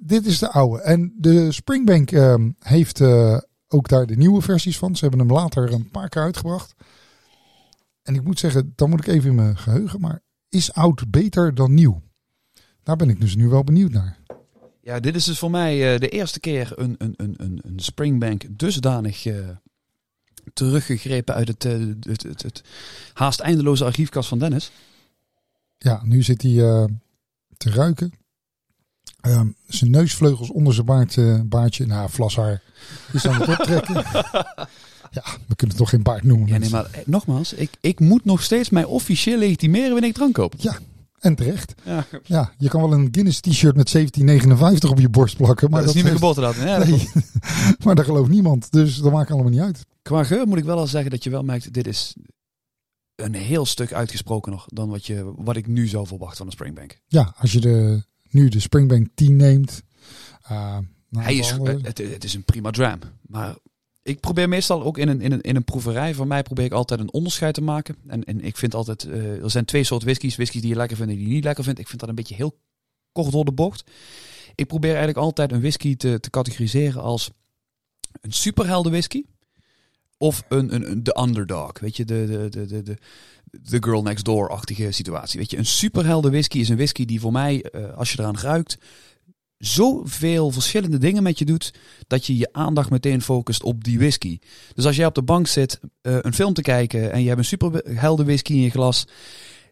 dit 0.00 0.26
is 0.26 0.38
de 0.38 0.50
oude. 0.50 0.82
En 0.82 1.14
de 1.16 1.52
Springbank 1.52 2.10
uh, 2.10 2.34
heeft 2.58 3.00
uh, 3.00 3.38
ook 3.68 3.88
daar 3.88 4.06
de 4.06 4.16
nieuwe 4.16 4.42
versies 4.42 4.78
van. 4.78 4.96
Ze 4.96 5.00
hebben 5.00 5.26
hem 5.26 5.36
later 5.36 5.72
een 5.72 5.90
paar 5.90 6.08
keer 6.08 6.22
uitgebracht. 6.22 6.74
En 8.02 8.14
ik 8.14 8.24
moet 8.24 8.38
zeggen, 8.38 8.72
dan 8.74 8.90
moet 8.90 9.00
ik 9.00 9.06
even 9.06 9.28
in 9.28 9.34
mijn 9.34 9.56
geheugen. 9.56 10.00
Maar 10.00 10.22
is 10.48 10.72
oud 10.72 11.10
beter 11.10 11.54
dan 11.54 11.74
nieuw? 11.74 12.02
Daar 12.82 12.96
ben 12.96 13.10
ik 13.10 13.20
dus 13.20 13.36
nu 13.36 13.48
wel 13.48 13.64
benieuwd 13.64 13.92
naar. 13.92 14.18
Ja, 14.80 15.00
dit 15.00 15.14
is 15.14 15.24
dus 15.24 15.38
voor 15.38 15.50
mij 15.50 15.92
uh, 15.94 16.00
de 16.00 16.08
eerste 16.08 16.40
keer 16.40 16.72
een, 16.74 16.94
een, 16.98 17.14
een, 17.16 17.34
een, 17.36 17.60
een 17.62 17.80
Springbank 17.80 18.44
dusdanig 18.50 19.24
uh, 19.24 19.34
teruggegrepen 20.58 21.34
uit 21.34 21.48
het, 21.48 21.64
uh, 21.64 21.94
het, 22.00 22.22
het, 22.22 22.42
het, 22.42 22.62
haast 23.12 23.40
eindeloze 23.40 23.84
archiefkast 23.84 24.28
van 24.28 24.38
Dennis. 24.38 24.70
Ja, 25.78 26.00
nu 26.04 26.22
zit 26.22 26.42
hij 26.42 26.50
uh, 26.50 26.84
te 27.56 27.70
ruiken. 27.70 28.12
Uh, 29.26 29.40
zijn 29.66 29.90
neusvleugels 29.90 30.50
onder 30.50 30.74
zijn 30.74 30.86
baard, 30.86 31.16
uh, 31.16 31.40
baardje, 31.44 31.86
nou, 31.86 32.10
vlashaar, 32.10 32.62
is 33.12 33.26
aan 33.26 33.40
het 33.40 33.48
optrekken. 33.48 33.94
ja, 35.16 35.24
we 35.46 35.56
kunnen 35.56 35.76
het 35.76 35.76
toch 35.76 35.90
geen 35.90 36.02
baard 36.02 36.22
noemen. 36.22 36.48
Ja, 36.48 36.58
nee, 36.58 36.70
maar 36.70 36.90
nogmaals, 37.06 37.52
ik, 37.52 37.70
ik 37.80 38.00
moet 38.00 38.24
nog 38.24 38.42
steeds 38.42 38.70
mij 38.70 38.84
officieel 38.84 39.38
legitimeren 39.38 39.90
wanneer 39.90 40.08
ik 40.08 40.14
drank 40.14 40.34
koop. 40.34 40.54
Ja, 40.56 40.78
en 41.20 41.34
terecht. 41.34 41.74
Ja. 41.84 42.06
ja, 42.24 42.52
je 42.58 42.68
kan 42.68 42.80
wel 42.80 42.92
een 42.92 43.08
Guinness 43.10 43.40
t-shirt 43.40 43.76
met 43.76 43.92
1759 43.92 44.90
op 44.90 44.98
je 44.98 45.08
borst 45.08 45.36
plakken. 45.36 45.70
Maar 45.70 45.82
dat, 45.82 45.88
dat 45.88 45.96
is 45.96 46.02
niet 46.02 46.12
meer 46.12 46.20
geboortedatum. 46.20 46.66
Ja, 46.66 46.78
nee, 46.78 47.08
maar 47.84 47.94
daar 47.94 48.04
gelooft 48.04 48.30
niemand. 48.30 48.72
Dus 48.72 48.96
dat 48.96 49.12
maakt 49.12 49.30
allemaal 49.30 49.50
niet 49.50 49.60
uit. 49.60 49.86
Qua 50.02 50.24
geur 50.24 50.46
moet 50.46 50.58
ik 50.58 50.64
wel 50.64 50.78
al 50.78 50.86
zeggen 50.86 51.10
dat 51.10 51.24
je 51.24 51.30
wel 51.30 51.42
merkt, 51.42 51.72
dit 51.72 51.86
is 51.86 52.16
een 53.14 53.34
heel 53.34 53.66
stuk 53.66 53.92
uitgesprokener 53.92 54.64
dan 54.66 54.88
wat, 54.88 55.06
je, 55.06 55.32
wat 55.36 55.56
ik 55.56 55.66
nu 55.66 55.86
zou 55.86 56.06
verwachten 56.06 56.36
van 56.36 56.46
een 56.46 56.52
Springbank. 56.52 56.98
Ja, 57.06 57.34
als 57.36 57.52
je 57.52 57.60
de, 57.60 58.02
nu 58.30 58.48
de 58.48 58.60
Springbank 58.60 59.08
10 59.14 59.36
neemt. 59.36 59.82
Uh, 60.50 60.78
Hij 61.10 61.36
is, 61.36 61.50
het, 61.50 61.98
het, 61.98 62.24
is 62.24 62.34
een 62.34 62.44
prima 62.44 62.70
dram. 62.70 62.98
Maar 63.20 63.56
ik 64.08 64.20
probeer 64.20 64.48
meestal 64.48 64.82
ook 64.82 64.98
in 64.98 65.08
een, 65.08 65.20
in, 65.20 65.32
een, 65.32 65.40
in 65.40 65.56
een 65.56 65.64
proeverij, 65.64 66.14
voor 66.14 66.26
mij 66.26 66.42
probeer 66.42 66.64
ik 66.64 66.72
altijd 66.72 67.00
een 67.00 67.12
onderscheid 67.12 67.54
te 67.54 67.62
maken. 67.62 67.96
En, 68.06 68.24
en 68.24 68.40
ik 68.40 68.56
vind 68.56 68.74
altijd, 68.74 69.04
uh, 69.04 69.42
er 69.42 69.50
zijn 69.50 69.64
twee 69.64 69.84
soorten 69.84 70.08
whiskies. 70.08 70.36
Whiskies 70.36 70.60
die 70.60 70.70
je 70.70 70.76
lekker 70.76 70.96
vindt 70.96 71.12
en 71.12 71.18
die 71.18 71.28
je 71.28 71.34
niet 71.34 71.44
lekker 71.44 71.64
vindt. 71.64 71.80
Ik 71.80 71.88
vind 71.88 72.00
dat 72.00 72.08
een 72.08 72.14
beetje 72.14 72.34
heel 72.34 72.58
kort 73.12 73.32
door 73.32 73.44
de 73.44 73.52
bocht. 73.52 73.90
Ik 74.54 74.66
probeer 74.66 74.90
eigenlijk 74.90 75.18
altijd 75.18 75.52
een 75.52 75.60
whisky 75.60 75.96
te, 75.96 76.20
te 76.20 76.30
categoriseren 76.30 77.02
als 77.02 77.30
een 78.20 78.32
superhelden 78.32 78.92
whisky. 78.92 79.24
Of 80.18 80.44
een, 80.48 80.74
een, 80.74 81.02
de 81.02 81.20
underdog, 81.20 81.78
weet 81.80 81.96
je, 81.96 82.04
de, 82.04 82.48
de, 82.50 82.66
de, 82.66 82.82
de, 82.82 82.96
de, 83.50 83.82
girl 83.82 84.02
next 84.02 84.24
door-achtige 84.24 84.92
situatie. 84.92 85.38
Weet 85.38 85.50
je, 85.50 85.56
een 85.56 85.66
superhelden 85.66 86.30
whisky 86.30 86.58
is 86.58 86.68
een 86.68 86.76
whisky 86.76 87.04
die 87.04 87.20
voor 87.20 87.32
mij, 87.32 87.64
uh, 87.72 87.96
als 87.96 88.12
je 88.12 88.18
eraan 88.18 88.38
ruikt, 88.38 88.78
zoveel 89.58 90.50
verschillende 90.50 90.98
dingen 90.98 91.22
met 91.22 91.38
je 91.38 91.44
doet, 91.44 91.74
dat 92.06 92.26
je 92.26 92.36
je 92.36 92.52
aandacht 92.52 92.90
meteen 92.90 93.22
focust 93.22 93.62
op 93.62 93.84
die 93.84 93.98
whisky. 93.98 94.38
Dus 94.74 94.86
als 94.86 94.96
jij 94.96 95.06
op 95.06 95.14
de 95.14 95.22
bank 95.22 95.46
zit 95.46 95.80
uh, 95.82 96.16
een 96.20 96.34
film 96.34 96.52
te 96.52 96.62
kijken 96.62 97.12
en 97.12 97.20
je 97.20 97.26
hebt 97.26 97.38
een 97.38 97.44
superhelden 97.44 98.26
whisky 98.26 98.52
in 98.52 98.60
je 98.60 98.70
glas, 98.70 99.06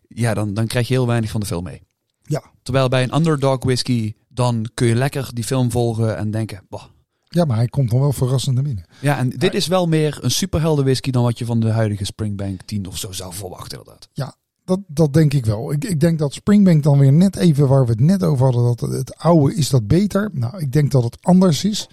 ja, 0.08 0.34
dan, 0.34 0.54
dan 0.54 0.66
krijg 0.66 0.88
je 0.88 0.94
heel 0.94 1.06
weinig 1.06 1.30
van 1.30 1.40
de 1.40 1.46
film 1.46 1.64
mee. 1.64 1.82
Ja. 2.22 2.42
Terwijl 2.62 2.88
bij 2.88 3.02
een 3.02 3.14
underdog 3.14 3.64
whisky, 3.64 4.12
dan 4.28 4.70
kun 4.74 4.86
je 4.86 4.94
lekker 4.94 5.30
die 5.34 5.44
film 5.44 5.70
volgen 5.70 6.16
en 6.16 6.30
denken, 6.30 6.66
bah. 6.68 6.84
Ja, 7.28 7.44
maar 7.44 7.56
hij 7.56 7.68
komt 7.68 7.90
nog 7.90 8.00
wel 8.00 8.12
verrassend 8.12 8.54
naar 8.54 8.64
binnen. 8.64 8.84
Ja, 9.00 9.18
en 9.18 9.30
dit 9.30 9.54
is 9.54 9.66
wel 9.66 9.86
meer 9.86 10.18
een 10.20 10.30
superhelden 10.30 10.84
whisky 10.84 11.10
dan 11.10 11.22
wat 11.22 11.38
je 11.38 11.44
van 11.44 11.60
de 11.60 11.70
huidige 11.70 12.04
Springbank 12.04 12.62
10 12.62 12.86
of 12.86 12.98
zo 12.98 13.12
zou 13.12 13.34
verwachten 13.34 13.78
inderdaad. 13.78 14.08
Ja, 14.12 14.34
dat, 14.66 14.80
dat 14.86 15.12
denk 15.12 15.34
ik 15.34 15.46
wel. 15.46 15.72
Ik, 15.72 15.84
ik 15.84 16.00
denk 16.00 16.18
dat 16.18 16.34
Springbank 16.34 16.82
dan 16.82 16.98
weer 16.98 17.12
net 17.12 17.36
even 17.36 17.68
waar 17.68 17.84
we 17.84 17.90
het 17.90 18.00
net 18.00 18.22
over 18.22 18.44
hadden, 18.44 18.64
dat 18.76 18.80
het 18.80 19.16
oude 19.16 19.54
is 19.54 19.70
dat 19.70 19.86
beter. 19.86 20.30
Nou, 20.32 20.58
ik 20.58 20.72
denk 20.72 20.90
dat 20.90 21.04
het 21.04 21.16
anders 21.22 21.64
is. 21.64 21.88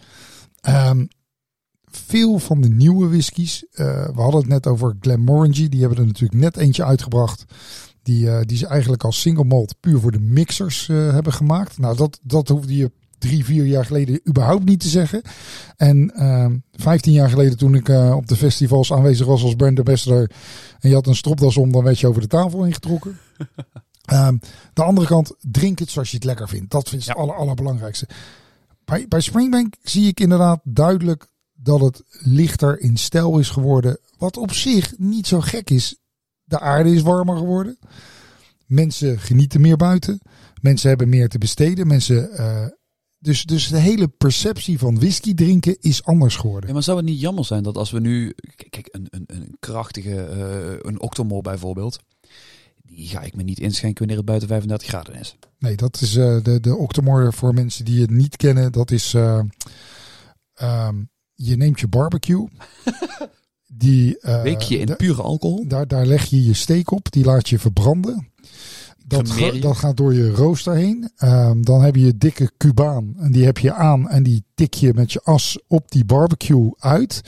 Um, 0.69 1.07
veel 1.85 2.39
van 2.39 2.61
de 2.61 2.69
nieuwe 2.69 3.07
whiskies, 3.07 3.65
uh, 3.71 3.77
we 4.05 4.21
hadden 4.21 4.39
het 4.39 4.49
net 4.49 4.67
over 4.67 4.95
Glenmorangie, 4.99 5.69
die 5.69 5.79
hebben 5.79 5.97
er 5.97 6.05
natuurlijk 6.05 6.41
net 6.41 6.57
eentje 6.57 6.85
uitgebracht. 6.85 7.45
Die, 8.03 8.25
uh, 8.25 8.41
die 8.41 8.57
ze 8.57 8.67
eigenlijk 8.67 9.03
als 9.03 9.21
single 9.21 9.43
malt 9.43 9.75
puur 9.79 9.99
voor 9.99 10.11
de 10.11 10.19
mixers 10.19 10.87
uh, 10.87 11.11
hebben 11.11 11.33
gemaakt. 11.33 11.77
Nou, 11.77 11.97
dat, 11.97 12.19
dat 12.23 12.47
hoefde 12.47 12.75
je 12.75 12.91
drie, 13.23 13.45
vier 13.45 13.65
jaar 13.65 13.85
geleden 13.85 14.19
überhaupt 14.27 14.65
niet 14.65 14.79
te 14.79 14.87
zeggen. 14.87 15.21
En 15.75 16.11
uh, 16.15 16.45
vijftien 16.71 17.13
jaar 17.13 17.29
geleden 17.29 17.57
toen 17.57 17.75
ik 17.75 17.89
uh, 17.89 18.15
op 18.15 18.27
de 18.27 18.35
festivals 18.35 18.93
aanwezig 18.93 19.25
was 19.25 19.43
als 19.43 19.55
brand 19.55 19.77
ambassador 19.77 20.29
en 20.79 20.89
je 20.89 20.95
had 20.95 21.07
een 21.07 21.15
stropdas 21.15 21.57
om, 21.57 21.71
dan 21.71 21.83
werd 21.83 21.99
je 21.99 22.07
over 22.07 22.21
de 22.21 22.27
tafel 22.27 22.65
ingetrokken. 22.65 23.17
um, 24.13 24.39
de 24.73 24.83
andere 24.83 25.07
kant, 25.07 25.35
drink 25.39 25.79
het 25.79 25.89
zoals 25.89 26.09
je 26.09 26.15
het 26.15 26.25
lekker 26.25 26.49
vindt. 26.49 26.71
Dat 26.71 26.93
is 26.93 27.07
het 27.07 27.17
aller, 27.17 27.35
allerbelangrijkste. 27.35 28.07
Bij, 28.85 29.07
bij 29.07 29.21
Springbank 29.21 29.75
zie 29.81 30.07
ik 30.07 30.19
inderdaad 30.19 30.59
duidelijk 30.63 31.27
dat 31.53 31.79
het 31.79 32.03
lichter 32.19 32.79
in 32.79 32.97
stijl 32.97 33.39
is 33.39 33.49
geworden. 33.49 33.99
Wat 34.17 34.37
op 34.37 34.53
zich 34.53 34.93
niet 34.97 35.27
zo 35.27 35.41
gek 35.41 35.69
is. 35.69 35.97
De 36.43 36.59
aarde 36.59 36.93
is 36.93 37.01
warmer 37.01 37.37
geworden. 37.37 37.77
Mensen 38.65 39.19
genieten 39.19 39.61
meer 39.61 39.77
buiten. 39.77 40.21
Mensen 40.61 40.89
hebben 40.89 41.09
meer 41.09 41.29
te 41.29 41.37
besteden. 41.37 41.87
Mensen 41.87 42.29
uh, 42.31 42.65
dus, 43.23 43.43
dus 43.43 43.67
de 43.67 43.77
hele 43.77 44.07
perceptie 44.07 44.79
van 44.79 44.95
whisky 44.95 45.33
drinken 45.33 45.77
is 45.79 46.03
anders 46.03 46.35
geworden. 46.35 46.67
Ja, 46.67 46.73
maar 46.73 46.83
zou 46.83 46.97
het 46.97 47.05
niet 47.05 47.19
jammer 47.19 47.45
zijn 47.45 47.63
dat 47.63 47.77
als 47.77 47.91
we 47.91 47.99
nu... 47.99 48.35
Kijk, 48.69 48.87
een, 48.91 49.07
een, 49.09 49.23
een 49.27 49.55
krachtige... 49.59 50.09
Uh, 50.09 50.89
een 50.89 51.01
Octomore 51.01 51.41
bijvoorbeeld. 51.41 51.99
Die 52.81 53.07
ga 53.07 53.21
ik 53.21 53.35
me 53.35 53.43
niet 53.43 53.59
inschenken 53.59 53.99
wanneer 53.99 54.17
het 54.17 54.25
buiten 54.25 54.47
35 54.47 54.87
graden 54.87 55.15
is. 55.15 55.35
Nee, 55.59 55.75
dat 55.75 56.01
is 56.01 56.15
uh, 56.15 56.43
de, 56.43 56.59
de 56.59 56.75
Octomore 56.75 57.31
voor 57.31 57.53
mensen 57.53 57.85
die 57.85 58.01
het 58.01 58.11
niet 58.11 58.35
kennen. 58.35 58.71
Dat 58.71 58.91
is... 58.91 59.13
Uh, 59.13 59.41
um, 60.61 61.09
je 61.33 61.57
neemt 61.57 61.79
je 61.79 61.87
barbecue. 61.87 62.47
die, 63.67 64.17
Week 64.21 64.61
je 64.61 64.77
in 64.77 64.95
pure 64.95 65.21
alcohol? 65.21 65.67
Daar, 65.67 65.87
daar 65.87 66.05
leg 66.05 66.25
je 66.25 66.43
je 66.43 66.53
steek 66.53 66.91
op. 66.91 67.11
Die 67.11 67.25
laat 67.25 67.49
je 67.49 67.59
verbranden. 67.59 68.31
Dat, 69.17 69.31
ga, 69.31 69.51
dat, 69.51 69.77
gaat 69.77 69.97
door 69.97 70.13
je 70.13 70.31
rooster 70.31 70.73
heen. 70.73 71.11
Um, 71.23 71.65
dan 71.65 71.81
heb 71.81 71.95
je 71.95 72.05
je 72.05 72.17
dikke 72.17 72.51
kubaan. 72.57 73.13
En 73.17 73.31
die 73.31 73.45
heb 73.45 73.57
je 73.57 73.73
aan. 73.73 74.09
En 74.09 74.23
die 74.23 74.43
tik 74.55 74.73
je 74.73 74.93
met 74.93 75.11
je 75.11 75.21
as 75.23 75.59
op 75.67 75.91
die 75.91 76.05
barbecue 76.05 76.71
uit. 76.79 77.21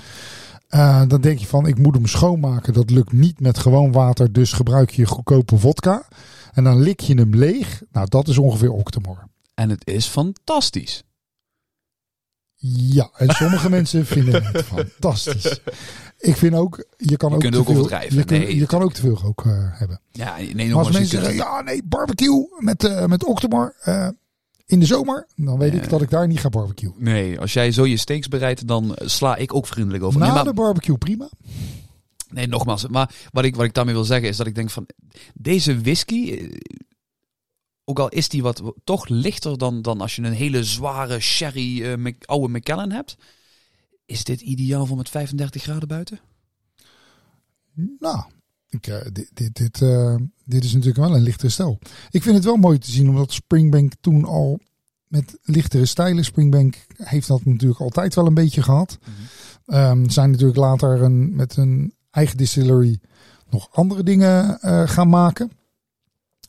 Uh, 0.70 1.02
dan 1.08 1.22
denk 1.22 1.40
je 1.40 1.46
van, 1.46 1.68
ik 1.68 1.78
moet 1.78 1.96
hem 1.96 2.06
schoonmaken. 2.06 2.74
Dat 2.74 2.90
lukt 2.90 3.12
niet 3.12 3.40
met 3.40 3.58
gewoon 3.58 3.92
water. 3.92 4.32
Dus 4.32 4.52
gebruik 4.54 4.90
je 4.90 5.06
goedkope 5.06 5.58
vodka. 5.58 6.08
En 6.54 6.64
dan 6.64 6.82
lik 6.82 7.00
je 7.00 7.14
hem 7.14 7.36
leeg. 7.36 7.82
Nou, 7.92 8.08
dat 8.10 8.28
is 8.28 8.38
ongeveer 8.38 8.72
Octomore. 8.72 9.28
En 9.54 9.70
het 9.70 9.88
is 9.88 10.06
fantastisch. 10.06 11.04
Ja, 12.74 13.10
en 13.14 13.30
sommige 13.30 13.70
mensen 13.78 14.06
vinden 14.06 14.44
het 14.44 14.64
fantastisch. 14.64 15.60
Ik 16.20 16.36
vind 16.36 16.54
ook, 16.54 16.86
je 16.98 17.18
kan 17.18 17.30
je 17.30 17.36
ook, 17.36 17.42
te 17.42 17.58
ook 17.58 17.66
veel, 17.66 17.76
overdrijven. 17.76 18.18
Je, 18.18 18.24
kun, 18.24 18.40
nee. 18.40 18.56
je 18.56 18.66
kan 18.66 18.82
ook 18.82 18.94
te 18.94 19.02
veel 19.02 19.18
rook 19.18 19.44
uh, 19.44 19.54
hebben. 19.58 20.02
Ja, 20.12 20.36
nee, 20.54 20.70
maar 20.70 20.78
als 20.78 20.92
mensen 20.92 21.20
zeggen, 21.20 21.36
ja 21.36 21.62
nee, 21.62 21.82
barbecue 21.84 22.48
met, 22.60 22.84
uh, 22.84 23.06
met 23.06 23.26
Octomore 23.26 23.74
uh, 23.88 24.08
in 24.66 24.80
de 24.80 24.86
zomer, 24.86 25.28
dan 25.36 25.58
weet 25.58 25.74
ik 25.74 25.90
dat 25.90 26.02
ik 26.02 26.10
daar 26.10 26.28
niet 26.28 26.40
ga 26.40 26.50
barbecue. 26.50 26.92
Nee, 26.98 27.40
als 27.40 27.54
jij 27.54 27.72
zo 27.72 27.86
je 27.86 27.98
steaks 27.98 28.28
bereidt, 28.28 28.68
dan 28.68 28.96
sla 28.96 29.36
ik 29.36 29.54
ook 29.54 29.68
vriendelijk 29.68 30.04
over. 30.04 30.20
Na 30.20 30.26
nee, 30.26 30.36
maar, 30.36 30.44
de 30.44 30.54
barbecue 30.54 30.98
prima. 30.98 31.30
nee, 32.30 32.48
nogmaals. 32.48 32.88
Maar 32.88 33.16
wat 33.32 33.44
ik, 33.44 33.56
wat 33.56 33.66
ik 33.66 33.74
daarmee 33.74 33.94
wil 33.94 34.04
zeggen 34.04 34.30
is 34.30 34.38
dat 34.38 34.48
ik 34.48 34.56
denk 34.56 34.70
van... 34.70 34.88
Deze 35.34 35.82
whisky, 35.82 36.32
eh, 36.32 36.60
ook 37.86 38.00
al 38.00 38.10
is 38.10 38.30
die 38.30 38.42
wat 38.42 38.64
toch 38.84 39.08
lichter 39.08 39.58
dan, 39.58 39.82
dan 39.82 40.02
als 40.02 40.16
je 40.16 40.22
een 40.22 40.34
hele 40.34 40.64
zware 40.64 41.20
sherry 41.20 41.84
eh, 41.84 41.98
Mc- 41.98 42.26
oude 42.26 42.48
Macallan 42.48 42.92
hebt... 42.92 43.18
Is 44.06 44.24
dit 44.24 44.42
ideaal 44.42 44.86
voor 44.86 44.98
met 44.98 45.10
35 45.10 45.62
graden 45.62 45.88
buiten? 45.88 46.20
Nou, 48.00 48.24
ik, 48.70 48.88
uh, 48.88 48.98
dit, 49.14 49.30
dit, 49.34 49.56
dit, 49.56 49.82
uh, 49.82 50.16
dit 50.44 50.64
is 50.64 50.72
natuurlijk 50.74 51.08
wel 51.08 51.16
een 51.16 51.22
lichtere 51.22 51.50
stijl. 51.50 51.80
Ik 52.10 52.24
vind 52.24 52.36
het 52.36 52.44
wel 52.46 52.56
mooi 52.56 52.78
te 52.78 52.92
zien, 52.92 53.10
omdat 53.10 53.32
Springbank 53.32 53.94
toen 54.02 54.26
al 54.26 54.60
met 55.08 55.38
lichtere 55.42 55.86
stijlen. 55.86 56.24
Springbank 56.26 56.86
heeft 56.98 57.28
dat 57.28 57.46
natuurlijk 57.46 57.82
altijd 57.82 58.16
wel 58.16 58.28
een 58.28 58.34
beetje 58.34 58.62
gehad. 58.62 58.98
Mm 59.02 59.14
-hmm. 59.66 60.02
um, 60.02 60.10
zijn 60.10 60.32
natuurlijk 60.32 60.60
later 60.60 61.02
een, 61.02 61.36
met 61.36 61.58
een 61.58 61.94
eigen 62.12 62.38
distillery 62.38 63.00
nog 63.50 63.68
andere 63.72 64.04
dingen 64.04 64.60
gaan 64.90 65.10
maken. 65.10 65.52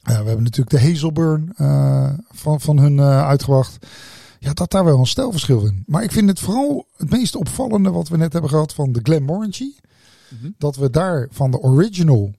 We 0.07 0.13
hebben 0.13 0.43
natuurlijk 0.43 0.71
de 0.71 0.89
Hazelburn 0.89 1.53
van, 2.31 2.61
van 2.61 2.79
hun 2.79 3.01
uitgebracht. 3.01 3.87
Ja, 4.39 4.53
dat 4.53 4.71
daar 4.71 4.85
wel 4.85 4.99
een 4.99 5.07
stijlverschil 5.07 5.67
in. 5.67 5.83
Maar 5.87 6.03
ik 6.03 6.13
vind 6.13 6.29
het 6.29 6.41
vooral 6.41 6.87
het 6.97 7.11
meest 7.11 7.37
opvallende 7.37 7.91
wat 7.91 8.09
we 8.09 8.17
net 8.17 8.33
hebben 8.33 8.51
gehad 8.51 8.75
van 8.75 8.93
de 8.93 9.01
Glenmorangie. 9.03 9.77
Mm 10.31 10.39
-hmm. 10.41 10.55
Dat 10.59 10.77
we 10.77 10.91
daar 10.91 11.29
van 11.31 11.51
de 11.51 11.59
original 11.59 12.35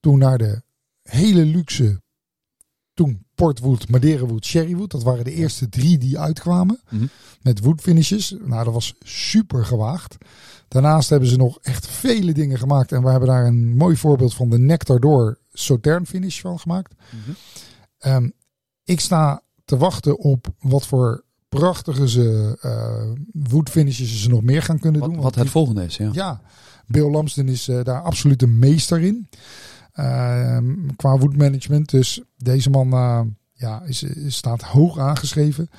toen 0.00 0.18
naar 0.18 0.38
de 0.38 0.62
hele 1.02 1.44
luxe, 1.44 2.00
toen 3.00 3.24
Portwood, 3.34 3.88
Madeirawood, 3.88 4.44
Sherrywood. 4.44 4.90
Dat 4.90 5.02
waren 5.02 5.24
de 5.24 5.32
eerste 5.32 5.68
drie 5.68 5.98
die 5.98 6.18
uitkwamen. 6.18 6.80
Mm 6.88 6.98
-hmm. 6.98 7.08
Met 7.42 7.60
wood 7.60 7.80
finishes. 7.80 8.34
Nou, 8.44 8.64
dat 8.64 8.72
was 8.72 8.94
super 9.00 9.64
gewaagd. 9.64 10.16
Daarnaast 10.68 11.10
hebben 11.10 11.28
ze 11.28 11.36
nog 11.36 11.58
echt 11.62 11.86
vele 11.86 12.32
dingen 12.32 12.58
gemaakt. 12.58 12.92
En 12.92 13.02
we 13.02 13.10
hebben 13.10 13.28
daar 13.28 13.46
een 13.46 13.76
mooi 13.76 13.96
voorbeeld 13.96 14.34
van 14.34 14.50
de 14.50 14.58
Nectar 14.58 15.00
Door 15.00 15.38
Sautern 15.52 16.06
finish 16.06 16.40
van 16.40 16.58
gemaakt. 16.58 16.94
Mm 17.10 17.20
-hmm. 17.24 18.12
um, 18.12 18.32
ik 18.84 19.00
sta 19.00 19.42
te 19.64 19.76
wachten 19.76 20.18
op 20.18 20.46
wat 20.58 20.86
voor 20.86 21.24
prachtige 21.48 22.08
ze 22.08 22.58
uh, 22.64 23.48
wood 23.50 23.70
finishes 23.70 24.22
ze 24.22 24.28
nog 24.28 24.42
meer 24.42 24.62
gaan 24.62 24.78
kunnen 24.78 25.00
wat, 25.00 25.10
doen. 25.10 25.20
Wat 25.20 25.34
het 25.34 25.42
die, 25.42 25.52
volgende 25.52 25.84
is, 25.84 25.96
ja. 25.96 26.08
Ja, 26.12 26.40
Bill 26.86 27.10
Lamsden 27.10 27.48
is 27.48 27.68
uh, 27.68 27.84
daar 27.84 28.02
absoluut 28.02 28.42
een 28.42 28.58
meester 28.58 29.00
in. 29.00 29.28
Uh, 30.00 30.58
qua 30.96 31.18
wood 31.18 31.36
management. 31.36 31.90
Dus 31.90 32.22
deze 32.36 32.70
man 32.70 32.92
uh, 32.92 33.20
ja, 33.52 33.82
is, 33.82 34.02
is, 34.02 34.36
staat 34.36 34.62
hoog 34.62 34.98
aangeschreven. 34.98 35.70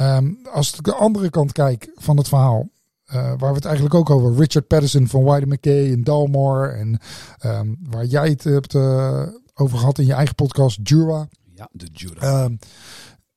Um, 0.00 0.38
als 0.52 0.74
ik 0.74 0.84
de 0.84 0.94
andere 0.94 1.30
kant 1.30 1.52
kijk 1.52 1.90
van 1.94 2.16
het 2.16 2.28
verhaal. 2.28 2.68
Uh, 3.06 3.14
waar 3.14 3.50
we 3.50 3.54
het 3.54 3.64
eigenlijk 3.64 3.94
ook 3.94 4.10
over 4.10 4.34
Richard 4.34 4.66
Patterson 4.66 5.06
van 5.06 5.24
Wilder 5.24 5.48
McKay 5.48 5.92
en 5.92 6.04
Dalmore. 6.04 6.68
En 6.68 6.98
um, 7.46 7.76
waar 7.80 8.04
jij 8.04 8.28
het 8.28 8.44
hebt 8.44 8.74
uh, 8.74 9.22
over 9.54 9.78
gehad 9.78 9.98
in 9.98 10.06
je 10.06 10.12
eigen 10.12 10.34
podcast, 10.34 10.78
Jura. 10.82 11.28
Ja, 11.54 11.68
de 11.72 11.88
Jura. 11.92 12.44
Um, 12.44 12.58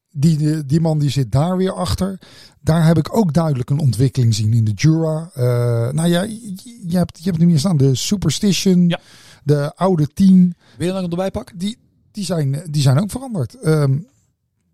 die, 0.09 0.37
die, 0.37 0.65
die, 0.65 0.81
man 0.81 0.99
die 0.99 1.09
zit 1.09 1.31
daar 1.31 1.57
weer 1.57 1.73
achter. 1.73 2.19
Daar 2.61 2.85
heb 2.85 2.97
ik 2.97 3.17
ook 3.17 3.33
duidelijk 3.33 3.69
een 3.69 3.79
ontwikkeling 3.79 4.33
zien 4.33 4.53
in 4.53 4.63
de 4.63 4.71
Jura. 4.71 5.31
Uh, 5.35 5.43
nou 5.91 6.07
ja, 6.07 6.21
je, 6.21 6.81
je, 6.87 6.97
hebt, 6.97 7.17
je 7.17 7.29
hebt 7.29 7.37
nu 7.37 7.45
meer 7.45 7.59
staan. 7.59 7.77
De 7.77 7.95
Superstition, 7.95 8.87
ja. 8.87 8.99
De 9.43 9.75
oude 9.75 10.07
10. 10.07 10.55
Wil 10.77 10.87
je 10.87 11.01
nog 11.01 11.09
erbij 11.09 11.31
pakken? 11.31 11.57
Die, 11.57 11.77
die, 12.11 12.25
zijn, 12.25 12.63
die 12.69 12.81
zijn 12.81 12.99
ook 12.99 13.11
veranderd. 13.11 13.65
Um, 13.65 14.07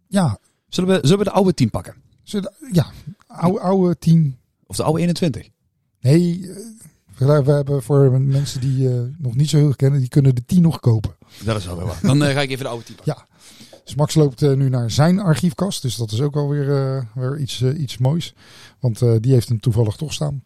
ja. 0.08 0.39
Zullen 0.67 0.89
we, 0.89 0.99
zullen 1.01 1.17
we 1.17 1.23
de 1.23 1.32
oude 1.32 1.53
10 1.53 1.69
pakken? 1.69 1.95
Zullen, 2.23 2.53
ja, 2.71 2.91
oude, 3.27 3.60
oude 3.60 3.97
10. 3.97 4.38
Of 4.65 4.75
de 4.75 4.84
oude 4.84 4.99
21? 4.99 5.49
Nee, 6.01 6.51
we 7.17 7.51
hebben 7.51 7.84
voor 7.84 8.21
mensen 8.21 8.62
die 8.62 8.89
uh, 8.89 9.01
nog 9.17 9.36
niet 9.36 9.49
zo 9.49 9.58
heel 9.58 9.75
kennen, 9.75 9.99
die 9.99 10.10
kunnen 10.10 10.36
de 10.36 10.45
10 10.45 10.62
nog 10.62 10.79
kopen. 10.79 11.15
Dat 11.43 11.58
is 11.58 11.65
wel 11.65 11.75
waar. 11.75 11.99
Dan 12.01 12.23
uh, 12.23 12.29
ga 12.29 12.41
ik 12.41 12.49
even 12.49 12.63
de 12.63 12.69
oude 12.69 12.86
10 12.86 12.95
pakken. 12.95 13.15
Ja. 13.15 13.27
Dus 13.84 13.95
Max 13.95 14.15
loopt 14.15 14.41
uh, 14.41 14.53
nu 14.53 14.69
naar 14.69 14.91
zijn 14.91 15.19
archiefkast. 15.19 15.82
Dus 15.82 15.95
dat 15.95 16.12
is 16.12 16.21
ook 16.21 16.36
alweer 16.36 16.65
weer 17.13 17.39
iets, 17.39 17.62
iets 17.62 17.97
moois. 17.97 18.34
Want 18.79 18.99
die 18.99 19.34
heeft 19.34 19.49
hem 19.49 19.60
toevallig 19.60 19.95
toch 19.95 20.13
staan. 20.13 20.43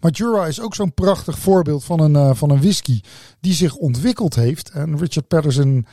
Maar 0.00 0.10
Jura 0.10 0.46
is 0.46 0.60
ook 0.60 0.74
zo'n 0.74 0.94
prachtig 0.94 1.38
voorbeeld 1.38 1.84
van 1.84 2.00
een, 2.00 2.36
van 2.36 2.50
een 2.50 2.60
whisky 2.60 3.00
die 3.40 3.52
zich 3.52 3.74
ontwikkeld 3.74 4.34
heeft. 4.34 4.70
En 4.70 4.98
Richard 4.98 5.28
Patterson 5.28 5.86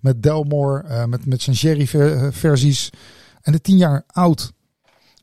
met 0.00 0.22
Delmore, 0.22 1.06
met, 1.06 1.26
met 1.26 1.42
zijn 1.42 1.56
sherry 1.56 1.86
ver, 1.86 2.32
versies. 2.32 2.90
En 3.40 3.52
de 3.52 3.60
tien 3.60 3.76
jaar 3.76 4.04
oud 4.06 4.52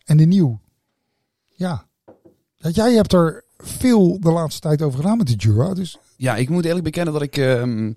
en 0.05 0.17
de 0.17 0.25
nieuw. 0.25 0.59
Ja. 1.55 1.85
Jij 2.55 2.93
hebt 2.93 3.13
er 3.13 3.43
veel 3.57 4.19
de 4.19 4.31
laatste 4.31 4.61
tijd 4.61 4.81
over 4.81 4.99
gedaan 4.99 5.17
met 5.17 5.27
de 5.27 5.35
Jura. 5.35 5.73
Dus... 5.73 5.97
Ja, 6.15 6.35
ik 6.35 6.49
moet 6.49 6.65
eerlijk 6.65 6.83
bekennen 6.83 7.13
dat 7.13 7.21
ik... 7.21 7.37
Uh, 7.37 7.91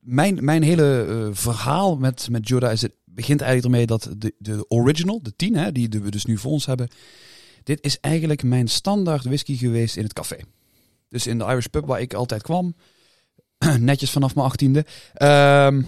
mijn, 0.00 0.44
mijn 0.44 0.62
hele 0.62 1.30
verhaal 1.32 1.96
met, 1.96 2.28
met 2.30 2.48
Jura 2.48 2.70
is 2.70 2.82
het 2.82 2.92
begint 3.04 3.40
eigenlijk 3.40 3.72
ermee 3.72 3.86
dat 3.86 4.10
de, 4.18 4.34
de 4.38 4.64
original, 4.68 5.22
de 5.22 5.36
10, 5.36 5.56
hè, 5.56 5.72
die 5.72 5.88
we 5.88 6.10
dus 6.10 6.24
nu 6.24 6.38
voor 6.38 6.50
ons 6.50 6.66
hebben. 6.66 6.88
Dit 7.66 7.84
is 7.84 8.00
eigenlijk 8.00 8.42
mijn 8.42 8.68
standaard 8.68 9.24
whisky 9.24 9.56
geweest 9.56 9.96
in 9.96 10.02
het 10.02 10.12
café. 10.12 10.38
Dus 11.08 11.26
in 11.26 11.38
de 11.38 11.44
Irish 11.44 11.66
pub 11.66 11.86
waar 11.86 12.00
ik 12.00 12.14
altijd 12.14 12.42
kwam. 12.42 12.74
Netjes 13.78 14.10
vanaf 14.10 14.34
mijn 14.34 14.46
achttiende. 14.46 14.86
Ehm 15.14 15.82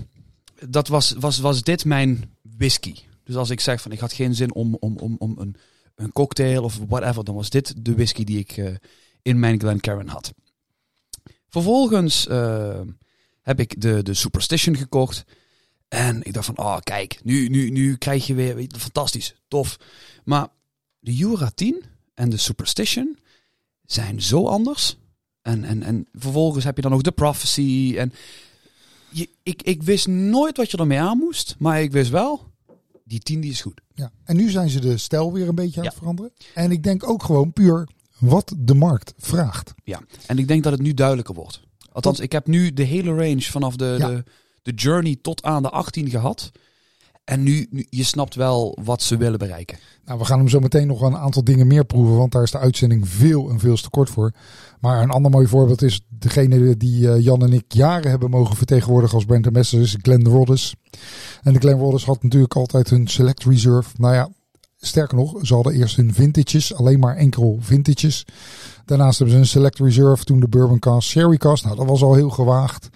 dat 0.66 0.88
was, 0.88 1.14
was, 1.18 1.38
was 1.38 1.62
dit 1.62 1.84
mijn 1.84 2.36
whisky. 2.42 2.94
Dus 3.24 3.36
als 3.36 3.50
ik 3.50 3.60
zeg 3.60 3.80
van 3.80 3.92
ik 3.92 3.98
had 3.98 4.12
geen 4.12 4.34
zin 4.34 4.54
om, 4.54 4.76
om, 4.80 4.96
om, 4.96 5.16
om 5.18 5.34
een, 5.38 5.56
een 5.94 6.12
cocktail 6.12 6.62
of 6.62 6.78
whatever, 6.88 7.24
dan 7.24 7.34
was 7.34 7.50
dit 7.50 7.84
de 7.84 7.94
whisky 7.94 8.24
die 8.24 8.38
ik 8.38 8.56
uh, 8.56 8.74
in 9.22 9.38
mijn 9.38 9.60
Glencairn 9.60 10.08
had. 10.08 10.32
Vervolgens 11.48 12.26
uh, 12.26 12.80
heb 13.42 13.60
ik 13.60 13.80
de, 13.80 14.02
de 14.02 14.14
Superstition 14.14 14.76
gekocht. 14.76 15.24
En 15.88 16.22
ik 16.22 16.32
dacht 16.32 16.46
van, 16.46 16.58
oh 16.58 16.78
kijk, 16.78 17.20
nu, 17.24 17.48
nu, 17.48 17.70
nu 17.70 17.96
krijg 17.96 18.26
je 18.26 18.34
weer, 18.34 18.66
fantastisch, 18.78 19.34
tof. 19.48 19.76
Maar 20.24 20.48
de 20.98 21.14
Jura 21.14 21.50
10 21.54 21.82
en 22.14 22.30
de 22.30 22.36
Superstition 22.36 23.18
zijn 23.84 24.22
zo 24.22 24.46
anders. 24.46 24.96
En, 25.42 25.64
en, 25.64 25.82
en 25.82 26.06
vervolgens 26.12 26.64
heb 26.64 26.76
je 26.76 26.82
dan 26.82 26.90
nog 26.90 27.02
de 27.02 27.12
Prophecy. 27.12 27.94
En 27.98 28.12
je, 29.10 29.28
ik, 29.42 29.62
ik 29.62 29.82
wist 29.82 30.06
nooit 30.06 30.56
wat 30.56 30.70
je 30.70 30.76
ermee 30.76 31.00
aan 31.00 31.18
moest. 31.18 31.54
Maar 31.58 31.82
ik 31.82 31.92
wist 31.92 32.10
wel, 32.10 32.46
die 33.04 33.18
10 33.18 33.40
die 33.40 33.50
is 33.50 33.60
goed. 33.60 33.80
Ja, 33.94 34.12
en 34.24 34.36
nu 34.36 34.50
zijn 34.50 34.68
ze 34.70 34.80
de 34.80 34.96
stijl 34.98 35.32
weer 35.32 35.48
een 35.48 35.54
beetje 35.54 35.80
aan 35.80 35.86
het 35.86 35.94
veranderen. 35.94 36.32
En 36.54 36.70
ik 36.70 36.82
denk 36.82 37.08
ook 37.08 37.22
gewoon 37.22 37.52
puur 37.52 37.88
wat 38.18 38.54
de 38.58 38.74
markt 38.74 39.14
vraagt. 39.16 39.74
Ja, 39.84 40.00
en 40.26 40.38
ik 40.38 40.48
denk 40.48 40.62
dat 40.62 40.72
het 40.72 40.82
nu 40.82 40.94
duidelijker 40.94 41.34
wordt. 41.34 41.60
Althans, 41.92 42.20
ik 42.20 42.32
heb 42.32 42.46
nu 42.46 42.72
de 42.72 42.82
hele 42.82 43.10
range 43.14 43.42
vanaf 43.42 43.76
de, 43.76 43.94
Ja. 43.98 44.08
de, 44.08 44.24
de 44.62 44.72
journey 44.72 45.16
tot 45.22 45.42
aan 45.42 45.62
de 45.62 45.70
18 45.70 46.10
gehad. 46.10 46.50
En 47.28 47.42
nu, 47.42 47.66
nu, 47.70 47.86
je 47.90 48.04
snapt 48.04 48.34
wel 48.34 48.78
wat 48.84 49.02
ze 49.02 49.16
willen 49.16 49.38
bereiken. 49.38 49.78
Nou, 50.04 50.18
we 50.18 50.24
gaan 50.24 50.38
hem 50.38 50.48
zo 50.48 50.60
meteen 50.60 50.86
nog 50.86 51.00
een 51.00 51.16
aantal 51.16 51.44
dingen 51.44 51.66
meer 51.66 51.84
proeven, 51.84 52.16
want 52.16 52.32
daar 52.32 52.42
is 52.42 52.50
de 52.50 52.58
uitzending 52.58 53.08
veel 53.08 53.50
en 53.50 53.58
veel 53.58 53.76
te 53.76 53.90
kort 53.90 54.10
voor. 54.10 54.32
Maar 54.80 55.02
een 55.02 55.10
ander 55.10 55.30
mooi 55.30 55.46
voorbeeld 55.46 55.82
is 55.82 56.00
degene 56.08 56.76
die 56.76 57.12
eh, 57.12 57.24
Jan 57.24 57.42
en 57.42 57.52
ik 57.52 57.64
jaren 57.68 58.10
hebben 58.10 58.30
mogen 58.30 58.56
vertegenwoordigen 58.56 59.14
als 59.14 59.24
brand 59.24 59.46
ambassador, 59.46 59.84
is 59.84 59.96
Glenn 60.02 60.26
Roddes. 60.26 60.74
En 61.42 61.52
de 61.52 61.58
Glenn 61.58 61.80
Roddes 61.80 62.04
had 62.04 62.22
natuurlijk 62.22 62.54
altijd 62.54 62.90
hun 62.90 63.06
Select 63.06 63.44
Reserve. 63.44 63.90
Nou 63.96 64.14
ja, 64.14 64.28
sterker 64.76 65.16
nog, 65.16 65.46
ze 65.46 65.54
hadden 65.54 65.74
eerst 65.74 65.96
hun 65.96 66.14
vintages, 66.14 66.74
alleen 66.74 66.98
maar 66.98 67.16
enkel 67.16 67.58
vintages. 67.60 68.24
Daarnaast 68.84 69.18
hebben 69.18 69.36
ze 69.36 69.40
een 69.40 69.48
Select 69.48 69.78
Reserve, 69.78 70.24
toen 70.24 70.40
de 70.40 70.48
Bourbon 70.48 70.78
Cast, 70.78 71.08
Sherry 71.08 71.36
Cast. 71.36 71.64
Nou, 71.64 71.76
dat 71.76 71.86
was 71.86 72.02
al 72.02 72.14
heel 72.14 72.30
gewaagd. 72.30 72.88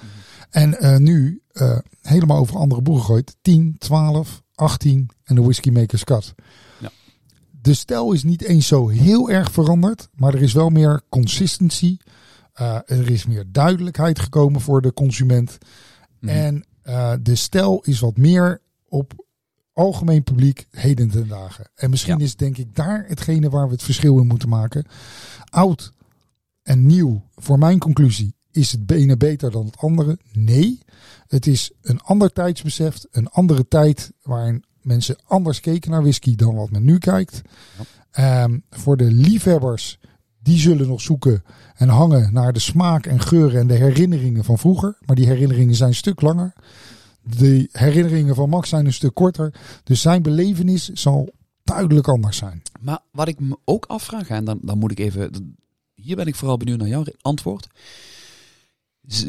En 0.53 0.78
eh, 0.78 0.96
nu 0.96 1.42
eh, 1.53 1.78
helemaal 2.00 2.38
over 2.38 2.57
andere 2.57 2.82
boeren 2.82 3.05
gegooid. 3.05 3.36
10, 3.42 3.76
12, 3.78 4.42
18 4.55 5.11
en 5.24 5.34
de 5.34 5.42
Whiskey 5.42 5.72
Maker's 5.72 6.05
Cut. 6.05 6.34
Ja. 6.80 6.90
De 7.50 7.74
stijl 7.74 8.12
is 8.12 8.22
niet 8.22 8.42
eens 8.42 8.66
zo 8.66 8.88
heel 8.88 9.30
erg 9.30 9.50
veranderd, 9.50 10.09
maar 10.14 10.34
er 10.34 10.42
is 10.42 10.53
wel 10.53 10.68
meer 10.68 11.03
consistency. 11.09 11.96
Uh, 12.61 12.74
er 12.86 13.11
is 13.11 13.26
meer 13.26 13.44
duidelijkheid 13.48 14.18
gekomen 14.18 14.61
voor 14.61 14.82
de 14.82 14.92
consument. 14.92 15.59
Mhm. 16.20 16.28
En 16.32 16.64
de 17.22 17.34
stijl 17.34 17.80
is 17.84 18.00
wat 18.00 18.16
meer 18.16 18.61
op 18.88 19.24
algemeen 19.72 20.22
publiek 20.22 20.66
heden 20.70 21.11
ten 21.11 21.28
dagen. 21.28 21.70
En 21.74 21.90
misschien 21.90 22.18
Ja. 22.18 22.24
is 22.24 22.36
denk 22.36 22.57
ik 22.57 22.74
daar 22.74 23.05
hetgene 23.09 23.50
waar 23.50 23.66
we 23.66 23.72
het 23.72 23.82
verschil 23.82 24.18
in 24.18 24.26
moeten 24.26 24.48
maken. 24.48 24.86
Oud 25.50 25.92
en 26.62 26.86
nieuw, 26.86 27.28
voor 27.34 27.59
mijn 27.59 27.78
conclusie, 27.78 28.34
is 28.53 28.72
het 28.72 28.90
ene 28.90 29.16
beter 29.16 29.50
dan 29.50 29.66
het 29.66 29.76
andere? 29.76 30.18
Nee. 30.32 30.78
Het 31.26 31.46
is 31.46 31.70
een 31.82 32.00
ander 32.00 32.32
tijdsbesef, 32.32 33.05
een 33.11 33.28
andere 33.28 33.68
tijd 33.68 34.12
waarin 34.22 34.64
mensen 34.80 35.16
anders 35.26 35.61
keken 35.61 35.90
naar 35.90 36.03
whisky 36.03 36.34
dan 36.34 36.55
wat 36.55 36.70
men 36.70 36.84
nu 36.84 36.98
kijkt. 36.98 37.42
Ehm, 38.11 38.59
voor 38.70 38.96
de 38.96 39.12
liefhebbers, 39.12 39.98
die 40.42 40.59
zullen 40.59 40.88
nog 40.88 41.00
zoeken 41.00 41.44
en 41.74 41.88
hangen 41.88 42.32
naar 42.32 42.53
de 42.53 42.59
smaak 42.59 43.07
en 43.07 43.20
geuren 43.20 43.61
en 43.61 43.66
de 43.66 43.74
herinneringen 43.74 44.44
van 44.44 44.59
vroeger. 44.59 44.98
Maar 45.07 45.16
die 45.16 45.26
herinneringen 45.26 45.74
zijn 45.74 45.88
een 45.88 45.94
stuk 45.94 46.20
langer. 46.20 46.53
De 47.22 47.68
herinneringen 47.72 48.34
van 48.34 48.48
Max 48.48 48.68
zijn 48.68 48.86
een 48.86 48.92
stuk 48.92 49.14
korter. 49.14 49.55
Dus 49.84 50.00
zijn 50.00 50.22
belevenis 50.22 50.88
zal 50.88 51.28
duidelijk 51.64 52.09
anders 52.09 52.36
zijn. 52.36 52.62
Maar 52.80 53.00
wat 53.11 53.28
ik 53.28 53.40
me 53.40 53.59
ook 53.64 53.84
afvraag, 53.86 54.28
en 54.28 54.44
dan, 54.44 54.59
dan 54.62 54.78
moet 54.78 54.90
ik 54.90 54.98
even. 54.98 55.57
Hier 55.94 56.16
ben 56.16 56.26
ik 56.26 56.34
vooral 56.34 56.57
benieuwd 56.57 56.78
naar 56.78 56.88
jouw 56.88 57.05
antwoord. 57.20 57.68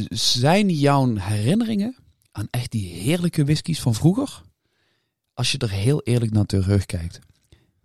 Zijn 0.10 0.70
jouw 0.70 1.16
herinneringen 1.16 1.96
aan 2.32 2.48
echt 2.50 2.72
die 2.72 2.94
heerlijke 2.94 3.46
whiskies 3.46 3.82
van 3.82 3.96
vroeger? 3.96 4.42
Als 5.34 5.52
je 5.52 5.58
er 5.58 5.72
heel 5.72 6.02
eerlijk 6.02 6.32
naar 6.32 6.46
terugkijkt, 6.46 7.20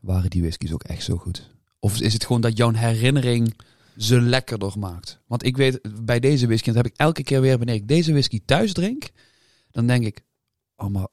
waren 0.00 0.30
die 0.30 0.40
whiskies 0.40 0.72
ook 0.72 0.82
echt 0.82 1.02
zo 1.02 1.16
goed? 1.16 1.50
Of 1.78 2.00
is 2.00 2.12
het 2.12 2.24
gewoon 2.24 2.40
dat 2.40 2.56
jouw 2.56 2.72
herinnering 2.72 3.54
ze 3.96 4.20
lekkerder 4.20 4.78
maakt? 4.78 5.20
Want 5.26 5.44
ik 5.44 5.56
weet, 5.56 6.04
bij 6.04 6.20
deze 6.20 6.46
whisky, 6.46 6.66
dat 6.66 6.76
heb 6.76 6.86
ik 6.86 6.96
elke 6.96 7.22
keer 7.22 7.40
weer, 7.40 7.56
wanneer 7.56 7.74
ik 7.74 7.88
deze 7.88 8.12
whisky 8.12 8.40
thuis 8.44 8.72
drink, 8.72 9.10
dan 9.70 9.86
denk 9.86 10.04
ik, 10.04 10.24
oh 10.76 10.88
maar 10.88 11.08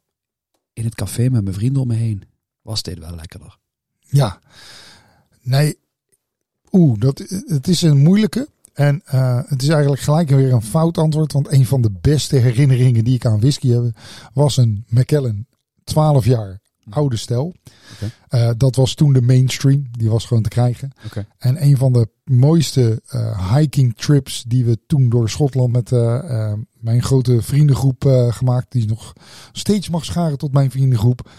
in 0.74 0.84
het 0.86 0.96
café 0.96 1.30
met 1.30 1.44
mijn 1.44 1.56
vrienden 1.56 1.82
om 1.82 1.88
me 1.88 1.96
heen, 1.96 2.24
was 2.62 2.82
dit 2.82 3.00
wel 3.00 3.16
lekkerder. 3.16 3.58
Ja, 4.00 4.40
nee. 5.42 5.78
Oeh, 6.72 7.00
dat, 7.00 7.20
het 7.46 7.68
is 7.68 7.82
een 7.82 7.98
moeilijke. 7.98 8.50
En 8.76 9.02
uh, 9.14 9.40
het 9.46 9.62
is 9.62 9.70
eigenlijk 9.70 10.02
gelijk 10.02 10.30
weer 10.30 10.54
een 10.54 10.62
fout 10.62 10.98
antwoord. 10.98 11.32
Want 11.32 11.52
een 11.52 11.66
van 11.66 11.82
de 11.82 11.92
beste 12.02 12.36
herinneringen 12.36 13.04
die 13.04 13.16
ik 13.16 13.26
aan 13.26 13.40
whisky 13.40 13.70
heb, 13.70 13.98
was 14.34 14.58
een 14.58 14.86
Macallan 14.88 15.46
12 15.84 16.26
jaar 16.26 16.60
oude 16.90 17.18
stijl. 17.18 17.54
Uh, 18.30 18.50
dat 18.58 18.76
was 18.76 18.94
toen 18.94 19.14
de 19.14 19.22
mainstream. 19.22 19.88
Die 19.92 20.10
was 20.10 20.26
gewoon 20.26 20.44
te 20.44 20.50
krijgen. 20.50 20.92
En 21.38 21.64
een 21.64 21.78
van 21.78 21.94
de 21.94 22.08
mooiste 22.24 23.02
uh, 23.14 23.56
hiking 23.56 23.98
trips 23.98 24.44
die 24.48 24.66
we 24.66 24.80
toen 24.88 25.10
door 25.10 25.30
Schotland 25.30 25.72
met 25.72 25.92
uh, 25.92 26.54
mijn 26.80 27.04
grote 27.04 27.42
vriendengroep 27.42 28.30
gemaakt. 28.30 28.72
Die 28.72 28.88
nog 28.88 29.14
steeds 29.52 29.90
mag 29.90 30.06
scharen 30.06 30.38
tot 30.38 30.54
mijn 30.54 30.72
vriendengroep. 30.72 31.30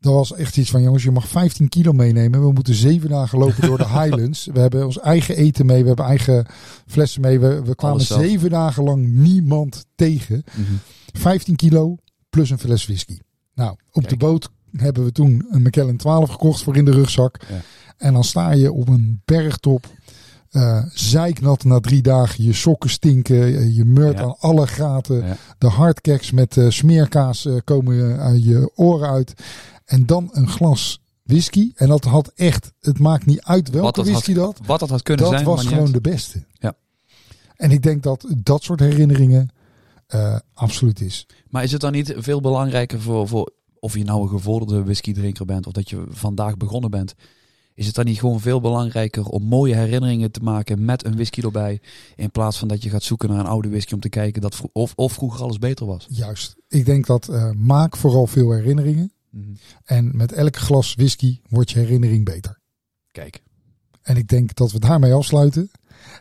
Dat 0.00 0.12
was 0.12 0.32
echt 0.34 0.56
iets 0.56 0.70
van, 0.70 0.82
jongens, 0.82 1.02
je 1.02 1.10
mag 1.10 1.28
15 1.28 1.68
kilo 1.68 1.92
meenemen. 1.92 2.40
We 2.40 2.52
moeten 2.52 2.74
zeven 2.74 3.08
dagen 3.08 3.38
lopen 3.38 3.66
door 3.66 3.78
de 3.78 3.88
Highlands. 4.00 4.48
We 4.52 4.60
hebben 4.60 4.86
ons 4.86 4.98
eigen 5.00 5.36
eten 5.36 5.66
mee. 5.66 5.80
We 5.82 5.86
hebben 5.88 6.04
eigen 6.06 6.46
flessen 6.86 7.20
mee. 7.20 7.40
We, 7.40 7.62
we 7.62 7.74
kwamen 7.74 8.00
zeven 8.00 8.50
dagen 8.50 8.84
lang 8.84 9.06
niemand 9.08 9.84
tegen. 9.94 10.44
Mhm. 10.56 10.72
15 11.12 11.56
kilo 11.56 11.96
plus 12.30 12.50
een 12.50 12.58
fles 12.58 12.86
whisky. 12.86 13.18
Nou, 13.54 13.70
op 13.70 13.78
Kijk. 13.92 14.08
de 14.08 14.16
boot 14.16 14.48
hebben 14.76 15.04
we 15.04 15.12
toen 15.12 15.46
een 15.50 15.62
Macallan 15.62 15.96
12 15.96 16.30
gekocht 16.30 16.62
voor 16.62 16.76
in 16.76 16.84
de 16.84 16.90
rugzak. 16.90 17.40
Ja. 17.48 17.60
En 17.96 18.12
dan 18.12 18.24
sta 18.24 18.50
je 18.52 18.72
op 18.72 18.88
een 18.88 19.22
bergtop. 19.24 19.86
eh 20.50 20.84
zeiknat 20.92 21.64
na 21.64 21.80
drie 21.80 22.02
dagen. 22.02 22.44
Je 22.44 22.52
sokken 22.52 22.90
stinken. 22.90 23.74
Je 23.74 23.84
meurt 23.84 24.18
Ja. 24.18 24.24
aan 24.24 24.36
alle 24.38 24.66
gaten. 24.66 25.24
Ja. 25.26 25.36
De 25.58 25.68
hardcakes 25.68 26.30
met 26.30 26.56
eh, 26.56 26.70
smeerkaas 26.70 27.46
eh, 27.46 27.54
komen 27.64 28.20
aan 28.20 28.42
je 28.42 28.70
oren 28.74 29.08
uit. 29.10 29.34
En 29.86 30.06
dan 30.06 30.28
een 30.32 30.48
glas 30.48 31.00
whisky. 31.22 31.72
En 31.74 31.88
dat 31.88 32.04
had 32.04 32.32
echt, 32.34 32.72
het 32.80 32.98
maakt 32.98 33.26
niet 33.26 33.42
uit 33.42 33.70
welke 33.70 33.92
dat 33.92 34.06
whisky 34.06 34.34
had, 34.34 34.56
dat. 34.56 34.66
Wat 34.66 34.80
dat 34.80 34.88
had 34.90 35.02
kunnen 35.02 35.24
Dat 35.24 35.34
zijn. 35.34 35.44
was 35.44 35.54
maar 35.54 35.64
niet 35.64 35.72
gewoon 35.72 35.94
uit. 35.94 36.04
de 36.04 36.10
beste. 36.10 36.44
Ja. 36.52 36.74
En 37.56 37.70
ik 37.70 37.82
denk 37.82 38.02
dat 38.02 38.26
dat 38.36 38.62
soort 38.62 38.80
herinneringen 38.80 39.48
eh, 40.06 40.38
absoluut 40.54 41.00
is. 41.00 41.26
Maar 41.48 41.62
is 41.62 41.72
het 41.72 41.80
dan 41.80 41.92
niet 41.92 42.14
veel 42.16 42.40
belangrijker 42.40 43.00
voor, 43.00 43.28
voor 43.28 43.50
of 43.80 43.96
je 43.96 44.04
nou 44.04 44.22
een 44.22 44.28
gevorderde 44.28 44.84
whiskydrinker 44.84 45.44
bent 45.46 45.66
of 45.66 45.72
dat 45.72 45.90
je 45.90 46.04
vandaag 46.08 46.56
begonnen 46.56 46.90
bent? 46.90 47.14
Is 47.74 47.86
het 47.86 47.94
dan 47.94 48.04
niet 48.04 48.18
gewoon 48.18 48.40
veel 48.40 48.60
belangrijker 48.60 49.24
om 49.24 49.42
mooie 49.42 49.74
herinneringen 49.74 50.30
te 50.30 50.40
maken 50.40 50.84
met 50.84 51.04
een 51.04 51.14
whisky 51.14 51.40
erbij, 51.40 51.80
in 52.16 52.30
plaats 52.30 52.58
van 52.58 52.68
dat 52.68 52.82
je 52.82 52.90
gaat 52.90 53.02
zoeken 53.02 53.28
naar 53.28 53.38
een 53.38 53.46
oude 53.46 53.68
whisky 53.68 53.94
om 53.94 54.00
te 54.00 54.08
kijken 54.08 54.42
dat 54.42 54.60
of, 54.72 54.92
of 54.94 55.12
vroeger 55.12 55.42
alles 55.42 55.58
beter 55.58 55.86
was? 55.86 56.06
Juist. 56.10 56.56
Ik 56.68 56.84
denk 56.84 57.06
dat 57.06 57.28
eh, 57.28 57.50
maak 57.50 57.96
vooral 57.96 58.26
veel 58.26 58.52
herinneringen. 58.52 59.12
En 59.84 60.16
met 60.16 60.32
elk 60.32 60.56
glas 60.56 60.94
whisky 60.94 61.40
wordt 61.48 61.70
je 61.70 61.78
herinnering 61.78 62.24
beter. 62.24 62.58
Kijk. 63.10 63.42
En 64.02 64.16
ik 64.16 64.28
denk 64.28 64.54
dat 64.54 64.72
we 64.72 64.78
daarmee 64.78 65.12
afsluiten. 65.12 65.70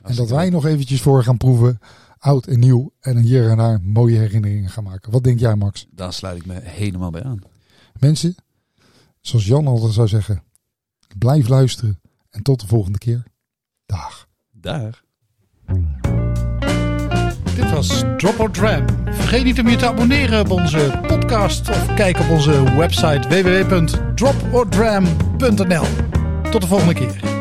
En 0.03 0.15
dat 0.15 0.29
wij 0.29 0.49
nog 0.49 0.65
eventjes 0.65 1.01
voor 1.01 1.23
gaan 1.23 1.37
proeven. 1.37 1.79
Oud 2.17 2.47
en 2.47 2.59
nieuw. 2.59 2.93
En 2.99 3.17
hier 3.17 3.49
en 3.49 3.57
daar 3.57 3.81
mooie 3.81 4.17
herinneringen 4.17 4.69
gaan 4.69 4.83
maken. 4.83 5.11
Wat 5.11 5.23
denk 5.23 5.39
jij 5.39 5.55
Max? 5.55 5.87
Daar 5.91 6.13
sluit 6.13 6.37
ik 6.37 6.45
me 6.45 6.59
helemaal 6.59 7.11
bij 7.11 7.23
aan. 7.23 7.41
Mensen, 7.99 8.35
zoals 9.21 9.45
Jan 9.45 9.67
altijd 9.67 9.93
zou 9.93 10.07
zeggen. 10.07 10.43
Blijf 11.17 11.47
luisteren. 11.47 11.99
En 12.29 12.43
tot 12.43 12.59
de 12.59 12.67
volgende 12.67 12.97
keer. 12.97 13.23
Dag. 13.85 14.27
Daar. 14.51 15.04
Dit 17.55 17.71
was 17.71 18.03
Drop 18.17 18.39
or 18.39 18.51
Dram. 18.51 18.85
Vergeet 19.11 19.43
niet 19.43 19.59
om 19.59 19.69
je 19.69 19.75
te 19.75 19.87
abonneren 19.87 20.39
op 20.39 20.51
onze 20.51 20.99
podcast 21.07 21.69
of 21.69 21.93
kijk 21.93 22.19
op 22.19 22.29
onze 22.29 22.77
website 22.77 23.27
www.dropordram.nl. 23.27 25.85
Tot 26.51 26.61
de 26.61 26.67
volgende 26.67 26.93
keer. 26.93 27.34